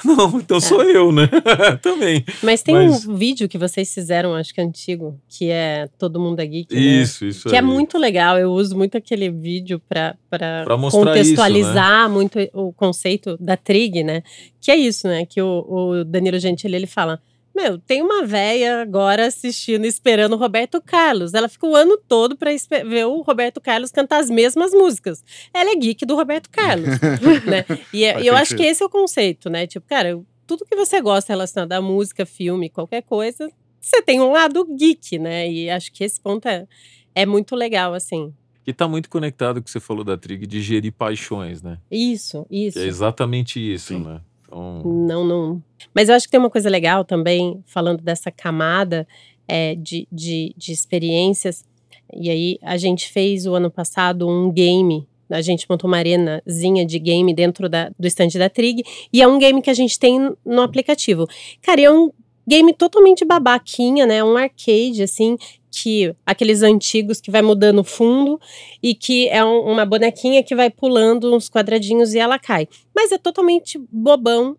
Não, 0.05 0.39
então 0.39 0.61
sou 0.61 0.81
eu, 0.85 1.11
né? 1.11 1.29
Também. 1.83 2.25
Mas 2.41 2.63
tem 2.63 2.73
Mas- 2.75 3.05
um 3.05 3.17
vídeo 3.17 3.49
que 3.49 3.59
vocês 3.59 3.93
fizeram, 3.93 4.33
acho 4.33 4.55
que 4.55 4.61
antigo, 4.61 5.19
que 5.29 5.51
é 5.51 5.89
Todo 5.99 6.21
Mundo 6.21 6.39
é 6.39 6.47
Geek. 6.47 6.73
né? 6.73 6.81
Isso, 6.81 7.25
isso 7.27 7.49
Que 7.49 7.57
é 7.57 7.59
aí. 7.59 7.65
muito 7.65 7.99
legal. 7.99 8.39
Eu 8.39 8.53
uso 8.53 8.77
muito 8.77 8.97
aquele 8.97 9.31
vídeo 9.31 9.83
para 9.89 10.15
Pra 10.31 10.77
mostrar 10.77 11.01
contextualizar 11.05 12.09
muito 12.09 12.39
o 12.53 12.73
conceito 12.73 13.37
da 13.41 13.57
trig, 13.57 14.05
né? 14.05 14.23
Que 14.61 14.71
é 14.71 14.77
isso, 14.77 15.09
né? 15.09 15.27
Que 15.27 15.43
o, 15.43 15.65
o 15.69 16.05
Danilo 16.05 16.39
Gentili 16.39 16.77
ele 16.77 16.87
fala: 16.87 17.21
Meu, 17.55 17.79
tem 17.79 18.03
uma 18.03 18.25
véia 18.27 18.83
agora 18.83 19.27
assistindo, 19.27 19.85
esperando 19.85 20.33
o 20.33 20.37
Roberto 20.37 20.81
Carlos. 20.83 21.35
Ela 21.35 21.49
fica 21.49 21.67
o 21.67 21.77
ano 21.77 21.97
todo 22.09 22.37
para 22.37 22.51
ver 22.85 23.07
o 23.07 23.23
Roberto 23.23 23.61
Carlos 23.61 23.93
cantar 23.93 24.19
as 24.21 24.29
mesmas 24.29 24.73
músicas. 24.73 25.23
Ela 25.53 25.71
é 25.71 25.77
geek 25.77 26.05
do 26.05 26.17
Roberto 26.17 26.51
Carlos, 26.51 26.89
né? 27.47 27.65
E 27.93 28.05
é- 28.05 28.21
eu 28.29 28.35
acho 28.35 28.57
que 28.57 28.63
esse 28.65 28.83
é 28.83 28.87
o 28.87 28.91
conceito, 28.91 29.49
né? 29.49 29.67
Tipo, 29.69 29.87
cara, 29.87 30.21
tudo 30.47 30.65
que 30.65 30.75
você 30.75 31.01
gosta 31.01 31.33
relacionado 31.33 31.73
à 31.73 31.81
música, 31.81 32.27
filme, 32.27 32.69
qualquer 32.69 33.03
coisa, 33.03 33.49
você 33.81 34.03
tem 34.03 34.21
um 34.21 34.33
lado 34.33 34.67
geek, 34.77 35.19
né? 35.19 35.49
E 35.51 35.71
acho 35.71 35.93
que 35.93 36.03
esse 36.03 36.21
ponto 36.21 36.49
é, 36.49 36.67
é 37.15 37.25
muito 37.25 37.55
legal, 37.55 37.95
assim. 37.95 38.35
Que 38.65 38.73
tá 38.73 38.89
muito 38.89 39.09
conectado 39.11 39.57
com 39.57 39.61
o 39.61 39.63
que 39.65 39.71
você 39.71 39.79
falou 39.79 40.03
da 40.03 40.17
Trig 40.17 40.47
de 40.47 40.61
gerir 40.63 40.91
paixões, 40.93 41.63
né? 41.63 41.79
Isso, 41.91 42.47
Que 42.49 42.57
isso. 42.67 42.79
é 42.79 42.87
exatamente 42.87 43.61
isso, 43.61 43.89
Sim. 43.95 44.03
né? 44.03 44.21
Então, 44.55 44.83
Não, 44.85 45.25
não. 45.25 45.63
Mas 45.95 46.09
eu 46.09 46.15
acho 46.15 46.27
que 46.27 46.31
tem 46.31 46.41
uma 46.41 46.51
coisa 46.51 46.71
legal 46.71 47.05
também, 47.05 47.63
falando 47.67 48.03
dessa 48.03 48.31
camada 48.31 49.07
é, 49.49 49.75
de, 49.75 50.07
de, 50.11 50.55
de 50.57 50.73
experiências. 50.73 51.65
E 52.13 52.31
aí, 52.31 52.59
a 52.63 52.77
gente 52.77 53.09
fez 53.11 53.47
o 53.47 53.55
ano 53.55 53.71
passado 53.71 54.29
um 54.29 54.51
game. 54.53 55.07
A 55.31 55.41
gente 55.41 55.67
montou 55.69 55.89
uma 55.89 55.97
arenazinha 55.97 56.87
de 56.87 56.99
game 56.99 57.35
dentro 57.35 57.69
da, 57.69 57.91
do 57.99 58.07
stand 58.07 58.39
da 58.39 58.49
Trig. 58.49 58.85
E 59.13 59.21
é 59.21 59.27
um 59.27 59.39
game 59.39 59.61
que 59.61 59.71
a 59.71 59.75
gente 59.75 59.99
tem 59.99 60.33
no 60.45 60.63
aplicativo. 60.63 61.27
Cara, 61.61 61.81
é 61.81 61.91
um 61.91 62.11
game 62.47 62.73
totalmente 62.75 63.25
babaquinha, 63.25 64.07
né? 64.07 64.23
Um 64.23 64.37
arcade, 64.37 65.03
assim, 65.03 65.37
que 65.83 66.15
aqueles 66.25 66.63
antigos 66.63 67.21
que 67.21 67.31
vai 67.31 67.43
mudando 67.43 67.81
o 67.81 67.85
fundo 67.85 68.41
e 68.83 68.95
que 68.95 69.29
é 69.29 69.45
um- 69.45 69.73
uma 69.73 69.85
bonequinha 69.85 70.43
que 70.43 70.55
vai 70.55 70.71
pulando 70.71 71.35
uns 71.35 71.49
quadradinhos 71.49 72.15
e 72.15 72.19
ela 72.19 72.39
cai. 72.39 72.69
Mas 72.95 73.13
é 73.13 73.19
totalmente 73.19 73.79
bobão. 73.91 74.57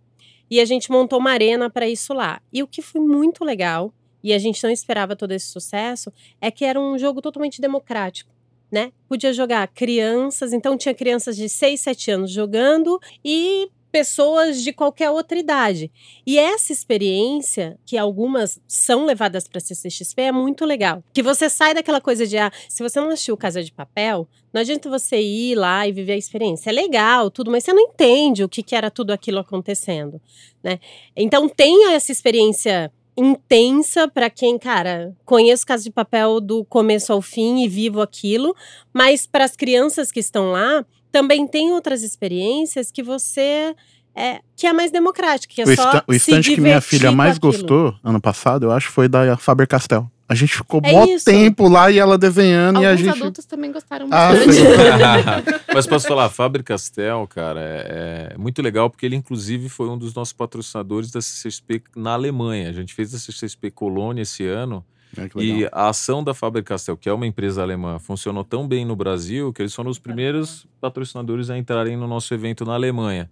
E 0.49 0.59
a 0.59 0.65
gente 0.65 0.91
montou 0.91 1.17
uma 1.19 1.31
arena 1.31 1.69
para 1.69 1.87
isso 1.89 2.13
lá. 2.13 2.39
E 2.53 2.61
o 2.61 2.67
que 2.67 2.81
foi 2.81 3.01
muito 3.01 3.43
legal, 3.43 3.91
e 4.23 4.31
a 4.31 4.37
gente 4.37 4.63
não 4.63 4.69
esperava 4.69 5.15
todo 5.15 5.31
esse 5.31 5.47
sucesso, 5.47 6.11
é 6.39 6.51
que 6.51 6.63
era 6.63 6.79
um 6.79 6.97
jogo 6.97 7.21
totalmente 7.21 7.59
democrático. 7.59 8.31
Né? 8.71 8.91
Podia 9.07 9.31
jogar 9.31 9.67
crianças, 9.69 10.51
então 10.51 10.77
tinha 10.77 10.93
crianças 10.93 11.35
de 11.37 11.47
6, 11.47 11.79
7 11.81 12.11
anos 12.11 12.31
jogando 12.31 12.99
e 13.23 13.69
pessoas 13.95 14.61
de 14.61 14.73
qualquer 14.73 15.09
outra 15.09 15.39
idade. 15.39 15.89
E 16.27 16.37
essa 16.37 16.73
experiência, 16.73 17.79
que 17.85 17.97
algumas 17.97 18.59
são 18.67 19.05
levadas 19.05 19.47
para 19.47 19.61
CCXP, 19.61 20.23
é 20.23 20.31
muito 20.33 20.65
legal. 20.65 21.01
Que 21.13 21.23
você 21.23 21.49
sai 21.49 21.73
daquela 21.73 22.01
coisa 22.01 22.27
de, 22.27 22.37
ah, 22.37 22.51
se 22.67 22.83
você 22.83 22.99
não 22.99 23.07
assistiu 23.07 23.37
Casa 23.37 23.63
de 23.63 23.71
Papel, 23.71 24.27
não 24.51 24.59
adianta 24.59 24.89
você 24.89 25.21
ir 25.21 25.55
lá 25.55 25.87
e 25.87 25.93
viver 25.93 26.11
a 26.11 26.17
experiência. 26.17 26.71
É 26.71 26.73
legal, 26.73 27.31
tudo, 27.31 27.49
mas 27.49 27.63
você 27.63 27.71
não 27.71 27.83
entende 27.83 28.43
o 28.43 28.49
que, 28.49 28.61
que 28.61 28.75
era 28.75 28.91
tudo 28.91 29.11
aquilo 29.11 29.39
acontecendo, 29.39 30.19
né? 30.61 30.77
Então 31.15 31.47
tenha 31.47 31.93
essa 31.93 32.11
experiência 32.11 32.91
intensa 33.17 34.09
para 34.09 34.29
quem, 34.29 34.59
cara, 34.59 35.15
conheço 35.23 35.65
Casa 35.65 35.85
de 35.85 35.91
Papel 35.91 36.41
do 36.41 36.65
começo 36.65 37.13
ao 37.13 37.21
fim 37.21 37.63
e 37.63 37.69
vivo 37.69 38.01
aquilo, 38.01 38.53
mas 38.93 39.25
para 39.25 39.45
as 39.45 39.55
crianças 39.55 40.11
que 40.11 40.19
estão 40.19 40.51
lá, 40.51 40.85
também 41.15 41.47
tem 41.47 41.71
outras 41.71 42.03
experiências 42.03 42.91
que 42.91 43.01
você 43.01 43.73
é, 44.13 44.39
que 44.55 44.67
é 44.67 44.73
mais 44.73 44.91
democrática, 44.91 45.53
que 45.53 45.61
é 45.61 45.63
o, 45.63 45.67
só 45.75 45.83
esta- 45.87 46.03
o 46.07 46.11
se 46.13 46.17
stand 46.19 46.41
que 46.41 46.59
minha 46.59 46.81
filha 46.81 47.09
mais 47.11 47.37
aquilo. 47.37 47.51
gostou 47.53 47.95
ano 48.03 48.19
passado, 48.19 48.65
eu 48.65 48.71
acho, 48.71 48.89
foi 48.89 49.07
da 49.07 49.37
Faber 49.37 49.65
Castell. 49.67 50.09
A 50.27 50.33
gente 50.35 50.55
ficou 50.55 50.81
É 50.83 51.05
isso. 51.05 51.23
tempo 51.25 51.67
lá 51.69 51.91
e 51.91 51.99
ela 51.99 52.17
desenhando 52.17 52.81
e 52.81 52.85
a 52.85 52.89
Alguns 52.91 53.05
gente. 53.05 53.17
adultos 53.21 53.45
também 53.45 53.71
gostaram 53.71 54.07
Ah, 54.11 54.31
bastante. 54.33 54.53
sim. 54.55 54.63
Mas 55.73 55.85
posso 55.87 56.07
falar, 56.07 56.29
Faber 56.29 56.63
Castell, 56.63 57.27
cara, 57.27 57.61
é, 57.61 58.33
é 58.33 58.37
muito 58.37 58.61
legal 58.61 58.89
porque 58.89 59.05
ele, 59.05 59.15
inclusive, 59.15 59.69
foi 59.69 59.87
um 59.87 59.97
dos 59.97 60.13
nossos 60.15 60.33
patrocinadores 60.33 61.11
da 61.11 61.21
CCXP 61.21 61.83
na 61.95 62.13
Alemanha. 62.13 62.69
A 62.69 62.73
gente 62.73 62.93
fez 62.93 63.13
a 63.13 63.19
CCXP 63.19 63.69
Colônia 63.71 64.23
esse 64.23 64.45
ano 64.45 64.83
É, 65.17 65.29
e 65.43 65.65
a 65.71 65.89
ação 65.89 66.23
da 66.23 66.33
Faber 66.33 66.63
Castell, 66.63 66.97
que 66.97 67.07
é 67.09 67.13
uma 67.13 67.25
empresa 67.27 67.61
alemã, 67.61 67.99
funcionou 67.99 68.43
tão 68.43 68.67
bem 68.67 68.85
no 68.85 68.95
Brasil 68.95 69.51
que 69.53 69.61
eles 69.61 69.73
foram 69.73 69.89
os 69.89 69.99
primeiros 69.99 70.65
patrocinadores 70.81 71.49
a 71.49 71.57
entrarem 71.57 71.95
no 71.97 72.07
nosso 72.07 72.33
evento 72.33 72.65
na 72.65 72.73
Alemanha. 72.73 73.29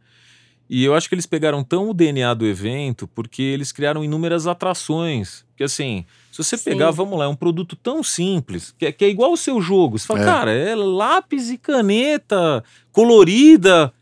E 0.70 0.84
eu 0.84 0.96
acho 0.96 1.10
que 1.10 1.14
eles 1.16 1.26
pegaram 1.26 1.64
tão 1.64 1.90
o 1.90 1.94
DNA 1.94 2.34
do 2.34 2.46
evento 2.46 3.08
porque 3.08 3.42
eles 3.42 3.72
criaram 3.72 4.04
inúmeras 4.04 4.48
atrações. 4.48 5.46
Que 5.58 5.64
assim, 5.64 6.06
se 6.32 6.38
você 6.44 6.58
Sim. 6.58 6.72
pegar, 6.72 6.90
vamos 6.90 7.20
lá, 7.20 7.26
é 7.26 7.28
um 7.28 7.36
produto 7.36 7.76
tão 7.76 8.02
simples, 8.02 8.74
que 8.78 8.86
é, 8.86 8.92
que 8.92 9.04
é 9.06 9.10
igual 9.10 9.34
o 9.34 9.38
seu 9.38 9.62
jogo. 9.62 10.00
Você 10.00 10.08
fala, 10.08 10.22
É. 10.22 10.26
cara, 10.26 10.52
é 10.52 10.74
lápis 10.74 11.50
e 11.52 11.58
caneta 11.58 12.64
colorida. 12.92 13.94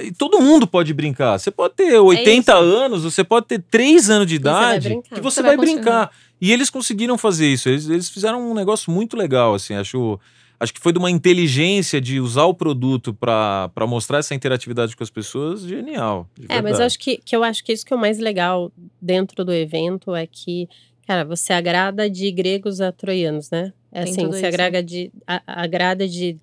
E 0.00 0.12
todo 0.12 0.40
mundo 0.40 0.66
pode 0.66 0.92
brincar. 0.94 1.38
Você 1.38 1.50
pode 1.50 1.74
ter 1.74 1.98
80 1.98 2.54
anos, 2.54 3.02
você 3.04 3.22
pode 3.24 3.46
ter 3.46 3.62
3 3.70 4.08
anos 4.10 4.26
de 4.26 4.36
você 4.36 4.42
vai 4.42 4.52
idade, 4.62 4.88
brincar. 4.88 5.14
que 5.16 5.20
você, 5.20 5.34
Você 5.36 5.42
vai, 5.42 5.56
vai 5.56 5.66
brincar. 5.66 6.10
E 6.40 6.52
eles 6.52 6.70
conseguiram 6.70 7.18
fazer 7.18 7.46
isso. 7.52 7.68
Eles, 7.68 7.88
eles 7.88 8.08
fizeram 8.08 8.50
um 8.50 8.54
negócio 8.54 8.90
muito 8.90 9.16
legal, 9.16 9.54
assim. 9.54 9.74
Acho, 9.74 10.18
acho 10.58 10.72
que 10.74 10.80
foi 10.80 10.92
de 10.92 10.98
uma 10.98 11.10
inteligência 11.10 12.00
de 12.00 12.18
usar 12.20 12.44
o 12.44 12.54
produto 12.54 13.12
para 13.14 13.70
mostrar 13.86 14.18
essa 14.18 14.34
interatividade 14.34 14.96
com 14.96 15.02
as 15.04 15.10
pessoas, 15.10 15.62
genial. 15.62 16.28
É, 16.48 16.60
mas 16.62 16.78
eu 16.80 16.86
acho 16.86 16.98
que, 16.98 17.18
que 17.18 17.34
eu 17.36 17.44
acho 17.44 17.62
que 17.64 17.72
isso 17.72 17.84
que 17.84 17.92
é 17.92 17.96
o 17.96 18.00
mais 18.00 18.18
legal 18.18 18.72
dentro 19.00 19.44
do 19.44 19.52
evento 19.52 20.14
é 20.14 20.26
que, 20.26 20.68
cara, 21.06 21.24
você 21.24 21.52
agrada 21.52 22.08
de 22.10 22.30
gregos 22.32 22.80
a 22.80 22.90
troianos, 22.90 23.50
né? 23.50 23.72
É 23.92 24.04
Tem 24.04 24.12
assim, 24.12 24.26
você 24.26 24.38
isso. 24.38 24.46
agrada 24.46 24.82
de, 24.82 25.12
a- 25.26 25.42
agrada 25.46 26.08
de 26.08 26.38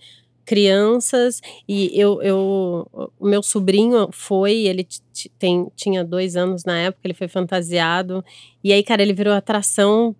crianças 0.50 1.42
e 1.68 1.92
eu, 1.94 2.20
eu 2.24 2.88
o 3.20 3.28
meu 3.28 3.44
sobrinho 3.44 4.10
foi 4.12 4.54
ele 4.66 4.84
t- 4.84 5.00
t- 5.14 5.32
tem, 5.38 5.68
tinha 5.76 6.04
dois 6.04 6.36
anos 6.36 6.64
na 6.66 6.76
época 6.80 7.02
ele 7.06 7.14
foi 7.14 7.28
fantasiado 7.28 8.26
e 8.64 8.74
aí 8.74 8.82
cara 8.82 9.04
ele 9.04 9.14
virou 9.14 9.32
atração 9.36 10.16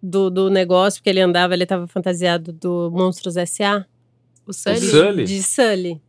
do, 0.00 0.30
do 0.30 0.48
negócio 0.48 1.00
porque 1.00 1.10
ele 1.10 1.20
andava 1.20 1.52
ele 1.54 1.64
estava 1.64 1.88
fantasiado 1.88 2.52
do 2.52 2.90
Monstros 2.92 3.36
S.A. 3.36 3.84
O 4.46 4.50
O 4.50 4.54
Sully. 4.54 4.78
Sully? 4.80 5.24
de 5.24 5.42
Sully 5.42 6.00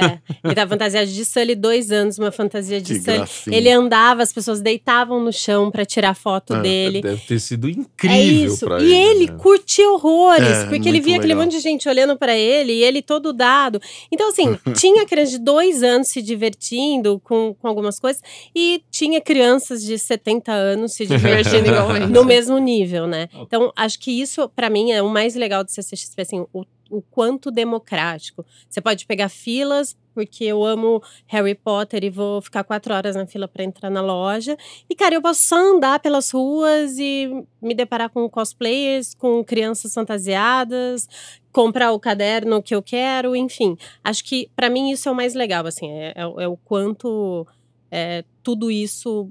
É. 0.00 0.16
Ele 0.44 0.54
tava 0.54 0.70
fantasiado 0.70 1.10
de 1.10 1.24
Sully 1.24 1.56
dois 1.56 1.90
anos, 1.90 2.18
uma 2.20 2.30
fantasia 2.30 2.80
de 2.80 2.94
Que 2.94 3.00
Sully. 3.00 3.16
gracinha. 3.16 3.56
Ele 3.56 3.68
andava, 3.68 4.22
as 4.22 4.32
pessoas 4.32 4.60
deitavam 4.60 5.20
no 5.20 5.32
chão 5.32 5.72
pra 5.72 5.84
tirar 5.84 6.14
foto 6.14 6.54
É, 6.54 6.60
dele. 6.62 7.02
Deve 7.02 7.20
ter 7.26 7.40
sido 7.40 7.68
incrível 7.68 8.16
É 8.16 8.22
isso. 8.22 8.66
e 8.80 8.94
ele 8.94 9.26
né? 9.26 9.36
curtia 9.36 9.90
horrores, 9.90 10.46
É, 10.48 10.66
porque 10.66 10.88
ele 10.88 11.00
via 11.00 11.16
aquele 11.16 11.34
legal. 11.34 11.44
monte 11.46 11.56
de 11.56 11.60
gente 11.60 11.88
olhando 11.88 12.16
pra 12.16 12.36
ele 12.36 12.74
e 12.74 12.84
ele 12.84 13.02
todo 13.02 13.32
dado. 13.32 13.80
Então, 14.12 14.28
assim, 14.28 14.56
tinha 14.78 15.04
criança 15.04 15.32
de 15.32 15.38
dois 15.38 15.82
anos 15.82 16.06
se 16.06 16.22
divertindo 16.22 17.20
com, 17.24 17.54
com 17.60 17.66
algumas 17.66 17.98
coisas 17.98 18.22
e 18.54 18.80
tinha 18.92 19.20
crianças 19.20 19.82
de 19.82 19.98
70 19.98 20.52
anos 20.52 20.92
se 20.94 21.06
divertindo 21.06 21.70
no 22.08 22.24
mesmo 22.24 22.56
nível, 22.58 23.08
né? 23.08 23.28
Então, 23.34 23.72
acho 23.74 23.98
que 23.98 24.12
isso, 24.12 24.48
pra 24.54 24.70
mim, 24.70 24.92
é 24.92 25.02
o 25.02 25.08
mais 25.08 25.34
legal 25.34 25.64
do 25.64 25.70
CCXP, 25.72 26.22
assim, 26.22 26.46
o, 26.52 26.64
o 26.90 27.02
quanto 27.02 27.50
democrático. 27.50 28.44
Você 28.68 28.80
pode 28.80 29.06
pegar 29.06 29.28
filas, 29.28 29.96
porque 30.14 30.44
eu 30.44 30.64
amo 30.64 31.02
Harry 31.26 31.54
Potter 31.54 32.02
e 32.02 32.10
vou 32.10 32.42
ficar 32.42 32.64
quatro 32.64 32.92
horas 32.92 33.14
na 33.14 33.26
fila 33.26 33.46
pra 33.46 33.62
entrar 33.62 33.88
na 33.90 34.00
loja. 34.00 34.56
E, 34.90 34.94
cara, 34.94 35.14
eu 35.14 35.22
posso 35.22 35.42
só 35.42 35.56
andar 35.56 36.00
pelas 36.00 36.30
ruas 36.30 36.98
e 36.98 37.30
me 37.62 37.74
deparar 37.74 38.10
com 38.10 38.28
cosplayers, 38.28 39.14
com 39.14 39.44
crianças 39.44 39.94
fantasiadas, 39.94 41.08
comprar 41.52 41.92
o 41.92 42.00
caderno 42.00 42.62
que 42.62 42.74
eu 42.74 42.82
quero, 42.82 43.36
enfim. 43.36 43.76
Acho 44.02 44.24
que, 44.24 44.50
pra 44.56 44.68
mim, 44.68 44.90
isso 44.90 45.08
é 45.08 45.12
o 45.12 45.14
mais 45.14 45.34
legal, 45.34 45.66
assim, 45.66 45.88
é, 45.90 46.12
é 46.16 46.44
é 46.44 46.48
o 46.48 46.56
quanto 46.56 47.46
é, 47.90 48.24
tudo 48.42 48.70
isso 48.70 49.30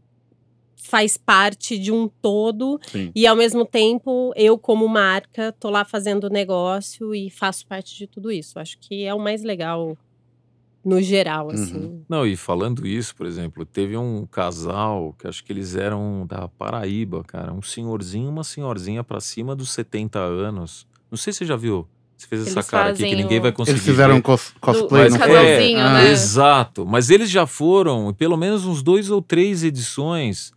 faz 0.77 1.17
parte 1.17 1.77
de 1.77 1.91
um 1.91 2.07
todo 2.07 2.79
Sim. 2.91 3.11
e 3.15 3.25
ao 3.27 3.35
mesmo 3.35 3.65
tempo 3.65 4.31
eu 4.35 4.57
como 4.57 4.87
marca 4.87 5.51
tô 5.59 5.69
lá 5.69 5.83
fazendo 5.83 6.29
negócio 6.29 7.13
e 7.13 7.29
faço 7.29 7.65
parte 7.67 7.97
de 7.97 8.07
tudo 8.07 8.31
isso. 8.31 8.59
Acho 8.59 8.77
que 8.79 9.03
é 9.03 9.13
o 9.13 9.19
mais 9.19 9.43
legal 9.43 9.97
no 10.85 11.01
geral, 11.01 11.49
assim. 11.51 12.01
Não, 12.07 12.25
e 12.25 12.37
falando 12.37 12.87
isso, 12.87 13.13
por 13.15 13.25
exemplo, 13.25 13.65
teve 13.65 13.97
um 13.97 14.25
casal 14.25 15.13
que 15.19 15.27
acho 15.27 15.43
que 15.43 15.51
eles 15.51 15.75
eram 15.75 16.25
da 16.25 16.47
Paraíba, 16.47 17.23
cara. 17.25 17.51
Um 17.51 17.61
senhorzinho 17.61 18.27
e 18.27 18.29
uma 18.29 18.43
senhorzinha 18.43 19.03
pra 19.03 19.19
cima 19.19 19.53
dos 19.53 19.71
70 19.71 20.17
anos. 20.19 20.87
Não 21.11 21.17
sei 21.17 21.33
se 21.33 21.39
você 21.39 21.45
já 21.45 21.57
viu. 21.57 21.85
Você 22.15 22.27
fez 22.27 22.41
essa 22.47 22.59
Eles 22.59 22.69
cara 22.69 22.89
aqui 22.91 23.03
que 23.03 23.15
ninguém 23.15 23.39
vai 23.39 23.51
conseguir 23.51 23.77
Eles 23.77 23.85
fizeram 23.85 24.19
cos- 24.21 24.53
cosplay, 24.59 25.09
Mas 25.09 25.19
não 25.19 25.25
é, 25.37 25.57
foi? 25.57 25.75
Ah, 25.75 25.93
né? 25.93 26.09
Exato. 26.09 26.85
Mas 26.85 27.09
eles 27.09 27.29
já 27.29 27.45
foram, 27.45 28.11
pelo 28.13 28.35
menos 28.37 28.65
uns 28.65 28.81
dois 28.81 29.11
ou 29.11 29.21
três 29.21 29.63
edições. 29.63 30.51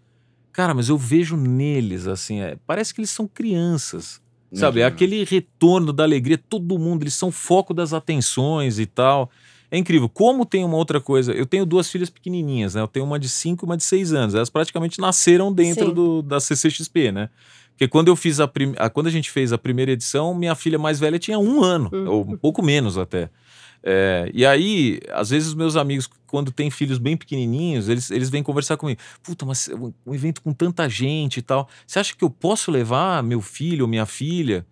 Cara, 0.52 0.74
mas 0.74 0.88
eu 0.88 0.98
vejo 0.98 1.36
neles, 1.36 2.06
assim, 2.06 2.40
é, 2.40 2.56
parece 2.66 2.92
que 2.94 3.00
eles 3.00 3.10
são 3.10 3.26
crianças. 3.26 4.20
Sabe? 4.52 4.80
É 4.80 4.82
Uhum. 4.82 4.88
aquele 4.88 5.24
retorno 5.24 5.92
da 5.92 6.02
alegria, 6.02 6.36
todo 6.36 6.76
mundo, 6.76 7.04
eles 7.04 7.14
são 7.14 7.30
foco 7.30 7.72
das 7.72 7.92
atenções 7.92 8.80
e 8.80 8.86
tal. 8.86 9.30
É 9.70 9.78
incrível. 9.78 10.08
Como 10.08 10.44
tem 10.44 10.64
uma 10.64 10.76
outra 10.76 11.00
coisa, 11.00 11.32
eu 11.32 11.46
tenho 11.46 11.64
duas 11.64 11.88
filhas 11.88 12.10
pequenininhas, 12.10 12.74
né? 12.74 12.80
Eu 12.80 12.88
tenho 12.88 13.06
uma 13.06 13.16
de 13.16 13.28
5 13.28 13.64
e 13.64 13.66
uma 13.66 13.76
de 13.76 13.84
6 13.84 14.12
anos. 14.12 14.34
Elas 14.34 14.50
praticamente 14.50 14.98
nasceram 15.00 15.52
dentro 15.52 15.92
do, 15.92 16.20
da 16.22 16.40
CCXP, 16.40 17.12
né? 17.12 17.28
Porque 17.70 17.86
quando 17.86 18.08
eu 18.08 18.16
fiz 18.16 18.40
a, 18.40 18.48
prim... 18.48 18.74
a- 18.76 18.90
quando 18.90 19.06
a 19.06 19.10
gente 19.10 19.30
fez 19.30 19.52
a 19.52 19.58
primeira 19.58 19.92
edição, 19.92 20.34
minha 20.34 20.56
filha 20.56 20.80
mais 20.80 20.98
velha 20.98 21.18
tinha 21.20 21.38
um 21.38 21.62
ano, 21.62 21.88
Uhum. 21.92 22.08
ou 22.10 22.28
um 22.32 22.36
pouco 22.36 22.60
menos 22.60 22.98
até. 22.98 23.30
É, 23.82 24.30
e 24.34 24.44
aí, 24.44 25.00
às 25.10 25.30
vezes, 25.30 25.48
os 25.48 25.54
meus 25.54 25.76
amigos, 25.76 26.08
quando 26.26 26.52
têm 26.52 26.70
filhos 26.70 26.98
bem 26.98 27.16
pequenininhos, 27.16 27.88
eles, 27.88 28.10
eles 28.10 28.28
vêm 28.28 28.42
conversar 28.42 28.76
comigo. 28.76 29.00
Puta, 29.22 29.46
mas 29.46 29.68
um 29.68 29.92
um 30.06 30.14
evento 30.14 30.42
com 30.42 30.52
tanta 30.52 30.88
gente 30.88 31.38
e 31.38 31.42
tal. 31.42 31.68
Você 31.86 31.98
acha 31.98 32.14
que 32.14 32.24
eu 32.24 32.30
posso 32.30 32.70
levar 32.70 33.22
meu 33.22 33.40
filho 33.40 33.84
ou 33.84 33.88
minha 33.88 34.06
filha? 34.06 34.66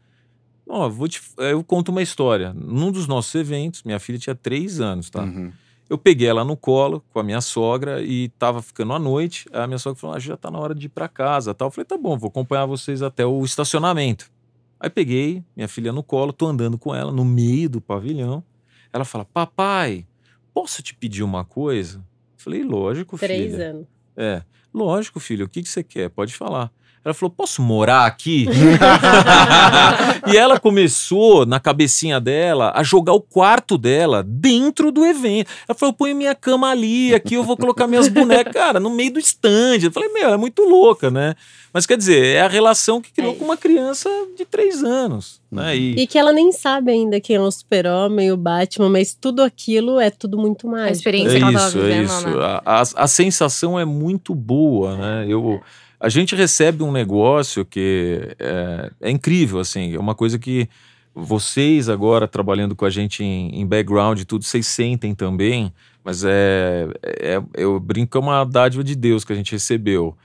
Ó, 0.69 0.89
vou 0.89 1.09
te, 1.09 1.21
eh, 1.39 1.53
eu 1.53 1.65
conto 1.65 1.91
uma 1.91 2.03
história. 2.03 2.53
Num 2.53 2.93
dos 2.93 3.07
nossos 3.07 3.35
eventos, 3.35 3.83
minha 3.83 3.99
filha 3.99 4.19
tinha 4.19 4.35
três 4.35 4.81
anos, 4.81 5.09
tá? 5.09 5.23
Uhum. 5.23 5.51
Eu 5.89 5.97
peguei 5.97 6.29
ela 6.29 6.45
no 6.45 6.55
colo 6.55 7.03
com 7.11 7.19
a 7.19 7.23
minha 7.23 7.41
sogra 7.41 8.03
e 8.03 8.29
tava 8.39 8.61
ficando 8.61 8.93
à 8.93 8.99
noite. 8.99 9.49
A 9.51 9.67
minha 9.67 9.79
sogra 9.79 9.99
falou: 9.99 10.17
ah, 10.17 10.19
já 10.19 10.37
tá 10.37 10.51
na 10.51 10.59
hora 10.59 10.75
de 10.75 10.87
ir 10.87 10.91
pra 10.91 11.09
casa. 11.09 11.55
Tal. 11.55 11.69
Eu 11.69 11.73
falei: 11.73 11.87
tá 11.87 11.97
bom, 11.97 12.19
vou 12.19 12.29
acompanhar 12.29 12.67
vocês 12.67 13.01
até 13.03 13.25
o 13.25 13.43
estacionamento. 13.43 14.31
Aí 14.79 14.91
peguei 14.91 15.43
minha 15.57 15.67
filha 15.67 15.93
no 15.93 16.03
colo, 16.03 16.33
tô 16.33 16.47
andando 16.47 16.77
com 16.79 16.95
ela 16.95 17.11
no 17.11 17.25
meio 17.25 17.71
do 17.71 17.81
pavilhão. 17.81 18.45
Ela 18.93 19.05
fala: 19.05 19.25
Papai, 19.25 20.07
posso 20.53 20.83
te 20.83 20.95
pedir 20.95 21.23
uma 21.23 21.45
coisa? 21.45 22.05
Falei: 22.37 22.63
Lógico, 22.63 23.19
Três 23.19 23.53
filha. 23.53 23.71
anos. 23.71 23.87
É, 24.17 24.43
lógico, 24.75 25.21
filho, 25.21 25.47
o 25.47 25.49
que, 25.49 25.63
que 25.63 25.69
você 25.69 25.83
quer? 25.83 26.09
Pode 26.11 26.35
falar. 26.35 26.73
Ela 27.09 27.15
falou: 27.15 27.33
posso 27.37 27.63
morar 27.63 28.05
aqui? 28.07 28.47
e 30.31 30.37
ela 30.37 30.59
começou, 30.61 31.47
na 31.47 31.59
cabecinha 31.61 32.21
dela, 32.21 32.73
a 32.75 32.83
jogar 32.83 33.13
o 33.15 33.21
quarto 33.21 33.77
dela 33.79 34.23
dentro 34.23 34.91
do 34.93 35.05
evento. 35.05 35.51
Ela 35.69 35.77
falou: 35.79 35.93
ponho 35.93 36.15
minha 36.17 36.35
cama 36.35 36.71
ali, 36.71 37.15
aqui 37.15 37.35
eu 37.35 37.43
vou 37.45 37.57
colocar 37.57 37.87
minhas 37.87 38.09
bonecas, 38.09 38.53
cara, 38.53 38.79
no 38.81 38.91
meio 38.91 39.13
do 39.15 39.19
stand. 39.19 39.79
Eu 39.83 39.91
falei: 39.93 40.09
meu, 40.13 40.33
é 40.33 40.37
muito 40.37 40.63
louca, 40.63 41.11
né? 41.11 41.35
Mas 41.73 41.85
quer 41.85 41.99
dizer, 41.99 42.25
é 42.35 42.41
a 42.41 42.49
relação 42.49 43.01
que 43.01 43.13
criou 43.13 43.35
É. 43.35 43.37
com 43.37 43.45
uma 43.45 43.57
criança 43.57 44.09
de 44.37 44.45
três 44.47 44.83
anos, 44.83 45.39
né? 45.53 45.77
E, 45.77 46.01
E 46.01 46.07
que 46.07 46.19
ela 46.19 46.33
nem 46.33 46.51
sabe 46.51 46.91
ainda 46.91 47.21
quem 47.21 47.37
é 47.37 47.41
o 47.41 47.51
super-homem, 47.51 48.33
o 48.33 48.37
Batman, 48.39 48.89
mas 48.89 49.15
tudo 49.15 49.43
aquilo 49.43 50.01
é 50.01 50.09
tudo 50.11 50.39
muito 50.39 50.67
mágico. 50.67 50.97
experiência 50.97 51.37
É 51.37 51.39
que 51.39 51.43
ela 51.45 51.53
tava 51.53 51.69
isso, 51.69 51.79
é 51.79 51.83
vivendo, 51.83 52.05
isso. 52.07 52.27
né? 52.31 52.45
A, 52.65 52.81
a, 52.81 52.83
a 53.05 53.07
sensação 53.07 53.79
é 53.79 53.85
muito 53.85 54.35
boa, 54.35 54.97
né? 54.97 55.27
Eu, 55.29 55.61
a 56.01 56.09
gente 56.09 56.37
recebe 56.37 56.83
um 56.83 56.93
negócio 56.93 57.65
que 57.65 58.35
é, 58.39 58.91
é 59.01 59.11
incrível, 59.11 59.59
assim, 59.59 59.95
é 59.95 59.99
uma 59.99 60.15
coisa 60.15 60.39
que 60.39 60.69
vocês 61.15 61.89
agora 61.89 62.29
trabalhando 62.29 62.77
com 62.77 62.85
a 62.85 62.91
gente 62.91 63.25
em, 63.25 63.61
em 63.61 63.67
background 63.67 64.21
e 64.21 64.25
tudo, 64.25 64.45
vocês 64.45 64.67
sentem 64.67 65.15
também, 65.15 65.73
mas 66.05 66.25
é, 66.25 66.89
é 67.03 67.43
eu 67.55 67.81
brinco 67.81 68.17
é 68.17 68.21
uma 68.21 68.45
dádiva 68.45 68.85
de 68.85 68.95
Deus 68.95 69.25
que 69.25 69.33
a 69.33 69.37
gente 69.37 69.53
recebeu, 69.53 70.17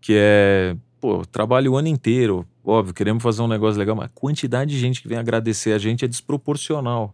que 0.00 0.12
é, 0.16 0.76
pô, 1.00 1.26
trabalho 1.26 1.72
o 1.72 1.76
ano 1.76 1.88
inteiro, 1.88 2.46
óbvio, 2.64 2.94
queremos 2.94 3.22
fazer 3.22 3.42
um 3.42 3.48
negócio 3.48 3.78
legal, 3.78 3.96
mas 3.96 4.06
a 4.06 4.10
quantidade 4.14 4.70
de 4.70 4.78
gente 4.78 5.02
que 5.02 5.08
vem 5.08 5.18
agradecer 5.18 5.72
a 5.72 5.78
gente 5.78 6.04
é 6.04 6.08
desproporcional. 6.08 7.12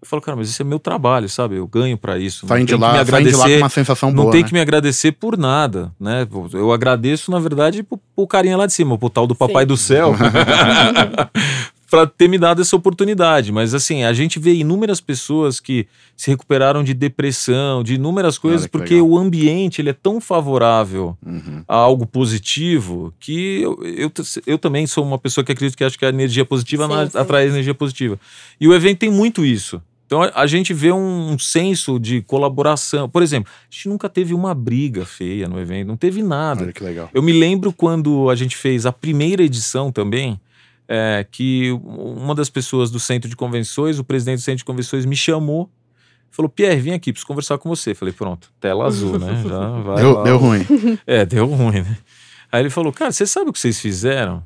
Eu 0.00 0.06
falo, 0.06 0.22
cara, 0.22 0.36
mas 0.36 0.48
isso 0.48 0.62
é 0.62 0.64
meu 0.64 0.78
trabalho, 0.78 1.28
sabe? 1.28 1.56
Eu 1.56 1.66
ganho 1.66 1.98
pra 1.98 2.18
isso. 2.18 2.44
não 2.44 2.48
Saem 2.48 2.64
de 2.64 2.76
lá, 2.76 3.04
saem 3.04 3.04
de 3.04 3.10
lá 3.10 3.38
com 3.38 3.42
agradecer 3.42 3.58
uma 3.62 3.68
sensação 3.68 4.10
não 4.12 4.22
boa, 4.24 4.32
tem 4.32 4.42
né? 4.42 4.46
que 4.48 4.54
me 4.54 4.60
agradecer 4.60 5.12
por 5.12 5.36
nada, 5.36 5.92
né? 5.98 6.26
Eu 6.52 6.72
agradeço, 6.72 7.30
na 7.32 7.38
verdade, 7.40 7.82
pro, 7.82 7.98
pro 8.14 8.26
carinha 8.26 8.56
lá 8.56 8.66
de 8.66 8.72
cima, 8.72 8.96
pro 8.96 9.10
tal 9.10 9.26
do 9.26 9.34
Papai 9.34 9.64
Sim. 9.64 9.68
do 9.68 9.76
Céu, 9.76 10.14
pra 11.90 12.06
ter 12.06 12.28
me 12.28 12.36
dado 12.38 12.60
essa 12.60 12.76
oportunidade. 12.76 13.50
Mas, 13.50 13.72
assim, 13.74 14.04
a 14.04 14.12
gente 14.12 14.38
vê 14.38 14.52
inúmeras 14.54 15.00
pessoas 15.00 15.58
que 15.58 15.86
se 16.16 16.30
recuperaram 16.30 16.84
de 16.84 16.92
depressão, 16.92 17.82
de 17.82 17.94
inúmeras 17.94 18.36
coisas, 18.36 18.66
que 18.66 18.72
porque 18.72 18.94
legal. 18.94 19.08
o 19.08 19.18
ambiente 19.18 19.80
ele 19.80 19.90
é 19.90 19.94
tão 19.94 20.20
favorável 20.20 21.16
Uhum. 21.24 21.62
a 21.66 21.74
algo 21.76 22.06
positivo 22.06 23.12
que 23.18 23.62
eu, 23.62 23.78
eu, 23.84 24.12
eu 24.46 24.58
também 24.58 24.86
sou 24.86 25.04
uma 25.04 25.18
pessoa 25.18 25.44
que 25.44 25.52
acredito 25.52 25.76
que 25.76 25.84
acha 25.84 25.96
que 25.96 26.04
a 26.04 26.08
energia 26.10 26.44
positiva 26.44 26.86
Sim, 26.86 26.92
na- 26.94 27.10
sim. 27.10 27.18
atrai 27.18 27.46
energia 27.46 27.74
positiva. 27.74 28.18
E 28.60 28.68
o 28.68 28.74
evento 28.74 28.98
tem 28.98 29.10
muito 29.10 29.44
isso. 29.44 29.80
Então 30.08 30.22
a, 30.22 30.46
gente 30.46 30.72
vê 30.72 30.90
um, 30.90 31.38
senso 31.38 31.98
de 31.98 32.22
colaboração. 32.22 33.10
Por 33.10 33.22
exemplo, 33.22 33.52
a 33.52 33.66
gente 33.70 33.90
nunca 33.90 34.08
teve 34.08 34.32
uma 34.32 34.54
briga 34.54 35.04
feia 35.04 35.46
no 35.46 35.60
evento, 35.60 35.86
não 35.86 35.98
teve 35.98 36.22
nada. 36.22 36.62
Olha 36.62 36.72
que 36.72 36.82
legal. 36.82 37.10
Eu 37.12 37.22
me 37.22 37.30
lembro 37.30 37.74
quando 37.74 38.30
a 38.30 38.34
gente 38.34 38.56
fez 38.56 38.86
a 38.86 38.92
primeira 38.92 39.42
edição 39.42 39.92
também, 39.92 40.40
é, 40.88 41.26
que 41.30 41.78
uma 41.82 42.34
das 42.34 42.48
pessoas 42.48 42.90
do 42.90 42.98
centro 42.98 43.28
de 43.28 43.36
convenções, 43.36 43.98
o 43.98 44.04
presidente 44.04 44.38
do 44.38 44.44
centro 44.44 44.58
de 44.58 44.64
convenções, 44.64 45.04
me 45.04 45.14
chamou. 45.14 45.68
Falou, 46.30 46.48
Pierre, 46.48 46.80
vem 46.80 46.94
aqui, 46.94 47.12
preciso 47.12 47.26
conversar 47.26 47.58
com 47.58 47.68
você. 47.68 47.94
Falei, 47.94 48.14
pronto, 48.14 48.50
tela 48.58 48.86
azul, 48.86 49.18
né? 49.18 49.42
Já 49.46 49.68
vai 49.68 49.96
Deu, 49.96 50.12
lá. 50.14 50.22
deu 50.22 50.38
ruim. 50.38 50.66
É, 51.06 51.26
deu 51.26 51.44
ruim, 51.44 51.82
né? 51.82 51.98
Aí 52.50 52.62
ele 52.62 52.70
falou, 52.70 52.94
cara, 52.94 53.12
você 53.12 53.26
sabe 53.26 53.50
o 53.50 53.52
que 53.52 53.58
vocês 53.58 53.78
fizeram? 53.78 54.42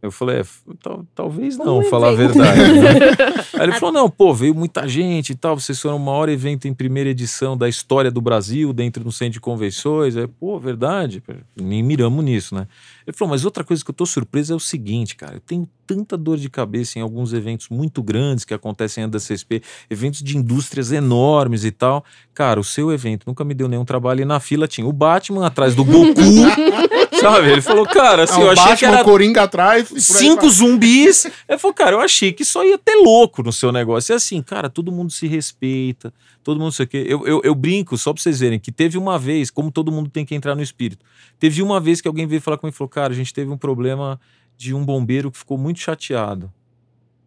Eu 0.00 0.12
falei, 0.12 0.40
é, 0.40 0.44
tal- 0.80 1.04
talvez 1.14 1.58
não, 1.58 1.82
falar 1.84 2.10
a 2.10 2.12
evento. 2.12 2.34
verdade. 2.34 2.72
né? 2.80 2.90
Aí 3.58 3.62
ele 3.62 3.72
falou, 3.72 3.92
não, 3.92 4.08
pô, 4.08 4.32
veio 4.32 4.54
muita 4.54 4.86
gente 4.86 5.30
e 5.30 5.34
tal, 5.34 5.58
vocês 5.58 5.80
foram 5.80 5.96
o 5.96 6.00
maior 6.00 6.28
evento 6.28 6.68
em 6.68 6.72
primeira 6.74 7.10
edição 7.10 7.56
da 7.56 7.68
história 7.68 8.10
do 8.10 8.20
Brasil, 8.20 8.72
dentro 8.72 9.02
do 9.02 9.10
centro 9.10 9.32
de 9.34 9.40
convenções. 9.40 10.16
Aí, 10.16 10.26
pô, 10.26 10.58
verdade, 10.58 11.20
nem 11.56 11.82
miramos 11.82 12.24
nisso, 12.24 12.54
né? 12.54 12.68
Ele 13.08 13.16
falou, 13.16 13.30
mas 13.30 13.46
outra 13.46 13.64
coisa 13.64 13.82
que 13.82 13.90
eu 13.90 13.94
tô 13.94 14.04
surpreso 14.04 14.52
é 14.52 14.56
o 14.56 14.60
seguinte, 14.60 15.16
cara, 15.16 15.36
eu 15.36 15.40
tenho 15.40 15.66
tanta 15.86 16.14
dor 16.14 16.36
de 16.36 16.50
cabeça 16.50 16.98
em 16.98 17.02
alguns 17.02 17.32
eventos 17.32 17.70
muito 17.70 18.02
grandes 18.02 18.44
que 18.44 18.52
acontecem 18.52 19.08
da 19.08 19.18
CSP, 19.18 19.62
eventos 19.88 20.22
de 20.22 20.36
indústrias 20.36 20.92
enormes 20.92 21.64
e 21.64 21.70
tal. 21.70 22.04
Cara, 22.34 22.60
o 22.60 22.64
seu 22.64 22.92
evento 22.92 23.24
nunca 23.26 23.42
me 23.42 23.54
deu 23.54 23.66
nenhum 23.66 23.86
trabalho 23.86 24.20
e 24.20 24.24
na 24.26 24.38
fila 24.38 24.68
tinha 24.68 24.86
o 24.86 24.92
Batman 24.92 25.46
atrás 25.46 25.74
do 25.74 25.82
Goku, 25.82 26.20
sabe? 27.18 27.50
Ele 27.50 27.62
falou, 27.62 27.86
cara, 27.86 28.24
assim, 28.24 28.40
Não, 28.40 28.42
eu 28.42 28.50
achei 28.50 28.64
que 28.64 28.84
Batman, 28.84 28.88
era 28.88 29.04
Coringa 29.04 29.42
atrás. 29.44 29.88
cinco 29.96 30.42
vai. 30.42 30.50
zumbis. 30.50 31.24
Ele 31.48 31.58
falou, 31.58 31.74
cara, 31.74 31.96
eu 31.96 32.00
achei 32.00 32.30
que 32.30 32.44
só 32.44 32.62
ia 32.62 32.76
ter 32.76 32.96
louco 32.96 33.42
no 33.42 33.54
seu 33.54 33.72
negócio. 33.72 34.12
E 34.12 34.14
assim, 34.14 34.42
cara, 34.42 34.68
todo 34.68 34.92
mundo 34.92 35.10
se 35.10 35.26
respeita, 35.26 36.12
todo 36.44 36.60
mundo 36.60 36.72
sei 36.72 36.84
o 36.84 36.88
quê. 36.88 37.06
Eu, 37.08 37.26
eu, 37.26 37.40
eu 37.42 37.54
brinco, 37.54 37.96
só 37.96 38.12
pra 38.12 38.22
vocês 38.22 38.40
verem, 38.40 38.58
que 38.58 38.70
teve 38.70 38.98
uma 38.98 39.18
vez, 39.18 39.50
como 39.50 39.70
todo 39.70 39.90
mundo 39.90 40.10
tem 40.10 40.26
que 40.26 40.34
entrar 40.34 40.54
no 40.54 40.62
espírito, 40.62 41.04
teve 41.38 41.62
uma 41.62 41.80
vez 41.80 42.02
que 42.02 42.08
alguém 42.08 42.26
veio 42.26 42.42
falar 42.42 42.58
comigo 42.58 42.74
e 42.74 42.76
falou, 42.76 42.90
cara, 42.98 43.12
a 43.12 43.16
gente 43.16 43.32
teve 43.32 43.50
um 43.50 43.56
problema 43.56 44.20
de 44.56 44.74
um 44.74 44.84
bombeiro 44.84 45.30
que 45.30 45.38
ficou 45.38 45.56
muito 45.56 45.78
chateado. 45.78 46.50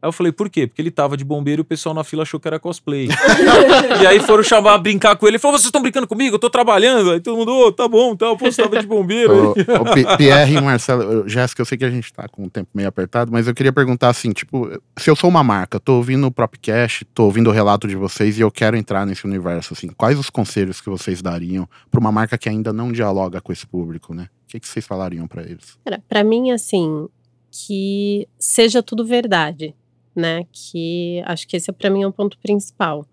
Aí 0.01 0.07
eu 0.07 0.11
falei, 0.11 0.31
por 0.31 0.49
quê? 0.49 0.65
Porque 0.65 0.81
ele 0.81 0.89
tava 0.89 1.15
de 1.15 1.23
bombeiro 1.23 1.59
e 1.59 1.63
o 1.63 1.65
pessoal 1.65 1.93
na 1.93 2.03
fila 2.03 2.23
achou 2.23 2.39
que 2.39 2.47
era 2.47 2.59
cosplay. 2.59 3.07
e 4.01 4.07
aí 4.07 4.19
foram 4.19 4.41
chamar, 4.43 4.79
brincar 4.79 5.15
com 5.15 5.27
ele. 5.27 5.35
Ele 5.35 5.39
falou, 5.39 5.55
vocês 5.57 5.67
estão 5.67 5.79
brincando 5.81 6.07
comigo? 6.07 6.35
Eu 6.35 6.39
tô 6.39 6.49
trabalhando. 6.49 7.11
Aí 7.11 7.19
todo 7.21 7.37
mundo, 7.37 7.51
ô, 7.53 7.71
tá 7.71 7.87
bom, 7.87 8.15
tá, 8.15 8.35
pô, 8.35 8.51
você 8.51 8.63
tava 8.63 8.79
de 8.81 8.87
bombeiro. 8.87 9.51
Ô, 9.51 9.93
Pi- 9.93 10.17
Pierre 10.17 10.55
e 10.57 10.61
Marcelo, 10.61 11.29
Jéssica, 11.29 11.61
eu 11.61 11.65
sei 11.65 11.77
que 11.77 11.85
a 11.85 11.89
gente 11.91 12.11
tá 12.11 12.27
com 12.27 12.45
o 12.45 12.49
tempo 12.49 12.69
meio 12.73 12.89
apertado, 12.89 13.31
mas 13.31 13.47
eu 13.47 13.53
queria 13.53 13.71
perguntar 13.71 14.09
assim, 14.09 14.31
tipo, 14.31 14.67
se 14.97 15.07
eu 15.07 15.15
sou 15.15 15.29
uma 15.29 15.43
marca, 15.43 15.79
tô 15.79 15.97
ouvindo 15.97 16.25
o 16.25 16.31
Propcast, 16.31 17.05
tô 17.13 17.25
ouvindo 17.25 17.51
o 17.51 17.53
relato 17.53 17.87
de 17.87 17.95
vocês 17.95 18.39
e 18.39 18.41
eu 18.41 18.49
quero 18.49 18.75
entrar 18.75 19.05
nesse 19.05 19.25
universo, 19.25 19.73
assim, 19.75 19.87
quais 19.95 20.17
os 20.17 20.31
conselhos 20.31 20.81
que 20.81 20.89
vocês 20.89 21.21
dariam 21.21 21.69
pra 21.91 21.99
uma 21.99 22.11
marca 22.11 22.37
que 22.39 22.49
ainda 22.49 22.73
não 22.73 22.91
dialoga 22.91 23.39
com 23.39 23.53
esse 23.53 23.67
público, 23.67 24.15
né? 24.15 24.27
Que, 24.51 24.59
que 24.59 24.67
vocês 24.67 24.85
falariam 24.85 25.29
pra 25.29 25.43
eles? 25.43 25.79
Pra 26.09 26.25
mim, 26.25 26.51
assim, 26.51 27.07
que 27.49 28.27
seja 28.37 28.83
tudo 28.83 29.05
verdade, 29.05 29.73
né? 30.13 30.45
Que 30.51 31.23
acho 31.25 31.47
que 31.47 31.55
esse, 31.55 31.71
pra 31.71 31.89
mim, 31.89 32.03
é 32.03 32.07
o 32.07 32.11
ponto 32.11 32.37
principal. 32.37 33.05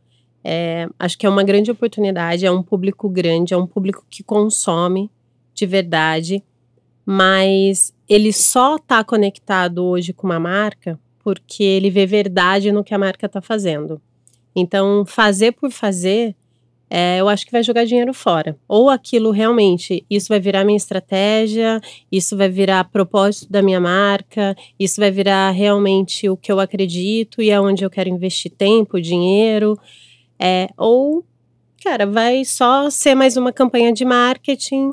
É, 0.43 0.89
acho 0.99 1.17
que 1.17 1.25
é 1.25 1.29
uma 1.29 1.45
grande 1.45 1.71
oportunidade, 1.71 2.45
é 2.45 2.51
um 2.51 2.63
público 2.63 3.09
grande, 3.09 3.55
é 3.55 3.57
um 3.57 3.69
público 3.69 4.05
que 4.11 4.25
consome 4.25 5.09
de 5.55 5.65
verdade, 5.65 6.43
mas 7.07 7.95
ele 8.09 8.33
só 8.33 8.79
tá 8.79 9.05
conectado 9.05 9.85
hoje 9.85 10.13
com 10.13 10.27
uma 10.27 10.41
marca 10.41 10.99
porque 11.23 11.63
ele 11.63 11.89
vê 11.89 12.05
verdade 12.05 12.73
no 12.73 12.83
que 12.83 12.95
a 12.95 12.99
marca 12.99 13.29
tá 13.29 13.41
fazendo. 13.41 14.03
Então, 14.57 15.05
fazer 15.07 15.53
por 15.53 15.71
fazer, 15.71 16.35
é, 16.91 17.21
eu 17.21 17.29
acho 17.29 17.45
que 17.45 17.53
vai 17.53 17.63
jogar 17.63 17.85
dinheiro 17.85 18.15
fora. 18.15 18.57
Ou 18.67 18.89
aquilo 18.89 19.31
realmente, 19.31 20.05
isso 20.09 20.29
vai 20.29 20.41
virar 20.41 20.65
minha 20.65 20.77
estratégia, 20.77 21.81
isso 22.11 22.37
vai 22.37 22.49
virar 22.49 22.85
propósito 22.85 23.51
da 23.51 23.61
minha 23.61 23.81
marca, 23.81 24.57
isso 24.79 25.01
vai 25.01 25.11
virar 25.11 25.51
realmente 25.51 26.29
o 26.29 26.37
que 26.37 26.51
eu 26.51 26.59
acredito 26.59 27.43
e 27.43 27.51
é 27.51 27.61
onde 27.61 27.85
eu 27.85 27.91
quero 27.91 28.09
investir 28.09 28.51
tempo, 28.51 29.01
dinheiro. 29.01 29.79
É, 30.41 30.69
ou, 30.79 31.25
cara, 31.83 32.07
vai 32.07 32.45
só 32.45 32.89
ser 32.89 33.15
mais 33.15 33.37
uma 33.37 33.53
campanha 33.53 33.93
de 33.93 34.05
marketing, 34.05 34.93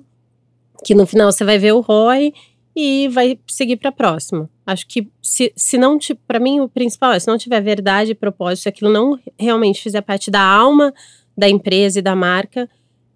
que 0.83 0.93
no 0.93 1.05
final 1.05 1.31
você 1.31 1.45
vai 1.45 1.57
ver 1.57 1.73
o 1.73 1.79
ROI 1.79 2.33
e 2.75 3.07
vai 3.07 3.39
seguir 3.47 3.77
para 3.77 3.89
a 3.89 3.93
próxima. 3.93 4.49
Acho 4.65 4.85
que 4.85 5.07
se, 5.21 5.53
se 5.55 5.77
não, 5.77 5.97
para 6.27 6.41
mim, 6.41 6.59
o 6.59 6.67
principal 6.67 7.13
é, 7.13 7.19
se 7.19 7.27
não 7.27 7.37
tiver 7.37 7.61
verdade 7.61 8.11
e 8.11 8.15
propósito, 8.15 8.63
se 8.63 8.69
aquilo 8.69 8.91
não 8.91 9.17
realmente 9.39 9.81
fizer 9.81 10.01
parte 10.01 10.29
da 10.29 10.41
alma 10.41 10.93
da 11.37 11.49
empresa 11.49 11.99
e 11.99 12.01
da 12.01 12.15
marca, 12.15 12.69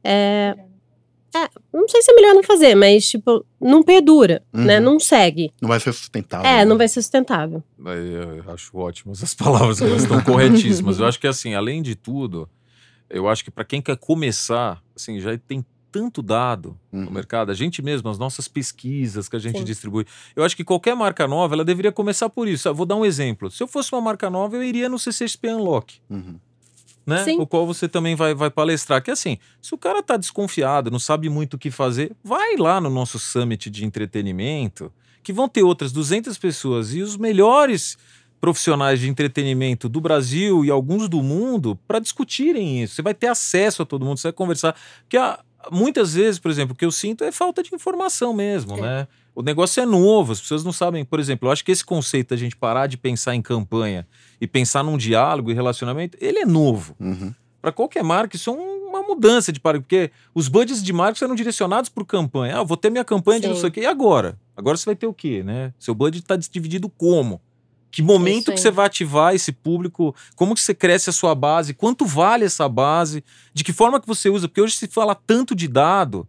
é, 0.04 0.56
é, 1.36 1.48
não 1.74 1.88
sei 1.88 2.02
se 2.02 2.12
é 2.12 2.16
melhor 2.16 2.34
não 2.34 2.44
fazer, 2.44 2.76
mas, 2.76 3.08
tipo, 3.08 3.46
não 3.62 3.84
perdura, 3.84 4.42
né? 4.52 4.78
Uhum. 4.80 4.84
Não 4.86 5.00
segue. 5.00 5.54
Não 5.62 5.70
vai 5.70 5.80
ser 5.80 5.94
sustentável. 5.94 6.46
É, 6.50 6.58
né? 6.58 6.66
não 6.66 6.78
vai 6.78 6.88
ser 6.88 7.02
sustentável. 7.02 7.64
Aí 7.86 8.14
Eu 8.46 8.52
acho 8.54 8.76
ótimas 8.78 9.24
as 9.24 9.34
palavras, 9.36 9.82
elas 9.82 10.02
estão 10.04 10.22
corretíssimas. 10.22 11.00
Eu 11.00 11.06
acho 11.06 11.20
que, 11.20 11.28
assim, 11.28 11.54
além 11.54 11.82
de 11.82 11.96
tudo, 11.96 12.50
eu 13.10 13.28
acho 13.28 13.44
que 13.44 13.52
para 13.52 13.64
quem 13.64 13.82
quer 13.82 13.98
começar, 13.98 14.82
assim, 14.96 15.20
já 15.20 15.38
tem 15.38 15.64
tanto 15.92 16.22
dado 16.22 16.78
no 16.92 17.06
Uhum. 17.08 17.12
mercado, 17.12 17.52
a 17.52 17.56
gente 17.56 17.82
mesmo, 17.82 18.10
as 18.10 18.20
nossas 18.20 18.48
pesquisas 18.48 19.28
que 19.28 19.36
a 19.36 19.40
gente 19.40 19.58
Sim. 19.60 19.64
distribui. 19.64 20.06
Eu 20.36 20.44
acho 20.44 20.56
que 20.56 20.64
qualquer 20.64 20.96
marca 20.96 21.28
nova, 21.28 21.56
ela 21.56 21.66
deveria 21.66 21.92
começar 21.92 22.30
por 22.30 22.48
isso. 22.48 22.70
Ah, 22.70 22.72
Vou 22.72 22.86
dar 22.86 22.96
um 22.96 23.04
exemplo. 23.06 23.50
Se 23.50 23.62
eu 23.64 23.68
fosse 23.68 23.92
uma 23.94 24.02
marca 24.02 24.30
nova, 24.30 24.56
eu 24.56 24.64
iria 24.64 24.88
no 24.90 25.00
CCXP 25.00 25.48
Unlock. 25.50 26.00
Uhum. 26.10 26.40
Né? 27.06 27.24
Sim. 27.24 27.40
O 27.40 27.48
qual 27.48 27.66
você 27.66 27.88
também 27.88 28.16
vai, 28.16 28.34
vai 28.34 28.50
palestrar. 28.50 29.02
Que 29.02 29.12
assim, 29.12 29.38
se 29.62 29.74
o 29.74 29.78
cara 29.78 30.04
tá 30.04 30.18
desconfiado, 30.18 30.92
não 30.92 31.00
sabe 31.00 31.30
muito 31.30 31.56
o 31.56 31.58
que 31.58 31.72
fazer, 31.72 32.12
vai 32.24 32.56
lá 32.58 32.80
no 32.80 32.90
nosso 32.90 33.18
summit 33.18 33.70
de 33.70 33.86
entretenimento, 33.86 34.92
que 35.24 35.34
vão 35.34 35.48
ter 35.50 35.64
outras 35.64 35.92
200 35.92 36.38
pessoas 36.38 36.94
e 36.94 37.02
os 37.02 37.18
melhores 37.18 37.98
profissionais 38.42 39.00
de 39.00 39.10
entretenimento 39.10 39.90
do 39.90 40.00
Brasil 40.00 40.64
e 40.64 40.72
alguns 40.72 41.10
do 41.10 41.22
mundo 41.22 41.78
para 41.88 42.00
discutirem 42.00 42.82
isso. 42.84 42.96
Você 42.96 43.02
vai 43.02 43.14
ter 43.14 43.28
acesso 43.28 43.82
a 43.82 43.86
todo 43.86 44.06
mundo, 44.06 44.18
você 44.18 44.28
vai 44.30 44.34
conversar. 44.34 44.76
Porque 45.02 45.18
ah, 45.18 45.40
muitas 45.72 46.14
vezes, 46.14 46.40
por 46.40 46.50
exemplo, 46.50 46.74
o 46.74 46.76
que 46.76 46.86
eu 46.86 46.92
sinto 46.92 47.24
é 47.24 47.32
falta 47.32 47.62
de 47.62 47.74
informação 47.76 48.34
mesmo, 48.34 48.78
É. 48.78 48.82
né? 48.82 49.08
O 49.40 49.42
negócio 49.42 49.82
é 49.82 49.86
novo, 49.86 50.34
as 50.34 50.42
pessoas 50.42 50.66
não 50.66 50.74
sabem. 50.74 51.06
Por 51.06 51.18
exemplo, 51.18 51.48
eu 51.48 51.52
acho 51.54 51.64
que 51.64 51.72
esse 51.72 51.86
conceito 51.86 52.32
da 52.32 52.36
gente 52.36 52.58
parar 52.58 52.88
de 52.88 52.98
pensar 52.98 53.36
em 53.36 53.42
campanha 53.42 54.06
e 54.42 54.46
pensar 54.46 54.84
num 54.84 54.98
diálogo 54.98 55.50
e 55.50 55.54
relacionamento, 55.54 56.18
ele 56.20 56.40
é 56.40 56.46
novo. 56.46 56.94
Uhum. 57.00 57.34
Para 57.62 57.72
qualquer 57.72 58.04
marca, 58.04 58.36
isso 58.36 58.50
é 58.50 58.54
um- 58.54 58.90
uma 58.90 59.02
mudança 59.02 59.54
de 59.54 59.60
paradigma, 59.62 59.84
porque 59.88 60.12
os 60.36 60.50
budgets 60.50 60.84
de 60.84 60.92
marketing 60.92 61.24
eram 61.24 61.36
direcionados 61.36 61.90
por 61.90 62.06
campanha. 62.06 62.58
Ah, 62.58 62.60
eu 62.60 62.66
vou 62.66 62.76
ter 62.76 62.90
minha 62.90 63.06
campanha 63.06 63.40
de 63.40 63.48
não 63.48 63.56
Sim. 63.56 63.62
sei 63.62 63.70
o 63.70 63.72
quê. 63.72 63.80
E 63.80 63.86
agora? 63.86 64.38
Agora 64.58 64.76
você 64.76 64.84
vai 64.84 64.96
ter 64.98 65.08
o 65.08 65.14
quê, 65.14 65.42
né? 65.42 65.74
Seu 65.80 65.96
budget 65.96 66.22
está 66.22 66.36
dividido 66.36 66.90
como? 66.90 67.40
Que 67.90 68.02
momento 68.02 68.52
que 68.52 68.60
você 68.60 68.70
vai 68.70 68.88
ativar 68.88 69.34
esse 69.34 69.54
público? 69.54 70.14
Como 70.36 70.54
que 70.54 70.60
você 70.60 70.74
cresce 70.76 71.10
a 71.10 71.14
sua 71.14 71.34
base? 71.34 71.74
Quanto 71.74 72.06
vale 72.06 72.44
essa 72.44 72.68
base? 72.68 73.24
De 73.54 73.64
que 73.64 73.72
forma 73.72 74.02
que 74.02 74.08
você 74.08 74.30
usa? 74.30 74.50
Porque 74.50 74.60
hoje 74.62 74.76
se 74.76 74.88
fala 74.88 75.16
tanto 75.16 75.56
de 75.56 75.66
dado, 75.70 76.28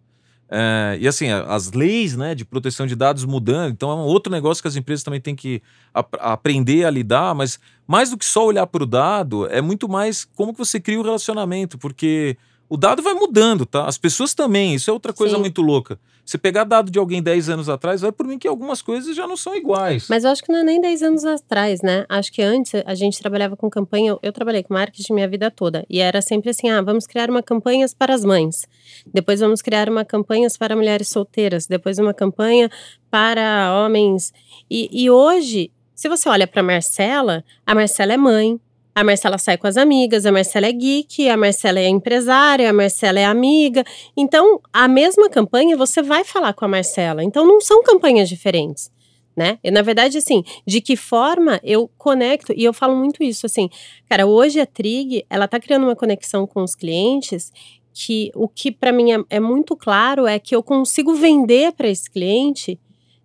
é, 0.52 0.98
e 1.00 1.06
assim, 1.06 1.28
as 1.30 1.70
leis 1.72 2.16
né, 2.16 2.34
de 2.34 2.44
proteção 2.44 2.84
de 2.86 2.96
dados 2.96 3.24
mudando, 3.24 3.70
então 3.72 3.90
é 3.90 3.94
um 3.94 4.00
outro 4.00 4.32
negócio 4.32 4.60
que 4.60 4.66
as 4.66 4.74
empresas 4.74 5.04
também 5.04 5.20
têm 5.20 5.36
que 5.36 5.62
ap- 5.94 6.16
aprender 6.18 6.84
a 6.84 6.90
lidar, 6.90 7.34
mas 7.36 7.60
mais 7.86 8.10
do 8.10 8.18
que 8.18 8.24
só 8.24 8.44
olhar 8.44 8.66
para 8.66 8.82
o 8.82 8.86
dado, 8.86 9.46
é 9.46 9.60
muito 9.60 9.88
mais 9.88 10.24
como 10.24 10.52
que 10.52 10.58
você 10.58 10.80
cria 10.80 10.98
o 10.98 11.04
relacionamento, 11.04 11.78
porque 11.78 12.36
o 12.68 12.76
dado 12.76 13.00
vai 13.00 13.14
mudando, 13.14 13.64
tá? 13.64 13.86
As 13.86 13.96
pessoas 13.96 14.34
também, 14.34 14.74
isso 14.74 14.90
é 14.90 14.92
outra 14.92 15.12
coisa 15.12 15.36
Sim. 15.36 15.40
muito 15.40 15.62
louca. 15.62 15.98
Você 16.24 16.38
pegar 16.38 16.64
dado 16.64 16.90
de 16.90 16.98
alguém 16.98 17.22
10 17.22 17.48
anos 17.48 17.68
atrás, 17.68 18.00
vai 18.00 18.12
por 18.12 18.26
mim 18.26 18.38
que 18.38 18.46
algumas 18.46 18.80
coisas 18.82 19.14
já 19.16 19.26
não 19.26 19.36
são 19.36 19.54
iguais. 19.54 20.06
Mas 20.08 20.24
eu 20.24 20.30
acho 20.30 20.42
que 20.42 20.52
não 20.52 20.60
é 20.60 20.62
nem 20.62 20.80
10 20.80 21.02
anos 21.02 21.24
atrás, 21.24 21.82
né? 21.82 22.04
Acho 22.08 22.32
que 22.32 22.42
antes 22.42 22.72
a 22.86 22.94
gente 22.94 23.18
trabalhava 23.18 23.56
com 23.56 23.68
campanha. 23.68 24.16
Eu 24.22 24.32
trabalhei 24.32 24.62
com 24.62 24.74
marketing 24.74 25.14
minha 25.14 25.28
vida 25.28 25.50
toda. 25.50 25.84
E 25.88 26.00
era 26.00 26.22
sempre 26.22 26.50
assim: 26.50 26.68
ah, 26.68 26.80
vamos 26.82 27.06
criar 27.06 27.30
uma 27.30 27.42
campanha 27.42 27.86
para 27.98 28.14
as 28.14 28.24
mães. 28.24 28.66
Depois 29.12 29.40
vamos 29.40 29.60
criar 29.62 29.88
uma 29.88 30.04
campanha 30.04 30.48
para 30.58 30.76
mulheres 30.76 31.08
solteiras. 31.08 31.66
Depois 31.66 31.98
uma 31.98 32.14
campanha 32.14 32.70
para 33.10 33.74
homens. 33.74 34.32
E, 34.70 34.88
e 34.92 35.10
hoje, 35.10 35.70
se 35.94 36.08
você 36.08 36.28
olha 36.28 36.46
para 36.46 36.62
Marcela, 36.62 37.44
a 37.66 37.74
Marcela 37.74 38.12
é 38.12 38.16
mãe. 38.16 38.60
A 38.94 39.04
Marcela 39.04 39.38
sai 39.38 39.56
com 39.56 39.66
as 39.66 39.76
amigas, 39.76 40.26
a 40.26 40.32
Marcela 40.32 40.66
é 40.66 40.72
geek, 40.72 41.28
a 41.28 41.36
Marcela 41.36 41.78
é 41.78 41.88
empresária, 41.88 42.68
a 42.68 42.72
Marcela 42.72 43.20
é 43.20 43.24
amiga. 43.24 43.84
Então, 44.16 44.60
a 44.72 44.88
mesma 44.88 45.28
campanha 45.28 45.76
você 45.76 46.02
vai 46.02 46.24
falar 46.24 46.52
com 46.52 46.64
a 46.64 46.68
Marcela. 46.68 47.22
Então, 47.22 47.46
não 47.46 47.60
são 47.60 47.82
campanhas 47.82 48.28
diferentes 48.28 48.90
né? 49.36 49.58
E, 49.62 49.70
na 49.70 49.80
verdade, 49.80 50.18
assim, 50.18 50.42
de 50.66 50.82
que 50.82 50.96
forma 50.96 51.58
eu 51.62 51.90
conecto, 51.96 52.52
e 52.54 52.62
eu 52.62 52.74
falo 52.74 52.94
muito 52.94 53.22
isso, 53.22 53.46
assim, 53.46 53.70
cara, 54.06 54.26
hoje 54.26 54.60
a 54.60 54.66
Trig, 54.66 55.24
ela 55.30 55.48
tá 55.48 55.58
criando 55.58 55.84
uma 55.84 55.96
conexão 55.96 56.46
com 56.46 56.62
os 56.62 56.74
clientes 56.74 57.50
que 57.92 58.30
o 58.34 58.46
que 58.48 58.70
para 58.70 58.92
mim 58.92 59.12
é, 59.12 59.24
é 59.30 59.40
muito 59.40 59.74
claro 59.74 60.26
é 60.26 60.38
que 60.38 60.54
eu 60.54 60.62
consigo 60.62 61.14
vender 61.14 61.72
para 61.72 61.88
esse 61.88 62.10
cliente 62.10 62.78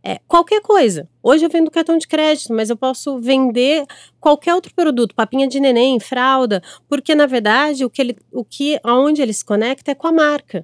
é, 0.06 0.20
qualquer 0.28 0.62
coisa. 0.62 1.10
Hoje 1.24 1.44
eu 1.44 1.50
vendo 1.50 1.72
cartão 1.72 1.98
de 1.98 2.08
crédito, 2.08 2.54
mas 2.54 2.70
eu 2.70 2.78
posso 2.78 3.20
vender 3.20 3.84
qualquer 4.20 4.54
outro 4.54 4.72
produto, 4.76 5.16
papinha 5.16 5.48
de 5.48 5.60
neném, 5.60 6.00
fralda, 6.00 6.62
porque 6.88 7.16
na 7.16 7.26
verdade 7.26 7.84
o 7.84 7.90
que 7.90 8.02
ele, 8.04 8.18
o 8.32 8.46
que 8.46 8.80
aonde 8.84 9.24
ele 9.24 9.34
se 9.34 9.44
conecta 9.44 9.90
é 9.90 9.96
com 9.96 10.06
a 10.06 10.12
marca. 10.12 10.64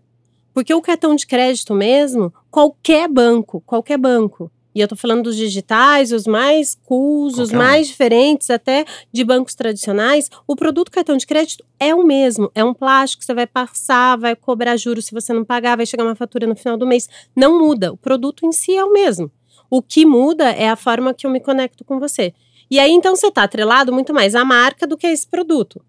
Porque 0.54 0.72
o 0.74 0.82
cartão 0.82 1.16
de 1.16 1.26
crédito 1.26 1.74
mesmo, 1.74 2.32
qualquer 2.52 3.08
banco, 3.08 3.64
qualquer 3.66 3.98
banco, 3.98 4.52
e 4.74 4.80
eu 4.80 4.88
tô 4.88 4.96
falando 4.96 5.24
dos 5.24 5.36
digitais, 5.36 6.12
os 6.12 6.26
mais 6.26 6.76
cools, 6.86 7.34
os 7.34 7.50
Qualquer 7.50 7.56
um. 7.56 7.58
mais 7.58 7.88
diferentes 7.88 8.50
até 8.50 8.86
de 9.12 9.24
bancos 9.24 9.54
tradicionais. 9.54 10.30
O 10.48 10.56
produto 10.56 10.92
cartão 10.92 11.18
de 11.18 11.28
crédito 11.28 11.64
é 11.80 11.94
o 11.94 12.04
mesmo. 12.04 12.50
É 12.56 12.64
um 12.64 12.74
plástico 12.74 13.20
que 13.20 13.26
você 13.26 13.34
vai 13.34 13.48
passar, 13.48 14.18
vai 14.18 14.36
cobrar 14.36 14.78
juros 14.78 15.06
se 15.06 15.14
você 15.14 15.34
não 15.34 15.44
pagar, 15.44 15.76
vai 15.76 15.86
chegar 15.86 16.04
uma 16.04 16.16
fatura 16.16 16.48
no 16.48 16.56
final 16.56 16.78
do 16.78 16.88
mês. 16.88 17.10
Não 17.36 17.60
muda. 17.60 17.92
O 17.92 17.98
produto 17.98 18.46
em 18.46 18.52
si 18.52 18.76
é 18.76 18.84
o 18.84 18.94
mesmo. 18.94 19.32
O 19.70 19.82
que 19.82 20.06
muda 20.06 20.50
é 20.50 20.70
a 20.70 20.76
forma 20.76 21.14
que 21.14 21.26
eu 21.26 21.32
me 21.32 21.40
conecto 21.40 21.84
com 21.84 22.00
você. 22.00 22.34
E 22.70 22.80
aí, 22.80 22.92
então, 22.92 23.16
você 23.16 23.28
está 23.28 23.44
atrelado 23.44 23.92
muito 23.92 24.14
mais 24.14 24.34
à 24.34 24.46
marca 24.46 24.88
do 24.88 24.96
que 24.96 25.06
a 25.06 25.12
esse 25.12 25.28
produto. 25.28 25.82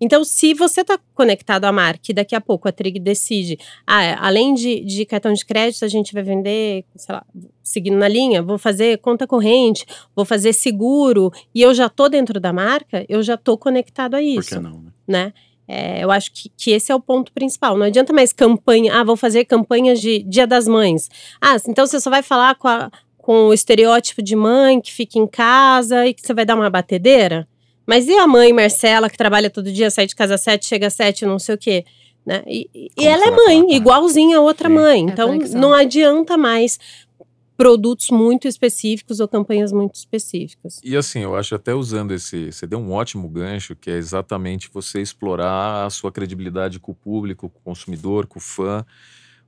Então, 0.00 0.24
se 0.24 0.54
você 0.54 0.80
está 0.80 0.98
conectado 1.14 1.64
à 1.66 1.72
marca 1.72 2.00
e 2.08 2.14
daqui 2.14 2.34
a 2.34 2.40
pouco 2.40 2.66
a 2.68 2.72
Trig 2.72 2.98
decide, 2.98 3.58
ah, 3.86 4.26
além 4.26 4.54
de, 4.54 4.80
de 4.84 5.04
cartão 5.04 5.32
de 5.32 5.44
crédito, 5.44 5.84
a 5.84 5.88
gente 5.88 6.14
vai 6.14 6.22
vender, 6.22 6.84
sei 6.96 7.14
lá, 7.14 7.24
seguindo 7.62 7.96
na 7.98 8.08
linha, 8.08 8.42
vou 8.42 8.56
fazer 8.58 8.98
conta 8.98 9.26
corrente, 9.26 9.84
vou 10.16 10.24
fazer 10.24 10.52
seguro, 10.54 11.30
e 11.54 11.60
eu 11.60 11.74
já 11.74 11.88
tô 11.88 12.08
dentro 12.08 12.40
da 12.40 12.52
marca, 12.52 13.04
eu 13.08 13.22
já 13.22 13.36
tô 13.36 13.58
conectado 13.58 14.14
a 14.14 14.18
Por 14.18 14.24
isso, 14.24 14.48
que 14.48 14.58
não, 14.58 14.80
né? 14.82 14.90
né? 15.06 15.32
É, 15.72 16.02
eu 16.02 16.10
acho 16.10 16.32
que, 16.32 16.48
que 16.56 16.70
esse 16.72 16.90
é 16.90 16.94
o 16.94 17.00
ponto 17.00 17.30
principal. 17.32 17.76
Não 17.76 17.86
adianta 17.86 18.12
mais 18.12 18.32
campanha, 18.32 18.92
ah, 18.98 19.04
vou 19.04 19.16
fazer 19.16 19.44
campanhas 19.44 20.00
de 20.00 20.20
Dia 20.24 20.44
das 20.44 20.66
Mães. 20.66 21.08
Ah, 21.40 21.56
então 21.68 21.86
você 21.86 22.00
só 22.00 22.10
vai 22.10 22.22
falar 22.24 22.56
com, 22.56 22.66
a- 22.66 22.90
com 23.16 23.44
o 23.48 23.52
estereótipo 23.54 24.20
de 24.20 24.34
mãe 24.34 24.80
que 24.80 24.90
fica 24.92 25.16
em 25.16 25.28
casa 25.28 26.06
e 26.08 26.12
que 26.14 26.22
você 26.26 26.34
vai 26.34 26.44
dar 26.44 26.56
uma 26.56 26.68
batedeira? 26.70 27.46
Mas 27.86 28.06
e 28.06 28.16
a 28.16 28.26
mãe 28.26 28.52
Marcela, 28.52 29.10
que 29.10 29.16
trabalha 29.16 29.50
todo 29.50 29.72
dia, 29.72 29.90
sai 29.90 30.06
de 30.06 30.14
casa 30.14 30.34
às 30.34 30.40
sete, 30.42 30.66
chega 30.66 30.86
às 30.86 30.94
sete, 30.94 31.26
não 31.26 31.38
sei 31.38 31.54
o 31.54 31.58
quê? 31.58 31.84
Né? 32.24 32.42
E, 32.46 32.68
e 32.98 33.06
ela 33.06 33.26
é 33.26 33.30
mãe, 33.30 33.74
igualzinha 33.74 34.38
a 34.38 34.40
outra 34.40 34.68
Sim. 34.68 34.74
mãe. 34.74 35.08
É 35.08 35.12
Então 35.12 35.28
conexão. 35.28 35.60
não 35.60 35.72
adianta 35.72 36.36
mais 36.36 36.78
produtos 37.56 38.08
muito 38.10 38.48
específicos 38.48 39.20
ou 39.20 39.28
campanhas 39.28 39.70
muito 39.70 39.94
específicas. 39.94 40.80
E 40.82 40.96
assim, 40.96 41.20
eu 41.20 41.36
acho 41.36 41.54
até 41.54 41.74
usando 41.74 42.12
esse. 42.12 42.50
Você 42.52 42.66
deu 42.66 42.78
um 42.78 42.92
ótimo 42.92 43.28
gancho, 43.28 43.76
que 43.76 43.90
é 43.90 43.96
exatamente 43.96 44.70
você 44.72 45.00
explorar 45.02 45.84
a 45.84 45.90
sua 45.90 46.10
credibilidade 46.10 46.78
com 46.78 46.92
o 46.92 46.94
público, 46.94 47.50
com 47.50 47.58
o 47.58 47.62
consumidor, 47.62 48.26
com 48.26 48.38
o 48.38 48.42
fã. 48.42 48.84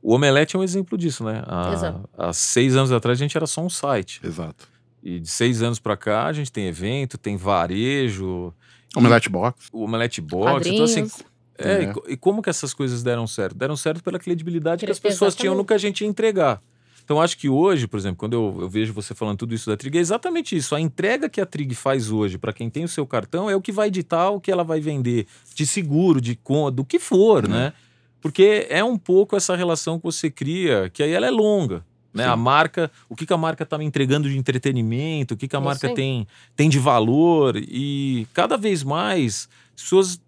O 0.02 0.12
Omelete 0.14 0.56
é 0.56 0.58
um 0.58 0.64
exemplo 0.64 0.98
disso, 0.98 1.24
né? 1.24 1.42
Há, 1.46 1.72
Exato. 1.72 2.08
há 2.18 2.32
seis 2.32 2.76
anos 2.76 2.92
atrás 2.92 3.18
a 3.18 3.22
gente 3.22 3.36
era 3.36 3.46
só 3.46 3.62
um 3.62 3.70
site. 3.70 4.20
Exato. 4.24 4.68
E 5.02 5.18
de 5.18 5.28
seis 5.28 5.62
anos 5.62 5.78
pra 5.78 5.96
cá 5.96 6.26
a 6.26 6.32
gente 6.32 6.52
tem 6.52 6.66
evento, 6.66 7.18
tem 7.18 7.36
varejo, 7.36 8.52
Omelete 8.96 9.28
Box. 9.28 9.68
o 9.72 9.84
Omelete 9.84 10.20
Box. 10.20 10.68
Então, 10.68 10.84
assim, 10.84 11.06
Quadrinhos. 11.08 11.22
é, 11.58 11.72
É. 11.72 11.82
E, 11.82 11.92
co- 11.92 12.04
e 12.08 12.16
como 12.16 12.42
que 12.42 12.50
essas 12.50 12.72
coisas 12.74 13.02
deram 13.02 13.26
certo? 13.26 13.56
Deram 13.56 13.76
certo 13.76 14.02
pela 14.02 14.18
credibilidade 14.18 14.80
que 14.80 14.86
Cre- 14.86 14.92
as 14.92 14.98
pessoas 15.00 15.34
tinham 15.34 15.54
no 15.54 15.60
exatamente. 15.62 15.68
que 15.68 15.74
a 15.74 15.78
gente 15.78 16.00
ia 16.02 16.08
entregar. 16.08 16.60
Então, 17.04 17.20
acho 17.20 17.36
que 17.36 17.48
hoje, 17.48 17.88
por 17.88 17.98
exemplo, 17.98 18.16
quando 18.16 18.34
eu, 18.34 18.58
eu 18.60 18.68
vejo 18.68 18.92
você 18.92 19.12
falando 19.12 19.38
tudo 19.38 19.52
isso 19.54 19.68
da 19.68 19.76
Trig, 19.76 19.96
é 19.98 20.00
exatamente 20.00 20.56
isso. 20.56 20.72
A 20.72 20.80
entrega 20.80 21.28
que 21.28 21.40
a 21.40 21.46
Trig 21.46 21.74
faz 21.74 22.12
hoje 22.12 22.38
para 22.38 22.52
quem 22.52 22.70
tem 22.70 22.84
o 22.84 22.88
seu 22.88 23.04
cartão 23.04 23.50
é 23.50 23.56
o 23.56 23.60
que 23.60 23.72
vai 23.72 23.90
ditar 23.90 24.30
o 24.30 24.40
que 24.40 24.52
ela 24.52 24.62
vai 24.62 24.80
vender 24.80 25.26
de 25.52 25.66
seguro, 25.66 26.20
de 26.20 26.36
con- 26.36 26.70
do 26.70 26.84
que 26.84 27.00
for, 27.00 27.48
né? 27.48 27.72
Porque 28.20 28.68
é 28.70 28.84
um 28.84 28.96
pouco 28.96 29.34
essa 29.36 29.56
relação 29.56 29.98
que 29.98 30.04
você 30.04 30.30
cria, 30.30 30.88
que 30.94 31.02
aí 31.02 31.10
ela 31.10 31.26
é 31.26 31.30
longa. 31.30 31.84
Né? 32.12 32.24
Sim. 32.24 32.30
A 32.30 32.36
marca, 32.36 32.90
o 33.08 33.16
que, 33.16 33.24
que 33.26 33.32
a 33.32 33.36
marca 33.38 33.62
está 33.62 33.78
me 33.78 33.84
entregando 33.84 34.28
de 34.28 34.36
entretenimento, 34.36 35.34
o 35.34 35.36
que, 35.36 35.48
que 35.48 35.56
a 35.56 35.58
Isso 35.58 35.66
marca 35.66 35.94
tem, 35.94 36.26
tem 36.54 36.68
de 36.68 36.78
valor, 36.78 37.56
e 37.56 38.26
cada 38.34 38.56
vez 38.56 38.82
mais 38.82 39.48
as 39.74 39.82
pessoas 39.82 40.20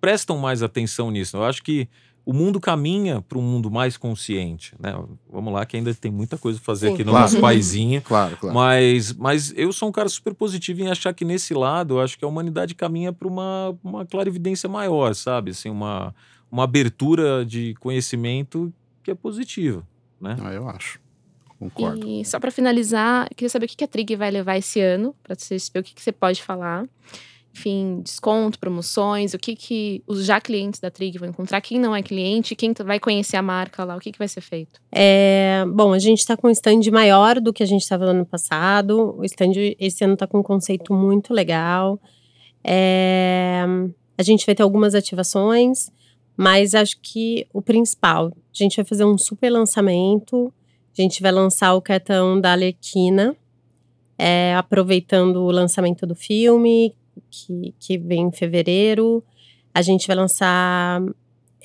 prestam 0.00 0.36
mais 0.38 0.62
atenção 0.62 1.10
nisso. 1.10 1.36
Eu 1.36 1.44
acho 1.44 1.62
que 1.62 1.88
o 2.24 2.32
mundo 2.32 2.60
caminha 2.60 3.20
para 3.20 3.38
um 3.38 3.42
mundo 3.42 3.70
mais 3.70 3.96
consciente. 3.96 4.74
Né? 4.78 4.94
Vamos 5.30 5.52
lá, 5.52 5.64
que 5.66 5.76
ainda 5.76 5.92
tem 5.94 6.10
muita 6.10 6.38
coisa 6.38 6.58
a 6.58 6.62
fazer 6.62 6.88
Sim. 6.88 6.94
aqui 6.94 7.04
no 7.04 7.10
Claro. 7.10 7.24
nosso 7.24 7.40
paizinho. 7.40 8.00
Claro, 8.06 8.36
claro. 8.36 8.54
Mas, 8.54 9.12
mas 9.12 9.52
eu 9.56 9.72
sou 9.72 9.88
um 9.88 9.92
cara 9.92 10.08
super 10.08 10.34
positivo 10.34 10.82
em 10.82 10.88
achar 10.88 11.12
que 11.14 11.24
nesse 11.24 11.52
lado, 11.54 11.94
eu 11.94 12.00
acho 12.00 12.18
que 12.18 12.24
a 12.24 12.28
humanidade 12.28 12.74
caminha 12.74 13.12
para 13.12 13.26
uma, 13.26 13.76
uma 13.82 14.06
clarividência 14.06 14.68
maior, 14.68 15.14
sabe? 15.14 15.50
Assim, 15.50 15.68
uma, 15.70 16.14
uma 16.50 16.64
abertura 16.64 17.44
de 17.44 17.74
conhecimento 17.80 18.72
que 19.02 19.10
é 19.10 19.14
positiva, 19.14 19.82
né? 20.20 20.36
Ah, 20.40 20.52
eu 20.52 20.68
acho. 20.68 21.00
Concordo. 21.70 22.08
E 22.08 22.24
só 22.24 22.40
para 22.40 22.50
finalizar, 22.50 23.26
eu 23.30 23.36
queria 23.36 23.48
saber 23.48 23.66
o 23.66 23.68
que 23.68 23.76
que 23.76 23.84
a 23.84 23.88
Trig 23.88 24.16
vai 24.16 24.30
levar 24.30 24.56
esse 24.56 24.80
ano, 24.80 25.14
para 25.22 25.36
você 25.36 25.58
saber 25.58 25.80
o 25.80 25.82
que, 25.82 25.94
que 25.94 26.02
você 26.02 26.10
pode 26.10 26.42
falar. 26.42 26.88
Enfim, 27.54 28.00
desconto, 28.02 28.58
promoções, 28.58 29.34
o 29.34 29.38
que, 29.38 29.54
que 29.54 30.02
os 30.06 30.24
já 30.24 30.40
clientes 30.40 30.80
da 30.80 30.90
Trig 30.90 31.18
vão 31.18 31.28
encontrar, 31.28 31.60
quem 31.60 31.78
não 31.78 31.94
é 31.94 32.02
cliente, 32.02 32.56
quem 32.56 32.72
vai 32.84 32.98
conhecer 32.98 33.36
a 33.36 33.42
marca 33.42 33.84
lá, 33.84 33.94
o 33.94 34.00
que, 34.00 34.10
que 34.10 34.18
vai 34.18 34.26
ser 34.26 34.40
feito. 34.40 34.80
É, 34.90 35.64
bom, 35.68 35.92
a 35.92 35.98
gente 35.98 36.20
está 36.20 36.36
com 36.36 36.48
um 36.48 36.50
stand 36.50 36.80
maior 36.90 37.38
do 37.40 37.52
que 37.52 37.62
a 37.62 37.66
gente 37.66 37.82
estava 37.82 38.06
no 38.06 38.10
ano 38.10 38.26
passado. 38.26 39.14
O 39.18 39.24
stand 39.24 39.52
esse 39.78 40.02
ano 40.02 40.14
está 40.14 40.26
com 40.26 40.38
um 40.38 40.42
conceito 40.42 40.94
muito 40.94 41.34
legal. 41.34 42.00
É, 42.64 43.64
a 44.16 44.22
gente 44.22 44.46
vai 44.46 44.54
ter 44.54 44.62
algumas 44.62 44.94
ativações, 44.94 45.90
mas 46.36 46.74
acho 46.74 46.98
que 47.02 47.46
o 47.52 47.60
principal, 47.60 48.28
a 48.28 48.32
gente 48.52 48.76
vai 48.76 48.84
fazer 48.84 49.04
um 49.04 49.18
super 49.18 49.50
lançamento. 49.50 50.52
A 50.96 51.00
gente 51.00 51.22
vai 51.22 51.32
lançar 51.32 51.74
o 51.74 51.80
cartão 51.80 52.40
da 52.40 52.52
Alerquina, 52.52 53.34
é, 54.18 54.54
aproveitando 54.54 55.36
o 55.36 55.50
lançamento 55.50 56.06
do 56.06 56.14
filme, 56.14 56.94
que, 57.30 57.74
que 57.78 57.98
vem 57.98 58.24
em 58.24 58.32
fevereiro. 58.32 59.24
A 59.74 59.80
gente 59.80 60.06
vai 60.06 60.16
lançar 60.16 61.02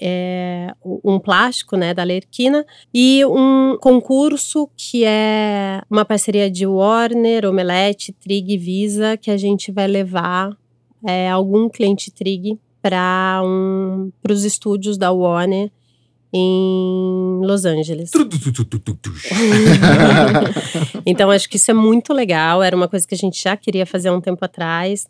é, 0.02 0.74
um 1.04 1.20
plástico, 1.20 1.76
né, 1.76 1.94
da 1.94 2.04
Alerquina, 2.04 2.66
e 2.94 3.26
um 3.26 3.78
concurso 3.82 4.70
que 4.78 5.04
é 5.04 5.82
uma 5.90 6.06
parceria 6.06 6.50
de 6.50 6.66
Warner, 6.66 7.46
Omelete, 7.46 8.14
Trig 8.14 8.54
e 8.54 8.58
Visa, 8.58 9.18
que 9.18 9.30
a 9.30 9.38
gente 9.38 9.72
vai 9.72 9.88
levar 9.88 10.56
é, 11.06 11.30
algum 11.30 11.68
cliente 11.68 12.12
Trig 12.12 12.58
para 12.82 13.42
um, 13.44 14.10
os 14.30 14.46
estúdios 14.46 14.98
da 14.98 15.12
Warner 15.12 15.70
em 16.34 17.40
Los 17.42 17.66
Angeles. 17.66 18.12
então, 21.06 21.32
acho 21.32 21.50
que 21.50 21.58
isso 21.58 21.72
é 21.72 21.74
muito 21.74 22.14
legal. 22.14 22.62
Era 22.62 22.76
uma 22.76 22.88
coisa 22.88 23.08
que 23.08 23.16
a 23.16 23.18
gente 23.18 23.42
já 23.42 23.56
queria 23.56 23.86
fazer 23.86 24.10
há 24.10 24.14
um 24.14 24.22
tempo 24.22 24.44
atrás. 24.44 25.08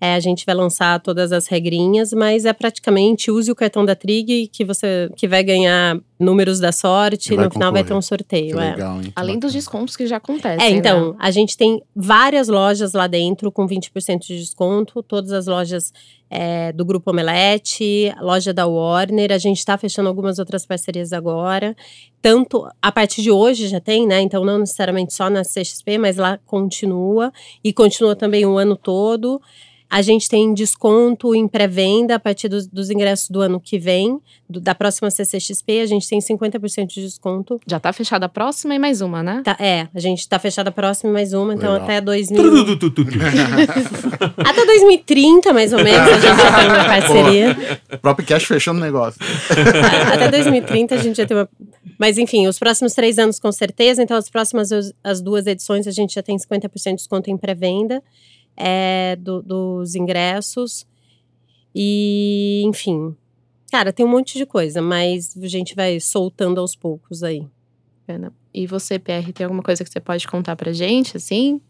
É, 0.00 0.14
a 0.14 0.20
gente 0.20 0.46
vai 0.46 0.54
lançar 0.54 1.00
todas 1.00 1.32
as 1.32 1.48
regrinhas, 1.48 2.12
mas 2.12 2.44
é 2.44 2.52
praticamente 2.52 3.30
use 3.30 3.50
o 3.50 3.54
cartão 3.54 3.84
da 3.84 3.96
Trig 3.96 4.48
que 4.48 4.64
você 4.64 5.10
que 5.16 5.26
vai 5.26 5.42
ganhar 5.42 5.98
números 6.18 6.58
da 6.58 6.72
sorte 6.72 7.32
E 7.32 7.36
no 7.36 7.50
final 7.50 7.72
vai 7.72 7.84
ter 7.84 7.92
um 7.92 8.00
concorrer. 8.00 8.02
Que 8.02 8.06
sorteio. 8.06 8.60
é. 8.60 8.70
legal, 8.72 8.96
hein? 8.96 9.02
Que 9.02 9.12
Além 9.14 9.34
dos 9.34 9.50
bacana. 9.50 9.58
descontos 9.58 9.96
que 9.96 10.06
já 10.06 10.16
acontecem. 10.16 10.66
É, 10.66 10.70
então, 10.70 11.12
né? 11.12 11.16
a 11.18 11.30
gente 11.30 11.56
tem 11.56 11.82
várias 11.94 12.48
lojas 12.48 12.92
lá 12.92 13.06
dentro 13.06 13.50
com 13.50 13.66
20% 13.66 14.20
de 14.26 14.38
desconto, 14.38 15.02
todas 15.02 15.32
as 15.32 15.46
lojas 15.46 15.92
é, 16.30 16.72
do 16.72 16.84
Grupo 16.84 17.10
Omelete, 17.10 18.12
loja 18.20 18.52
da 18.52 18.66
Warner, 18.66 19.32
a 19.32 19.38
gente 19.38 19.58
está 19.58 19.78
fechando 19.78 20.08
algumas 20.08 20.38
outras 20.38 20.66
parcerias 20.66 21.12
agora. 21.12 21.76
Tanto 22.20 22.68
a 22.82 22.92
partir 22.92 23.22
de 23.22 23.30
hoje 23.30 23.68
já 23.68 23.80
tem, 23.80 24.06
né? 24.06 24.20
Então, 24.20 24.44
não 24.44 24.58
necessariamente 24.58 25.14
só 25.14 25.30
na 25.30 25.42
CXP, 25.42 25.98
mas 25.98 26.16
lá 26.16 26.38
continua 26.46 27.32
e 27.62 27.72
continua 27.72 28.14
também 28.14 28.44
o 28.44 28.58
ano 28.58 28.76
todo. 28.76 29.40
A 29.90 30.02
gente 30.02 30.28
tem 30.28 30.52
desconto 30.52 31.34
em 31.34 31.48
pré-venda 31.48 32.16
a 32.16 32.18
partir 32.18 32.48
dos, 32.48 32.66
dos 32.66 32.90
ingressos 32.90 33.30
do 33.30 33.40
ano 33.40 33.58
que 33.58 33.78
vem, 33.78 34.20
do- 34.48 34.60
da 34.60 34.74
próxima 34.74 35.10
CCXP, 35.10 35.80
a 35.80 35.86
gente 35.86 36.06
tem 36.06 36.18
50% 36.20 36.86
de 36.88 37.00
desconto. 37.02 37.58
Já 37.66 37.80
tá 37.80 37.90
fechada 37.92 38.26
a 38.26 38.28
próxima 38.28 38.74
e 38.74 38.78
mais 38.78 39.00
uma, 39.00 39.22
né? 39.22 39.40
Tá, 39.44 39.56
é, 39.58 39.88
a 39.94 39.98
gente 39.98 40.28
tá 40.28 40.38
fechada 40.38 40.68
a 40.68 40.72
próxima 40.72 41.10
mais 41.12 41.32
uma, 41.32 41.54
então 41.54 41.72
Legal. 41.72 41.84
até 41.86 42.00
2000. 42.02 42.42
até 44.44 44.66
2030, 44.66 45.52
mais 45.52 45.72
ou 45.72 45.82
menos, 45.82 46.00
a 46.00 46.12
gente 46.20 46.22
já 46.22 46.58
tem 46.58 46.66
uma 46.68 46.84
parceria. 46.84 47.56
O 47.92 47.98
próprio 47.98 48.26
cash 48.26 48.44
fechando 48.44 48.78
o 48.78 48.82
negócio. 48.82 49.20
até 50.12 50.28
2030 50.30 50.94
a 50.94 50.98
gente 50.98 51.16
já 51.16 51.26
tem 51.26 51.36
uma. 51.36 51.48
Mas 51.98 52.16
enfim, 52.18 52.46
os 52.46 52.58
próximos 52.58 52.92
três 52.94 53.18
anos 53.18 53.40
com 53.40 53.50
certeza. 53.50 54.02
Então, 54.02 54.16
as 54.16 54.28
próximas 54.30 54.70
as- 54.70 54.92
as 55.02 55.20
duas 55.20 55.46
edições 55.46 55.86
a 55.86 55.90
gente 55.90 56.14
já 56.14 56.22
tem 56.22 56.36
50% 56.36 56.90
de 56.90 56.96
desconto 56.96 57.30
em 57.30 57.36
pré-venda 57.36 58.02
é, 58.58 59.16
do- 59.16 59.42
dos 59.42 59.94
ingressos. 59.94 60.86
E, 61.74 62.62
enfim. 62.64 63.14
Cara, 63.70 63.92
tem 63.92 64.04
um 64.04 64.08
monte 64.08 64.38
de 64.38 64.46
coisa, 64.46 64.80
mas 64.82 65.36
a 65.36 65.46
gente 65.46 65.74
vai 65.74 66.00
soltando 66.00 66.58
aos 66.60 66.74
poucos 66.74 67.22
aí. 67.22 67.46
E 68.54 68.66
você, 68.66 68.98
PR, 68.98 69.30
tem 69.34 69.44
alguma 69.44 69.62
coisa 69.62 69.84
que 69.84 69.90
você 69.90 70.00
pode 70.00 70.26
contar 70.26 70.56
pra 70.56 70.72
gente, 70.72 71.16
assim? 71.16 71.60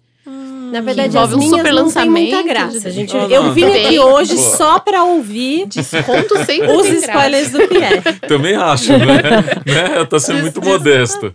Na 0.70 0.80
verdade, 0.82 1.08
envolve 1.16 1.34
as 1.34 1.34
um 1.34 1.38
minhas 1.38 1.56
super 1.56 1.72
não 1.72 1.90
tem 1.90 2.08
muita 2.10 2.36
lançamento 2.36 2.46
graça. 2.46 2.90
gente. 2.90 3.16
Oh, 3.16 3.20
eu 3.28 3.52
vim 3.52 3.64
aqui 3.64 3.98
hoje 3.98 4.34
Pô. 4.36 4.40
só 4.42 4.78
pra 4.78 5.02
ouvir 5.02 5.66
Desconto 5.66 6.36
sempre 6.44 6.70
os 6.70 6.82
tem 6.82 7.00
graça. 7.00 7.06
spoilers 7.06 7.50
do 7.50 7.66
Pierre. 7.68 8.02
Também 8.28 8.54
acho, 8.54 8.92
né? 8.92 9.06
né? 9.66 10.04
Tá 10.04 10.20
sendo 10.20 10.42
muito 10.42 10.62
modesto. 10.62 11.34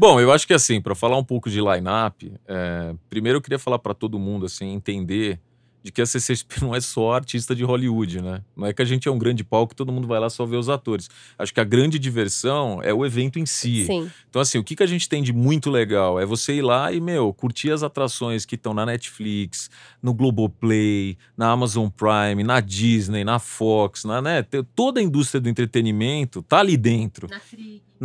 Bom, 0.00 0.20
eu 0.20 0.30
acho 0.30 0.46
que 0.46 0.54
assim, 0.54 0.80
para 0.80 0.94
falar 0.94 1.18
um 1.18 1.24
pouco 1.24 1.50
de 1.50 1.60
line-up, 1.60 2.32
é, 2.46 2.94
primeiro 3.10 3.38
eu 3.38 3.42
queria 3.42 3.58
falar 3.58 3.80
para 3.80 3.92
todo 3.92 4.16
mundo, 4.16 4.46
assim, 4.46 4.72
entender 4.72 5.40
de 5.82 5.90
que 5.90 6.00
a 6.00 6.06
CCXP 6.06 6.60
não 6.62 6.72
é 6.72 6.80
só 6.80 7.12
artista 7.12 7.52
de 7.52 7.64
Hollywood, 7.64 8.20
né? 8.22 8.42
Não 8.56 8.66
é 8.66 8.72
que 8.72 8.80
a 8.80 8.84
gente 8.84 9.08
é 9.08 9.10
um 9.10 9.18
grande 9.18 9.42
palco 9.42 9.72
e 9.72 9.76
todo 9.76 9.90
mundo 9.90 10.06
vai 10.06 10.20
lá 10.20 10.30
só 10.30 10.46
ver 10.46 10.56
os 10.56 10.68
atores. 10.68 11.08
Acho 11.36 11.52
que 11.52 11.60
a 11.60 11.64
grande 11.64 11.98
diversão 11.98 12.80
é 12.82 12.94
o 12.94 13.04
evento 13.04 13.40
em 13.40 13.46
si. 13.46 13.86
Sim. 13.86 14.08
Então, 14.30 14.40
assim, 14.40 14.58
o 14.58 14.64
que, 14.64 14.76
que 14.76 14.82
a 14.84 14.86
gente 14.86 15.08
tem 15.08 15.20
de 15.20 15.32
muito 15.32 15.68
legal 15.68 16.20
é 16.20 16.24
você 16.24 16.54
ir 16.54 16.62
lá 16.62 16.92
e, 16.92 17.00
meu, 17.00 17.32
curtir 17.32 17.72
as 17.72 17.82
atrações 17.82 18.44
que 18.44 18.54
estão 18.54 18.72
na 18.72 18.86
Netflix, 18.86 19.68
no 20.00 20.14
Globoplay, 20.14 21.16
na 21.36 21.50
Amazon 21.50 21.88
Prime, 21.88 22.44
na 22.44 22.60
Disney, 22.60 23.24
na 23.24 23.38
Fox, 23.38 24.04
na, 24.04 24.22
né? 24.22 24.44
Toda 24.76 25.00
a 25.00 25.02
indústria 25.02 25.40
do 25.40 25.48
entretenimento 25.48 26.42
tá 26.42 26.58
ali 26.60 26.76
dentro. 26.76 27.28
Na 27.28 27.40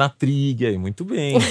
Trig, 0.09 0.65
aí, 0.65 0.77
muito 0.77 1.05
bem. 1.05 1.37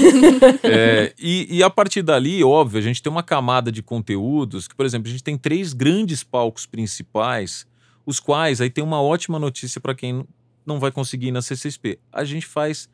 É, 0.65 1.13
e, 1.19 1.59
e 1.59 1.63
a 1.63 1.71
partir 1.71 2.03
dali, 2.03 2.43
óbvio, 2.43 2.79
a 2.79 2.83
gente 2.83 3.03
tem 3.03 3.11
uma 3.11 3.23
camada 3.23 3.71
de 3.71 3.83
conteúdos 3.83 4.67
que, 4.69 4.75
por 4.75 4.87
exemplo, 4.87 5.09
a 5.09 5.11
gente 5.11 5.23
tem 5.23 5.37
três 5.37 5.73
grandes 5.73 6.23
palcos 6.23 6.67
principais, 6.67 7.67
os 8.07 8.19
quais 8.21 8.61
aí 8.61 8.71
tem 8.71 8.83
uma 8.83 9.01
ótima 9.01 9.39
notícia 9.39 9.81
para 9.81 9.95
quem 9.95 10.25
não 10.65 10.79
vai 10.79 10.91
conseguir 10.91 11.29
ir 11.29 11.33
na 11.33 11.43
CCXP. 11.43 11.99
A 12.13 12.25
gente 12.25 12.47
faz 12.47 12.89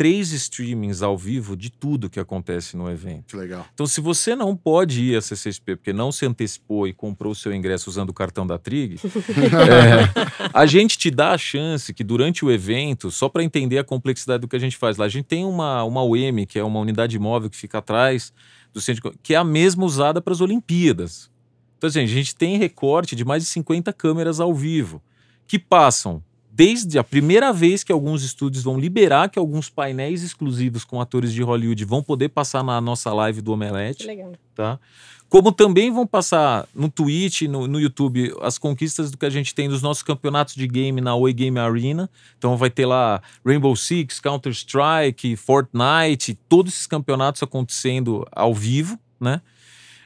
três 0.00 0.32
streamings 0.32 1.02
ao 1.02 1.14
vivo 1.14 1.54
de 1.54 1.68
tudo 1.68 2.08
que 2.08 2.18
acontece 2.18 2.74
no 2.74 2.90
evento. 2.90 3.26
Que 3.26 3.36
legal. 3.36 3.66
Então, 3.74 3.86
se 3.86 4.00
você 4.00 4.34
não 4.34 4.56
pode 4.56 5.02
ir 5.02 5.14
à 5.14 5.20
CCXP 5.20 5.76
porque 5.76 5.92
não 5.92 6.10
se 6.10 6.24
antecipou 6.24 6.88
e 6.88 6.94
comprou 6.94 7.32
o 7.32 7.34
seu 7.34 7.54
ingresso 7.54 7.90
usando 7.90 8.08
o 8.08 8.14
cartão 8.14 8.46
da 8.46 8.56
Trig, 8.56 8.96
é, 9.04 10.48
a 10.54 10.64
gente 10.64 10.96
te 10.96 11.10
dá 11.10 11.32
a 11.32 11.36
chance 11.36 11.92
que 11.92 12.02
durante 12.02 12.42
o 12.46 12.50
evento, 12.50 13.10
só 13.10 13.28
para 13.28 13.44
entender 13.44 13.76
a 13.76 13.84
complexidade 13.84 14.40
do 14.40 14.48
que 14.48 14.56
a 14.56 14.58
gente 14.58 14.74
faz 14.78 14.96
lá, 14.96 15.04
a 15.04 15.08
gente 15.10 15.26
tem 15.26 15.44
uma, 15.44 15.84
uma 15.84 16.02
UEM, 16.02 16.46
que 16.46 16.58
é 16.58 16.64
uma 16.64 16.80
unidade 16.80 17.18
móvel 17.18 17.50
que 17.50 17.56
fica 17.58 17.76
atrás 17.76 18.32
do 18.72 18.80
centro, 18.80 19.14
que 19.22 19.34
é 19.34 19.36
a 19.36 19.44
mesma 19.44 19.84
usada 19.84 20.22
para 20.22 20.32
as 20.32 20.40
Olimpíadas. 20.40 21.30
Então, 21.76 21.88
assim, 21.88 22.00
a 22.00 22.06
gente 22.06 22.34
tem 22.34 22.56
recorte 22.56 23.14
de 23.14 23.22
mais 23.22 23.42
de 23.42 23.50
50 23.50 23.92
câmeras 23.92 24.40
ao 24.40 24.54
vivo, 24.54 25.02
que 25.46 25.58
passam 25.58 26.24
desde 26.60 26.98
a 26.98 27.02
primeira 27.02 27.54
vez 27.54 27.82
que 27.82 27.90
alguns 27.90 28.22
estúdios 28.22 28.62
vão 28.62 28.78
liberar 28.78 29.30
que 29.30 29.38
alguns 29.38 29.70
painéis 29.70 30.22
exclusivos 30.22 30.84
com 30.84 31.00
atores 31.00 31.32
de 31.32 31.42
Hollywood 31.42 31.86
vão 31.86 32.02
poder 32.02 32.28
passar 32.28 32.62
na 32.62 32.78
nossa 32.82 33.10
live 33.14 33.40
do 33.40 33.46
Que 33.46 33.54
Omelete, 33.54 34.06
legal. 34.06 34.32
tá? 34.54 34.78
Como 35.26 35.52
também 35.52 35.90
vão 35.90 36.06
passar 36.06 36.68
no 36.74 36.90
Twitch, 36.90 37.42
no, 37.42 37.66
no 37.66 37.80
YouTube, 37.80 38.34
as 38.42 38.58
conquistas 38.58 39.10
do 39.10 39.16
que 39.16 39.24
a 39.24 39.30
gente 39.30 39.54
tem 39.54 39.70
dos 39.70 39.80
nossos 39.80 40.02
campeonatos 40.02 40.54
de 40.54 40.66
game 40.66 41.00
na 41.00 41.14
Oi 41.14 41.32
Game 41.32 41.58
Arena. 41.58 42.10
Então 42.36 42.54
vai 42.58 42.68
ter 42.68 42.84
lá 42.84 43.22
Rainbow 43.42 43.74
Six, 43.74 44.20
Counter-Strike, 44.20 45.36
Fortnite, 45.36 46.38
todos 46.46 46.74
esses 46.74 46.86
campeonatos 46.86 47.42
acontecendo 47.42 48.26
ao 48.32 48.52
vivo, 48.52 48.98
né? 49.18 49.40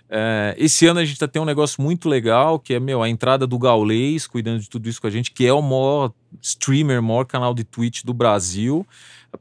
É, 0.09 0.55
esse 0.59 0.87
ano 0.87 1.01
a 1.01 1.05
gente 1.05 1.19
tá 1.19 1.27
tendo 1.27 1.43
um 1.43 1.47
negócio 1.47 1.83
muito 1.83 2.09
legal, 2.09 2.59
que 2.59 2.75
é, 2.75 2.81
meu, 2.81 3.03
a 3.03 3.09
entrada 3.09 3.47
do 3.47 3.59
Gaulês, 3.59 4.27
cuidando 4.27 4.61
de 4.61 4.69
tudo 4.69 4.89
isso 4.89 5.01
com 5.01 5.07
a 5.07 5.11
gente, 5.11 5.31
que 5.31 5.47
é 5.47 5.53
o 5.53 5.63
maior 5.63 6.13
streamer, 6.41 7.03
maior 7.03 7.25
canal 7.25 7.55
de 7.55 7.65
Twitch 7.65 8.03
do 8.05 8.13
Brasil. 8.15 8.87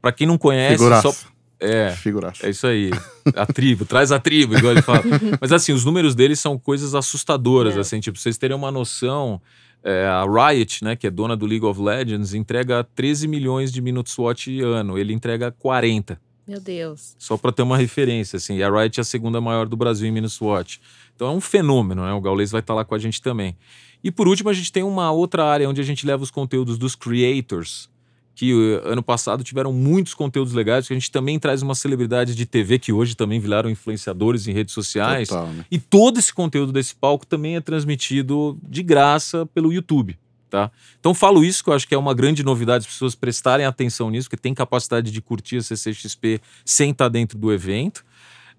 Pra 0.00 0.10
quem 0.10 0.26
não 0.26 0.38
conhece, 0.38 0.78
Figuraça. 0.78 1.12
só... 1.12 1.34
É, 1.60 1.90
Figuraça. 1.92 2.46
é 2.46 2.50
isso 2.50 2.66
aí. 2.66 2.90
A 3.36 3.46
tribo, 3.46 3.84
traz 3.86 4.10
a 4.12 4.18
tribo, 4.18 4.56
igual 4.56 4.72
ele 4.72 4.82
fala. 4.82 5.02
Mas 5.40 5.52
assim, 5.52 5.72
os 5.72 5.84
números 5.84 6.14
deles 6.14 6.40
são 6.40 6.58
coisas 6.58 6.94
assustadoras, 6.94 7.76
É. 7.76 7.80
assim, 7.80 8.00
tipo, 8.00 8.14
pra 8.16 8.22
vocês 8.22 8.36
terem 8.36 8.56
uma 8.56 8.70
noção, 8.70 9.40
é, 9.82 10.04
a 10.06 10.24
Riot, 10.24 10.82
né, 10.84 10.96
que 10.96 11.06
é 11.06 11.10
dona 11.10 11.36
do 11.36 11.46
League 11.46 11.64
of 11.64 11.80
Legends, 11.80 12.34
entrega 12.34 12.84
13 12.94 13.28
milhões 13.28 13.72
de 13.72 13.80
minutos 13.80 14.18
watch 14.18 14.60
ano, 14.60 14.98
ele 14.98 15.12
entrega 15.14 15.52
40, 15.52 16.20
Meu 16.46 16.60
Deus. 16.60 17.16
só 17.18 17.36
pra 17.36 17.50
ter 17.50 17.62
uma 17.62 17.76
referência, 17.78 18.36
assim, 18.36 18.62
a 18.62 18.70
Riot 18.70 19.00
é 19.00 19.02
a 19.02 19.04
segunda 19.04 19.40
maior 19.40 19.66
do 19.66 19.76
Brasil 19.76 20.06
em 20.08 20.12
minutes 20.12 20.40
watch. 20.40 20.80
Então 21.14 21.28
é 21.28 21.30
um 21.30 21.40
fenômeno, 21.40 22.04
né, 22.04 22.12
o 22.12 22.20
Gaules 22.20 22.50
vai 22.50 22.60
estar 22.60 22.74
lá 22.74 22.84
com 22.84 22.94
a 22.94 22.98
gente 22.98 23.22
também. 23.22 23.56
E 24.02 24.10
por 24.10 24.28
último, 24.28 24.50
a 24.50 24.52
gente 24.52 24.70
tem 24.70 24.82
uma 24.82 25.10
outra 25.10 25.44
área 25.44 25.68
onde 25.68 25.80
a 25.80 25.84
gente 25.84 26.06
leva 26.06 26.22
os 26.22 26.30
conteúdos 26.30 26.76
dos 26.76 26.94
creators, 26.94 27.88
que 28.34 28.52
eh, 28.52 28.82
ano 28.84 29.02
passado 29.02 29.42
tiveram 29.42 29.72
muitos 29.72 30.12
conteúdos 30.12 30.52
legais, 30.52 30.86
que 30.86 30.92
a 30.92 30.96
gente 30.96 31.10
também 31.10 31.38
traz 31.38 31.62
uma 31.62 31.74
celebridade 31.74 32.34
de 32.34 32.44
TV 32.44 32.78
que 32.78 32.92
hoje 32.92 33.14
também 33.14 33.40
viraram 33.40 33.70
influenciadores 33.70 34.46
em 34.46 34.52
redes 34.52 34.74
sociais. 34.74 35.28
Total, 35.28 35.46
né? 35.52 35.64
E 35.70 35.78
todo 35.78 36.18
esse 36.18 36.34
conteúdo 36.34 36.72
desse 36.72 36.94
palco 36.94 37.24
também 37.24 37.56
é 37.56 37.60
transmitido 37.60 38.58
de 38.62 38.82
graça 38.82 39.46
pelo 39.46 39.72
YouTube. 39.72 40.18
Tá? 40.54 40.70
Então 41.00 41.12
falo 41.12 41.44
isso 41.44 41.64
que 41.64 41.70
eu 41.70 41.74
acho 41.74 41.88
que 41.88 41.96
é 41.96 41.98
uma 41.98 42.14
grande 42.14 42.44
novidade, 42.44 42.86
as 42.86 42.92
pessoas 42.92 43.16
prestarem 43.16 43.66
atenção 43.66 44.08
nisso, 44.08 44.30
que 44.30 44.36
tem 44.36 44.54
capacidade 44.54 45.10
de 45.10 45.20
curtir 45.20 45.56
a 45.56 45.62
CCXP 45.62 46.40
sem 46.64 46.92
estar 46.92 47.08
dentro 47.08 47.36
do 47.36 47.52
evento. 47.52 48.04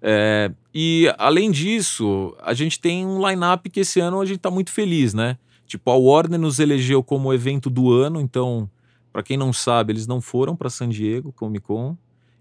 É, 0.02 0.52
e 0.74 1.10
além 1.16 1.50
disso, 1.50 2.36
a 2.42 2.52
gente 2.52 2.78
tem 2.78 3.06
um 3.06 3.26
line-up 3.26 3.70
que 3.70 3.80
esse 3.80 3.98
ano 3.98 4.20
a 4.20 4.26
gente 4.26 4.36
está 4.36 4.50
muito 4.50 4.70
feliz, 4.72 5.14
né? 5.14 5.38
Tipo, 5.66 5.90
a 5.90 5.96
Warner 5.96 6.38
nos 6.38 6.58
elegeu 6.58 7.02
como 7.02 7.32
evento 7.32 7.70
do 7.70 7.90
ano, 7.90 8.20
então, 8.20 8.68
para 9.10 9.22
quem 9.22 9.38
não 9.38 9.50
sabe, 9.50 9.94
eles 9.94 10.06
não 10.06 10.20
foram 10.20 10.54
para 10.54 10.68
San 10.68 10.90
Diego 10.90 11.32
Comic 11.32 11.64
Con. 11.64 11.96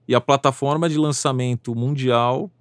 E 0.06 0.14
a 0.14 0.20
plataforma 0.20 0.90
de 0.90 0.98
lançamento 0.98 1.74
mundial 1.74 2.52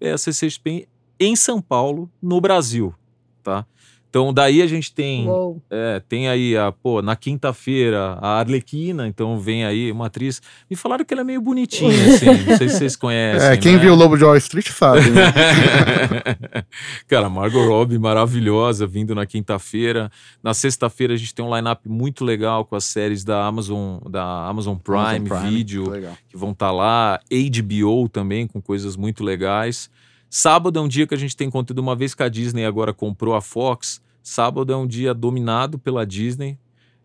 é 0.00 0.12
a 0.12 0.16
CCXP 0.16 0.86
em 1.18 1.34
São 1.34 1.60
Paulo, 1.60 2.08
no 2.22 2.40
Brasil, 2.40 2.94
tá? 3.42 3.66
Então 4.08 4.32
daí 4.32 4.62
a 4.62 4.66
gente 4.66 4.92
tem, 4.94 5.28
é, 5.70 6.00
tem 6.08 6.28
aí 6.28 6.56
a, 6.56 6.72
pô, 6.72 7.02
na 7.02 7.14
quinta-feira 7.14 8.18
a 8.20 8.38
Arlequina, 8.38 9.06
então 9.06 9.38
vem 9.38 9.64
aí 9.64 9.92
uma 9.92 10.06
atriz. 10.06 10.40
Me 10.70 10.76
falaram 10.76 11.04
que 11.04 11.12
ela 11.12 11.20
é 11.20 11.24
meio 11.24 11.40
bonitinha, 11.40 11.90
assim, 12.14 12.26
não 12.26 12.56
sei 12.56 12.68
se 12.68 12.78
vocês 12.78 12.96
conhecem. 12.96 13.48
É, 13.50 13.56
quem 13.56 13.72
né? 13.72 13.78
viu 13.78 13.92
o 13.92 13.96
Lobo 13.96 14.16
de 14.16 14.24
Wall 14.24 14.36
Street 14.36 14.68
sabe, 14.70 15.10
né? 15.10 15.32
Cara, 17.06 17.28
Margot 17.28 17.66
Robbie 17.66 17.98
maravilhosa 17.98 18.86
vindo 18.86 19.14
na 19.14 19.26
quinta-feira. 19.26 20.10
Na 20.42 20.54
sexta-feira 20.54 21.12
a 21.12 21.16
gente 21.16 21.34
tem 21.34 21.44
um 21.44 21.54
line-up 21.54 21.86
muito 21.88 22.24
legal 22.24 22.64
com 22.64 22.74
as 22.74 22.84
séries 22.84 23.22
da 23.22 23.44
Amazon, 23.44 23.98
da 24.08 24.46
Amazon 24.46 24.76
Prime, 24.76 25.28
Amazon 25.30 25.50
Video, 25.50 25.90
Legal. 25.90 26.16
que 26.28 26.36
vão 26.36 26.52
estar 26.52 26.70
lá, 26.70 27.20
HBO 27.30 28.08
também 28.08 28.46
com 28.46 28.60
coisas 28.60 28.96
muito 28.96 29.22
legais. 29.22 29.90
Sábado 30.28 30.78
é 30.78 30.82
um 30.82 30.88
dia 30.88 31.06
que 31.06 31.14
a 31.14 31.18
gente 31.18 31.36
tem 31.36 31.50
conteúdo 31.50 31.78
uma 31.78 31.94
vez 31.96 32.14
que 32.14 32.22
a 32.22 32.28
Disney 32.28 32.64
agora 32.64 32.92
comprou 32.92 33.34
a 33.34 33.40
Fox. 33.40 34.00
Sábado 34.22 34.72
é 34.72 34.76
um 34.76 34.86
dia 34.86 35.14
dominado 35.14 35.78
pela 35.78 36.04
Disney. 36.04 36.58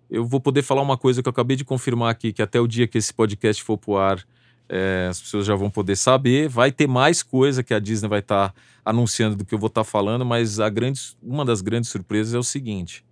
Eu 0.10 0.26
vou 0.26 0.40
poder 0.42 0.62
falar 0.64 0.82
uma 0.82 0.98
coisa 0.98 1.22
que 1.22 1.28
eu 1.30 1.32
acabei 1.32 1.56
de 1.56 1.64
confirmar 1.64 2.10
aqui, 2.12 2.34
que 2.34 2.42
até 2.42 2.60
o 2.60 2.68
dia 2.68 2.88
que 2.88 2.98
esse 2.98 3.14
podcast 3.14 3.64
for 3.64 3.78
pro 3.78 3.96
ar, 3.98 4.20
é, 4.68 5.08
as 5.10 5.22
pessoas 5.22 5.46
já 5.46 5.56
vão 5.56 5.70
poder 5.70 5.96
saber. 5.96 6.50
Vai 6.50 6.72
ter 6.72 6.88
mais 6.88 7.24
coisa 7.24 7.64
que 7.64 7.74
a 7.74 7.80
Disney 7.80 8.10
vai 8.10 8.20
estar 8.20 8.54
anunciando 8.84 9.36
do 9.38 9.46
que 9.46 9.54
eu 9.54 9.60
vou 9.60 9.68
estar 9.68 9.84
falando, 9.84 10.26
mas 10.26 10.60
a 10.60 10.68
grande, 10.68 11.00
uma 11.24 11.46
das 11.46 11.62
grandes 11.62 11.90
surpresas 11.90 12.34
é 12.34 12.38
o 12.38 12.44
seguinte. 12.44 13.06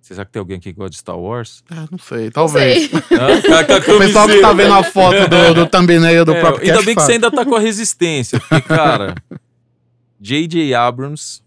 Você 0.00 0.14
sabe 0.14 0.26
que 0.26 0.32
tem 0.32 0.40
alguém 0.40 0.56
aqui 0.56 0.72
que 0.72 0.78
gosta 0.78 0.90
de 0.90 0.96
Star 0.96 1.16
Wars? 1.18 1.62
Ah, 1.70 1.86
não 1.90 1.98
sei, 1.98 2.30
talvez. 2.30 2.88
Sei. 2.90 2.98
Hã? 3.16 3.42
Com 3.46 3.54
a- 3.54 3.64
com 3.64 3.72
a 3.92 3.96
O 3.96 3.98
pessoal 3.98 4.26
que 4.26 4.40
tá 4.40 4.52
vendo 4.52 4.72
a 4.74 4.82
foto 4.82 5.28
do, 5.28 5.54
do 5.54 5.66
thumbnail 5.68 6.24
do 6.24 6.32
É, 6.32 6.40
próprio 6.40 6.66
ainda 6.68 6.82
bem 6.82 6.94
que 6.96 7.02
você 7.02 7.12
ainda 7.12 7.30
tá 7.30 7.44
com 7.44 7.54
a 7.54 7.60
resistência, 7.60 8.40
porque, 8.40 8.62
cara, 8.62 9.14
J.J. 10.20 10.74
Abrams, 10.74 11.42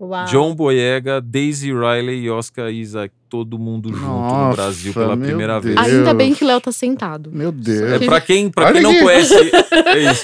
Uau. 0.00 0.24
John 0.26 0.54
Boyega, 0.54 1.20
Daisy 1.20 1.72
Riley 1.72 2.20
e 2.24 2.30
Oscar 2.30 2.70
Isaac, 2.70 3.12
todo 3.28 3.58
mundo 3.58 3.90
junto 3.92 4.00
no 4.06 4.08
Nossa, 4.20 4.56
Brasil 4.56 4.94
pela 4.94 5.16
primeira 5.16 5.60
Deus. 5.60 5.74
vez. 5.74 5.92
Ainda 5.94 6.14
bem 6.14 6.32
que 6.34 6.44
o 6.44 6.46
Léo 6.46 6.60
tá 6.60 6.70
sentado. 6.72 7.30
Meu 7.32 7.48
É, 7.48 7.52
Deus. 7.52 8.06
pra 8.06 8.20
quem, 8.20 8.48
pra 8.48 8.66
Olha 8.66 8.74
quem 8.74 8.82
não 8.82 8.98
conhece, 9.04 9.34
é. 9.34 9.50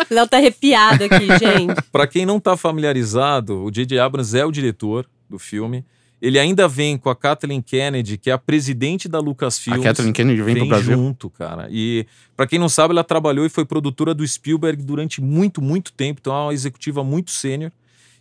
Léo 0.14 0.28
tá 0.28 0.36
arrepiado 0.38 1.04
aqui, 1.04 1.26
gente. 1.26 1.74
Pra 1.92 2.06
quem 2.06 2.24
não 2.24 2.38
tá 2.40 2.56
familiarizado, 2.56 3.62
o 3.64 3.70
J.J. 3.70 3.98
Abrams 3.98 4.34
é 4.38 4.44
o 4.46 4.50
diretor 4.52 5.06
do 5.28 5.38
filme. 5.38 5.84
Ele 6.24 6.38
ainda 6.38 6.66
vem 6.66 6.96
com 6.96 7.10
a 7.10 7.14
Kathleen 7.16 7.60
Kennedy, 7.60 8.16
que 8.16 8.30
é 8.30 8.32
a 8.32 8.38
presidente 8.38 9.08
da 9.08 9.18
A 9.18 9.20
Lucasfilm. 9.20 9.82
Kathleen 9.82 10.12
Kennedy 10.12 10.40
vem 10.42 10.56
pro 10.56 10.66
Brasil. 10.68 10.96
junto, 10.96 11.28
cara. 11.28 11.68
E 11.70 12.06
pra 12.34 12.46
quem 12.46 12.58
não 12.58 12.68
sabe, 12.68 12.92
ela 12.92 13.04
trabalhou 13.04 13.44
e 13.44 13.50
foi 13.50 13.64
produtora 13.66 14.14
do 14.14 14.26
Spielberg 14.26 14.82
durante 14.82 15.20
muito, 15.20 15.60
muito 15.60 15.92
tempo. 15.92 16.20
Então 16.22 16.32
é 16.34 16.38
uma 16.46 16.54
executiva 16.54 17.04
muito 17.04 17.30
sênior. 17.30 17.70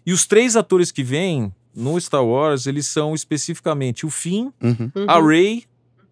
E 0.05 0.11
os 0.11 0.25
três 0.25 0.57
atores 0.57 0.91
que 0.91 1.01
vêm 1.01 1.53
no 1.73 1.99
Star 1.99 2.25
Wars, 2.25 2.65
eles 2.67 2.85
são 2.87 3.15
especificamente 3.15 4.05
o 4.05 4.09
Finn, 4.09 4.49
Uhum. 4.61 4.91
a 5.07 5.21
Rey 5.25 5.63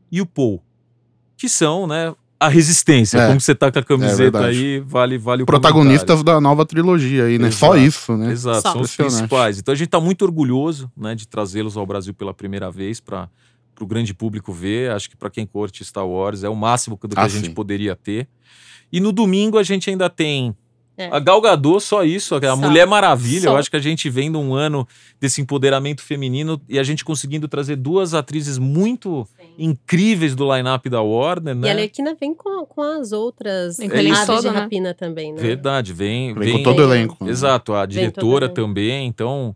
e 0.09 0.21
o 0.21 0.25
Paul. 0.25 0.63
Que 1.35 1.49
são, 1.49 1.85
né, 1.87 2.15
a 2.41 2.47
resistência. 2.49 3.19
É. 3.19 3.27
Como 3.27 3.39
você 3.39 3.53
tá 3.53 3.71
com 3.71 3.77
a 3.77 3.83
camiseta 3.83 4.17
verdade. 4.23 4.57
aí, 4.57 4.79
vale, 4.79 5.15
vale 5.19 5.43
o 5.43 5.45
Protagonistas 5.45 6.23
da 6.23 6.41
nova 6.41 6.65
trilogia 6.65 7.25
aí, 7.25 7.37
né? 7.37 7.51
Só 7.51 7.75
Exato. 7.75 7.87
isso, 7.87 8.17
né? 8.17 8.31
Exato, 8.31 8.61
Só. 8.61 8.71
são 8.73 8.81
os 8.81 8.95
principais. 8.95 9.59
Então 9.59 9.71
a 9.71 9.75
gente 9.75 9.85
está 9.85 9.99
muito 9.99 10.23
orgulhoso 10.23 10.91
né, 10.97 11.13
de 11.13 11.27
trazê-los 11.27 11.77
ao 11.77 11.85
Brasil 11.85 12.15
pela 12.15 12.33
primeira 12.33 12.71
vez 12.71 12.99
para 12.99 13.29
o 13.79 13.85
grande 13.85 14.11
público 14.13 14.51
ver. 14.51 14.89
Acho 14.91 15.07
que 15.07 15.15
para 15.15 15.29
quem 15.29 15.45
curte 15.45 15.85
Star 15.85 16.07
Wars 16.07 16.43
é 16.43 16.49
o 16.49 16.55
máximo 16.55 16.97
do 16.99 17.07
que 17.15 17.19
Ah, 17.19 17.25
a 17.25 17.27
gente 17.27 17.47
sim. 17.49 17.53
poderia 17.53 17.95
ter. 17.95 18.27
E 18.91 18.99
no 18.99 19.11
domingo 19.11 19.59
a 19.59 19.63
gente 19.63 19.89
ainda 19.91 20.09
tem 20.09 20.55
É. 20.97 21.09
a 21.15 21.19
Gal 21.19 21.39
Gadot, 21.41 21.79
só 21.81 22.03
isso, 22.03 22.35
a 22.35 22.41
Só. 22.41 22.55
Mulher 22.55 22.85
Maravilha. 22.87 23.45
Eu 23.47 23.51
Só. 23.53 23.57
acho 23.57 23.69
que 23.71 23.77
a 23.77 23.79
gente 23.79 24.09
vem 24.09 24.31
de 24.31 24.37
um 24.37 24.53
ano 24.53 24.87
desse 25.19 25.41
empoderamento 25.41 26.01
feminino 26.01 26.59
e 26.67 26.77
a 26.79 26.83
gente 26.83 27.05
conseguindo 27.05 27.47
trazer 27.47 27.75
duas 27.75 28.13
atrizes 28.13 28.57
muito 28.57 29.27
incríveis 29.57 30.35
do 30.35 30.53
line-up 30.55 30.89
da 30.89 31.01
Warner, 31.01 31.55
E 31.55 31.57
né? 31.59 31.71
a 31.71 31.73
Lerquina 31.73 32.15
vem 32.19 32.33
com, 32.33 32.65
com 32.65 32.81
as 32.81 33.11
outras 33.11 33.77
Vem 33.77 33.89
com 33.89 33.95
o 33.95 33.99
elenco 33.99 34.15
aves 34.15 34.27
todo, 34.27 34.41
de 34.41 34.49
né? 34.49 34.59
rapina 34.59 34.93
também, 34.93 35.33
né? 35.33 35.41
Verdade, 35.41 35.93
vem, 35.93 36.33
Vem 36.33 36.43
vem, 36.43 36.57
com 36.57 36.63
todo 36.63 36.79
o 36.79 36.83
elenco. 36.83 37.23
né? 37.23 37.29
Exato, 37.31 37.73
a 37.73 37.85
diretora 37.85 38.49
também, 38.49 39.07
então. 39.07 39.55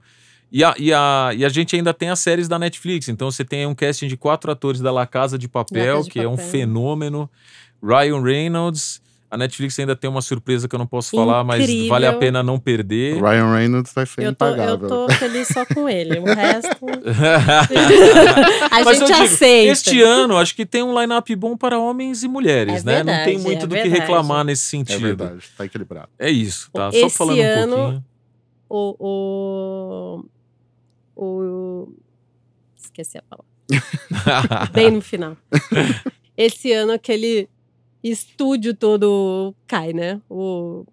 E 0.52 0.64
a, 0.64 0.74
e, 0.78 0.94
a, 0.94 1.32
e 1.36 1.44
a 1.44 1.50
gente 1.50 1.76
ainda 1.76 1.94
tem 1.94 2.10
as 2.10 2.20
séries 2.20 2.48
da 2.48 2.58
Netflix, 2.60 3.10
então 3.10 3.30
você 3.32 3.44
tem 3.44 3.66
um 3.68 3.76
casting 3.76 4.08
de 4.08 4.16
quatro 4.16 4.52
atores 4.52 4.80
da 4.80 4.92
La 4.92 5.06
Casa 5.08 5.38
de 5.38 5.48
Papel, 5.50 5.96
Casa 5.98 6.04
de 6.06 6.10
que 6.12 6.20
é 6.20 6.28
um 6.28 6.36
Papel. 6.36 6.52
fenômeno. 6.52 7.30
Ryan 7.84 8.22
Reynolds. 8.22 9.02
A 9.36 9.38
Netflix 9.38 9.78
ainda 9.80 9.98
tem 9.98 10.10
uma 10.10 10.22
surpresa 10.22 10.66
que 10.66 10.74
eu 10.74 10.80
não 10.80 10.88
posso 10.88 11.12
falar, 11.12 11.44
mas 11.44 11.62
Incrível. 11.62 11.90
vale 11.90 12.06
a 12.08 12.14
pena 12.14 12.42
não 12.42 12.58
perder. 12.58 13.22
O 13.22 13.26
Ryan 13.26 13.54
Reynolds 13.54 13.92
vai 13.94 14.06
ser 14.06 14.22
Eu 14.24 14.34
tô, 14.34 14.48
impagável. 14.48 14.88
eu 14.88 14.88
tô 15.08 15.10
feliz 15.14 15.48
só 15.50 15.66
com 15.66 15.90
ele. 15.90 16.20
O 16.20 16.24
resto. 16.24 16.70
A 18.72 18.84
Mas 18.84 19.02
eu 19.02 19.08
gente 19.08 19.14
digo, 19.14 19.24
aceita. 19.34 19.72
Este 19.74 20.02
ano, 20.02 20.38
acho 20.38 20.56
que 20.56 20.66
tem 20.66 20.82
um 20.84 20.98
line-up 20.98 21.36
bom 21.36 21.58
para 21.58 21.78
homens 21.78 22.24
e 22.24 22.30
mulheres, 22.30 22.82
É 22.82 22.86
né? 22.86 23.04
não 23.04 23.14
tem 23.26 23.38
verdade, 23.38 23.44
muito 23.44 23.64
é 23.64 23.68
do 23.68 23.76
que 23.76 23.82
verdade. 23.82 24.00
reclamar 24.02 24.46
nesse 24.46 24.64
É 24.64 24.70
sentido. 24.80 25.02
verdade, 25.02 25.46
tá 25.58 25.66
equilibrado. 25.66 26.10
É 26.18 26.30
isso, 26.32 26.70
tá? 26.72 26.90
Só 26.92 26.98
Esse 27.08 27.18
falando 27.18 27.38
um 27.40 27.44
ano- 27.44 27.76
pouquinho. 27.76 28.06
O, 28.70 30.24
o, 31.18 31.24
o. 31.24 31.94
Esqueci 32.78 33.18
a 33.18 33.22
palavra. 33.22 33.46
Bem 34.72 34.92
no 34.92 35.02
final. 35.02 35.36
Esse 36.38 36.72
ano 36.72 36.94
aquele 36.94 37.50
estúdio 38.10 38.74
todo 38.76 39.54
cai, 39.68 39.94
né? 39.94 40.22
O. 40.30 40.86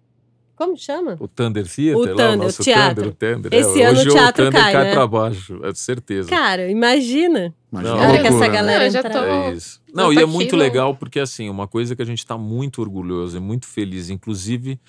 Como 0.55 0.77
chama? 0.77 1.17
O 1.19 1.27
Thunder 1.27 1.65
Theater, 1.67 1.95
O 1.97 1.99
lá, 2.01 2.07
Thunder, 2.09 2.31
o 2.33 2.43
nosso 2.43 2.61
o 2.61 2.65
teatro. 2.65 3.11
Thunder, 3.11 3.35
Thunder. 3.35 3.53
Esse 3.59 3.81
é, 3.81 3.85
ano 3.85 3.99
hoje 3.99 4.09
o 4.09 4.13
teatro 4.13 4.45
Thunder 4.45 4.61
cai, 4.61 4.71
cai 4.71 4.83
né? 4.85 4.93
pra 4.93 5.07
baixo, 5.07 5.59
é 5.63 5.73
certeza. 5.73 6.29
Cara, 6.29 6.69
imagina. 6.69 7.53
Imagina 7.71 7.95
Não, 7.95 8.01
hora 8.09 8.21
que 8.21 8.27
essa 8.27 8.39
né? 8.39 8.49
galera 8.49 8.89
já 8.89 9.01
tô- 9.03 9.17
É 9.17 9.51
isso. 9.53 9.81
Não, 9.93 10.13
e 10.13 10.19
é 10.19 10.25
muito 10.25 10.55
legal 10.55 10.95
porque, 10.95 11.19
assim, 11.19 11.49
uma 11.49 11.67
coisa 11.67 11.95
que 11.95 12.01
a 12.03 12.05
gente 12.05 12.19
está 12.19 12.37
muito 12.37 12.81
orgulhoso 12.81 13.35
e 13.35 13.39
muito 13.39 13.65
feliz, 13.65 14.09
inclusive 14.11 14.79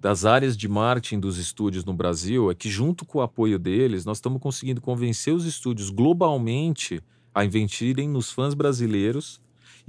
das 0.00 0.24
áreas 0.24 0.56
de 0.56 0.66
marketing 0.66 1.20
dos 1.20 1.36
estúdios 1.36 1.84
no 1.84 1.92
Brasil, 1.92 2.50
é 2.50 2.54
que, 2.54 2.70
junto 2.70 3.04
com 3.04 3.18
o 3.18 3.22
apoio 3.22 3.58
deles, 3.58 4.06
nós 4.06 4.16
estamos 4.16 4.40
conseguindo 4.40 4.80
convencer 4.80 5.34
os 5.34 5.44
estúdios 5.44 5.90
globalmente 5.90 7.02
a 7.34 7.44
investirem 7.44 8.08
nos 8.08 8.32
fãs 8.32 8.54
brasileiros 8.54 9.38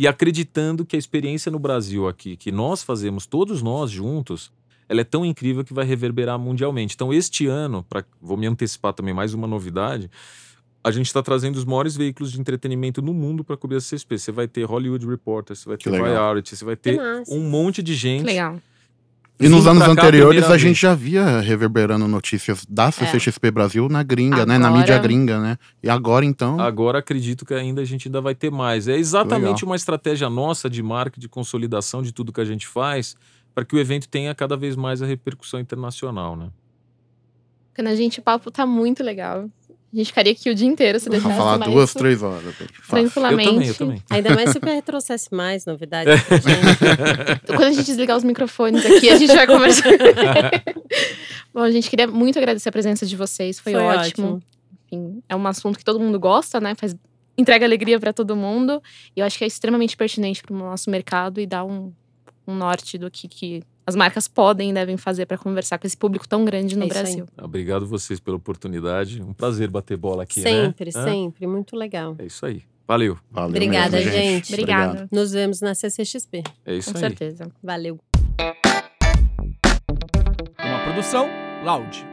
e 0.02 0.08
acreditando 0.08 0.84
que 0.84 0.96
a 0.96 1.00
experiência 1.00 1.52
no 1.52 1.60
Brasil 1.60 2.08
aqui, 2.08 2.36
que 2.36 2.52
nós 2.52 2.82
fazemos, 2.82 3.28
todos 3.28 3.62
nós 3.62 3.92
juntos, 3.92 4.52
ela 4.90 5.02
é 5.02 5.04
tão 5.04 5.24
incrível 5.24 5.64
que 5.64 5.76
vai 5.76 5.86
reverberar 5.86 6.40
mundialmente. 6.40 6.96
Então, 6.96 7.14
este 7.14 7.46
ano, 7.46 7.86
pra, 7.88 8.04
vou 8.20 8.36
me 8.36 8.48
antecipar 8.48 8.94
também 8.94 9.14
mais 9.14 9.36
uma 9.36 9.46
novidade, 9.46 10.10
a 10.84 10.90
gente 10.90 11.06
está 11.06 11.22
trazendo 11.22 11.56
os 11.56 11.66
maiores 11.66 11.96
veículos 11.96 12.32
de 12.32 12.42
entretenimento 12.42 13.00
no 13.00 13.14
mundo 13.14 13.44
para 13.44 13.56
cobrir 13.56 13.78
a 13.78 13.80
CSP. 13.80 14.18
Você 14.18 14.32
vai 14.32 14.48
ter 14.48 14.64
Hollywood 14.64 15.06
Reporter, 15.06 15.56
você 15.56 15.70
vai 15.70 15.78
Que 15.78 15.92
ter. 15.92 16.02
Variety, 16.02 16.56
você 16.56 16.66
vai 16.66 16.76
ter 16.76 17.00
um 17.30 17.48
monte 17.48 17.84
de 17.84 17.92
Que 17.92 17.98
gente. 18.00 18.24
legal. 18.26 18.60
E 19.42 19.50
nos 19.50 19.66
anos 19.68 19.82
a 19.84 19.88
anteriores 19.88 20.42
primeira 20.44 20.54
a 20.54 20.58
gente 20.58 20.80
já 20.80 20.94
via 20.94 21.40
reverberando 21.40 22.08
notícias 22.08 22.66
da 22.70 22.92
CCXP 22.92 23.52
Brasil 23.52 23.90
na 23.90 24.04
gringa, 24.04 24.46
né? 24.46 24.58
Na 24.58 24.68
Agora- 24.68 24.80
mídia 24.80 24.98
gringa, 25.00 25.40
né? 25.40 25.58
E 25.82 25.90
agora 25.90 26.24
então. 26.26 26.60
Agora 26.60 27.00
acredito 27.00 27.46
que 27.46 27.54
ainda 27.54 27.82
a 27.82 27.86
gente 27.86 28.08
ainda 28.08 28.22
vai 28.22 28.36
ter 28.36 28.52
mais. 28.52 28.88
É 28.88 28.96
exatamente 28.98 29.58
Legal. 29.64 29.70
uma 29.70 29.76
estratégia 29.76 30.30
nossa 30.30 30.70
de 30.70 30.84
marketing, 30.84 31.22
de 31.22 31.30
consolidação 31.30 32.02
de 32.02 32.12
tudo 32.12 32.32
que 32.32 32.42
a 32.42 32.46
gente 32.46 32.68
faz, 32.68 33.16
para 33.56 33.66
que 33.66 33.76
o 33.76 33.80
evento 33.80 34.08
tenha 34.08 34.34
cada 34.36 34.56
vez 34.56 34.76
mais 34.76 35.02
a 35.02 35.06
repercussão 35.06 35.60
internacional, 35.60 36.36
né? 36.36 36.50
Quando 37.76 37.88
a 37.88 37.96
gente, 37.96 38.20
o 38.20 38.22
papo 38.22 38.52
tá 38.52 38.66
muito 38.66 39.02
legal. 39.02 39.50
A 39.94 39.98
gente 39.98 40.08
ficaria 40.08 40.32
aqui 40.32 40.50
o 40.50 40.56
dia 40.56 40.68
inteiro 40.68 40.98
se 41.02 41.10
deixasse 41.10 41.36
falar 41.36 41.58
mais 41.58 41.70
duas, 41.70 41.94
três 41.94 42.24
horas. 42.24 42.56
Fácil. 42.56 42.66
Eu 42.66 43.12
Tranquilamente. 43.12 43.50
também, 43.50 43.68
eu 43.68 43.76
também. 43.76 44.04
Ainda 44.10 44.34
mais 44.34 44.52
se 44.52 44.60
trouxesse 44.84 45.34
mais 45.34 45.66
novidades 45.66 46.14
gente. 46.32 47.46
Quando 47.46 47.64
a 47.64 47.72
gente 47.72 47.86
desligar 47.86 48.16
os 48.16 48.24
microfones 48.24 48.86
aqui, 48.86 49.10
a 49.10 49.18
gente 49.18 49.36
vai 49.36 49.46
conversar. 49.46 49.84
Bom, 51.54 51.60
a 51.60 51.72
gente 51.72 51.90
queria 51.90 52.08
muito 52.08 52.40
agradecer 52.40 52.70
a 52.70 52.72
presença 52.72 53.06
de 53.06 53.18
vocês. 53.18 53.60
Foi, 53.60 53.74
Foi 53.74 53.82
ótimo. 53.82 54.28
ótimo. 54.28 54.44
Enfim, 54.86 55.24
é 55.28 55.36
um 55.36 55.46
assunto 55.46 55.78
que 55.78 55.84
todo 55.84 56.00
mundo 56.00 56.18
gosta, 56.18 56.62
né? 56.62 56.74
Faz, 56.74 56.96
entrega 57.38 57.66
alegria 57.66 58.00
para 58.00 58.14
todo 58.14 58.34
mundo. 58.34 58.82
E 59.14 59.20
eu 59.20 59.26
acho 59.26 59.38
que 59.38 59.44
é 59.44 59.48
extremamente 59.48 59.98
pertinente 59.98 60.42
para 60.42 60.54
o 60.56 60.58
nosso 60.58 60.90
mercado 60.90 61.42
e 61.42 61.46
dá 61.46 61.66
um, 61.66 61.92
um 62.48 62.56
norte 62.56 62.98
do 62.98 63.12
que, 63.12 63.28
que 63.28 63.64
as 63.86 63.96
marcas 63.96 64.28
podem 64.28 64.70
e 64.70 64.74
devem 64.74 64.98
fazer 64.98 65.26
para 65.26 65.38
conversar 65.38 65.78
com 65.78 65.88
esse 65.88 65.98
público 65.98 66.28
tão 66.28 66.46
grande 66.46 66.76
no 66.78 66.84
É 66.84 66.88
isso 66.88 66.98
aí. 66.98 67.04
Brasil. 67.04 67.28
Obrigado 67.42 67.88
vocês 67.88 68.20
pela 68.20 68.38
oportunidade. 68.38 69.22
Um 69.22 69.34
prazer 69.34 69.70
bater 69.70 69.98
bola 69.98 70.24
aqui, 70.24 70.42
sempre, 70.42 70.92
né? 70.94 71.00
Hã? 71.00 71.04
sempre. 71.06 71.48
Muito 71.48 71.76
legal. 71.76 72.16
É 72.20 72.26
isso 72.26 72.46
aí. 72.46 72.64
Valeu. 72.88 73.18
Valeu 73.32 73.50
Obrigada, 73.50 73.98
mesmo, 73.98 74.12
gente. 74.12 74.54
Obrigada. 74.54 75.08
Nos 75.12 75.32
vemos 75.32 75.62
na 75.62 75.74
CCXP. 75.74 76.44
É 76.66 76.76
isso 76.76 76.92
Com 76.92 76.98
aí. 76.98 77.02
certeza. 77.02 77.50
Valeu. 77.64 78.00
Uma 80.60 80.84
produção 80.84 81.28
Loud. 81.64 82.11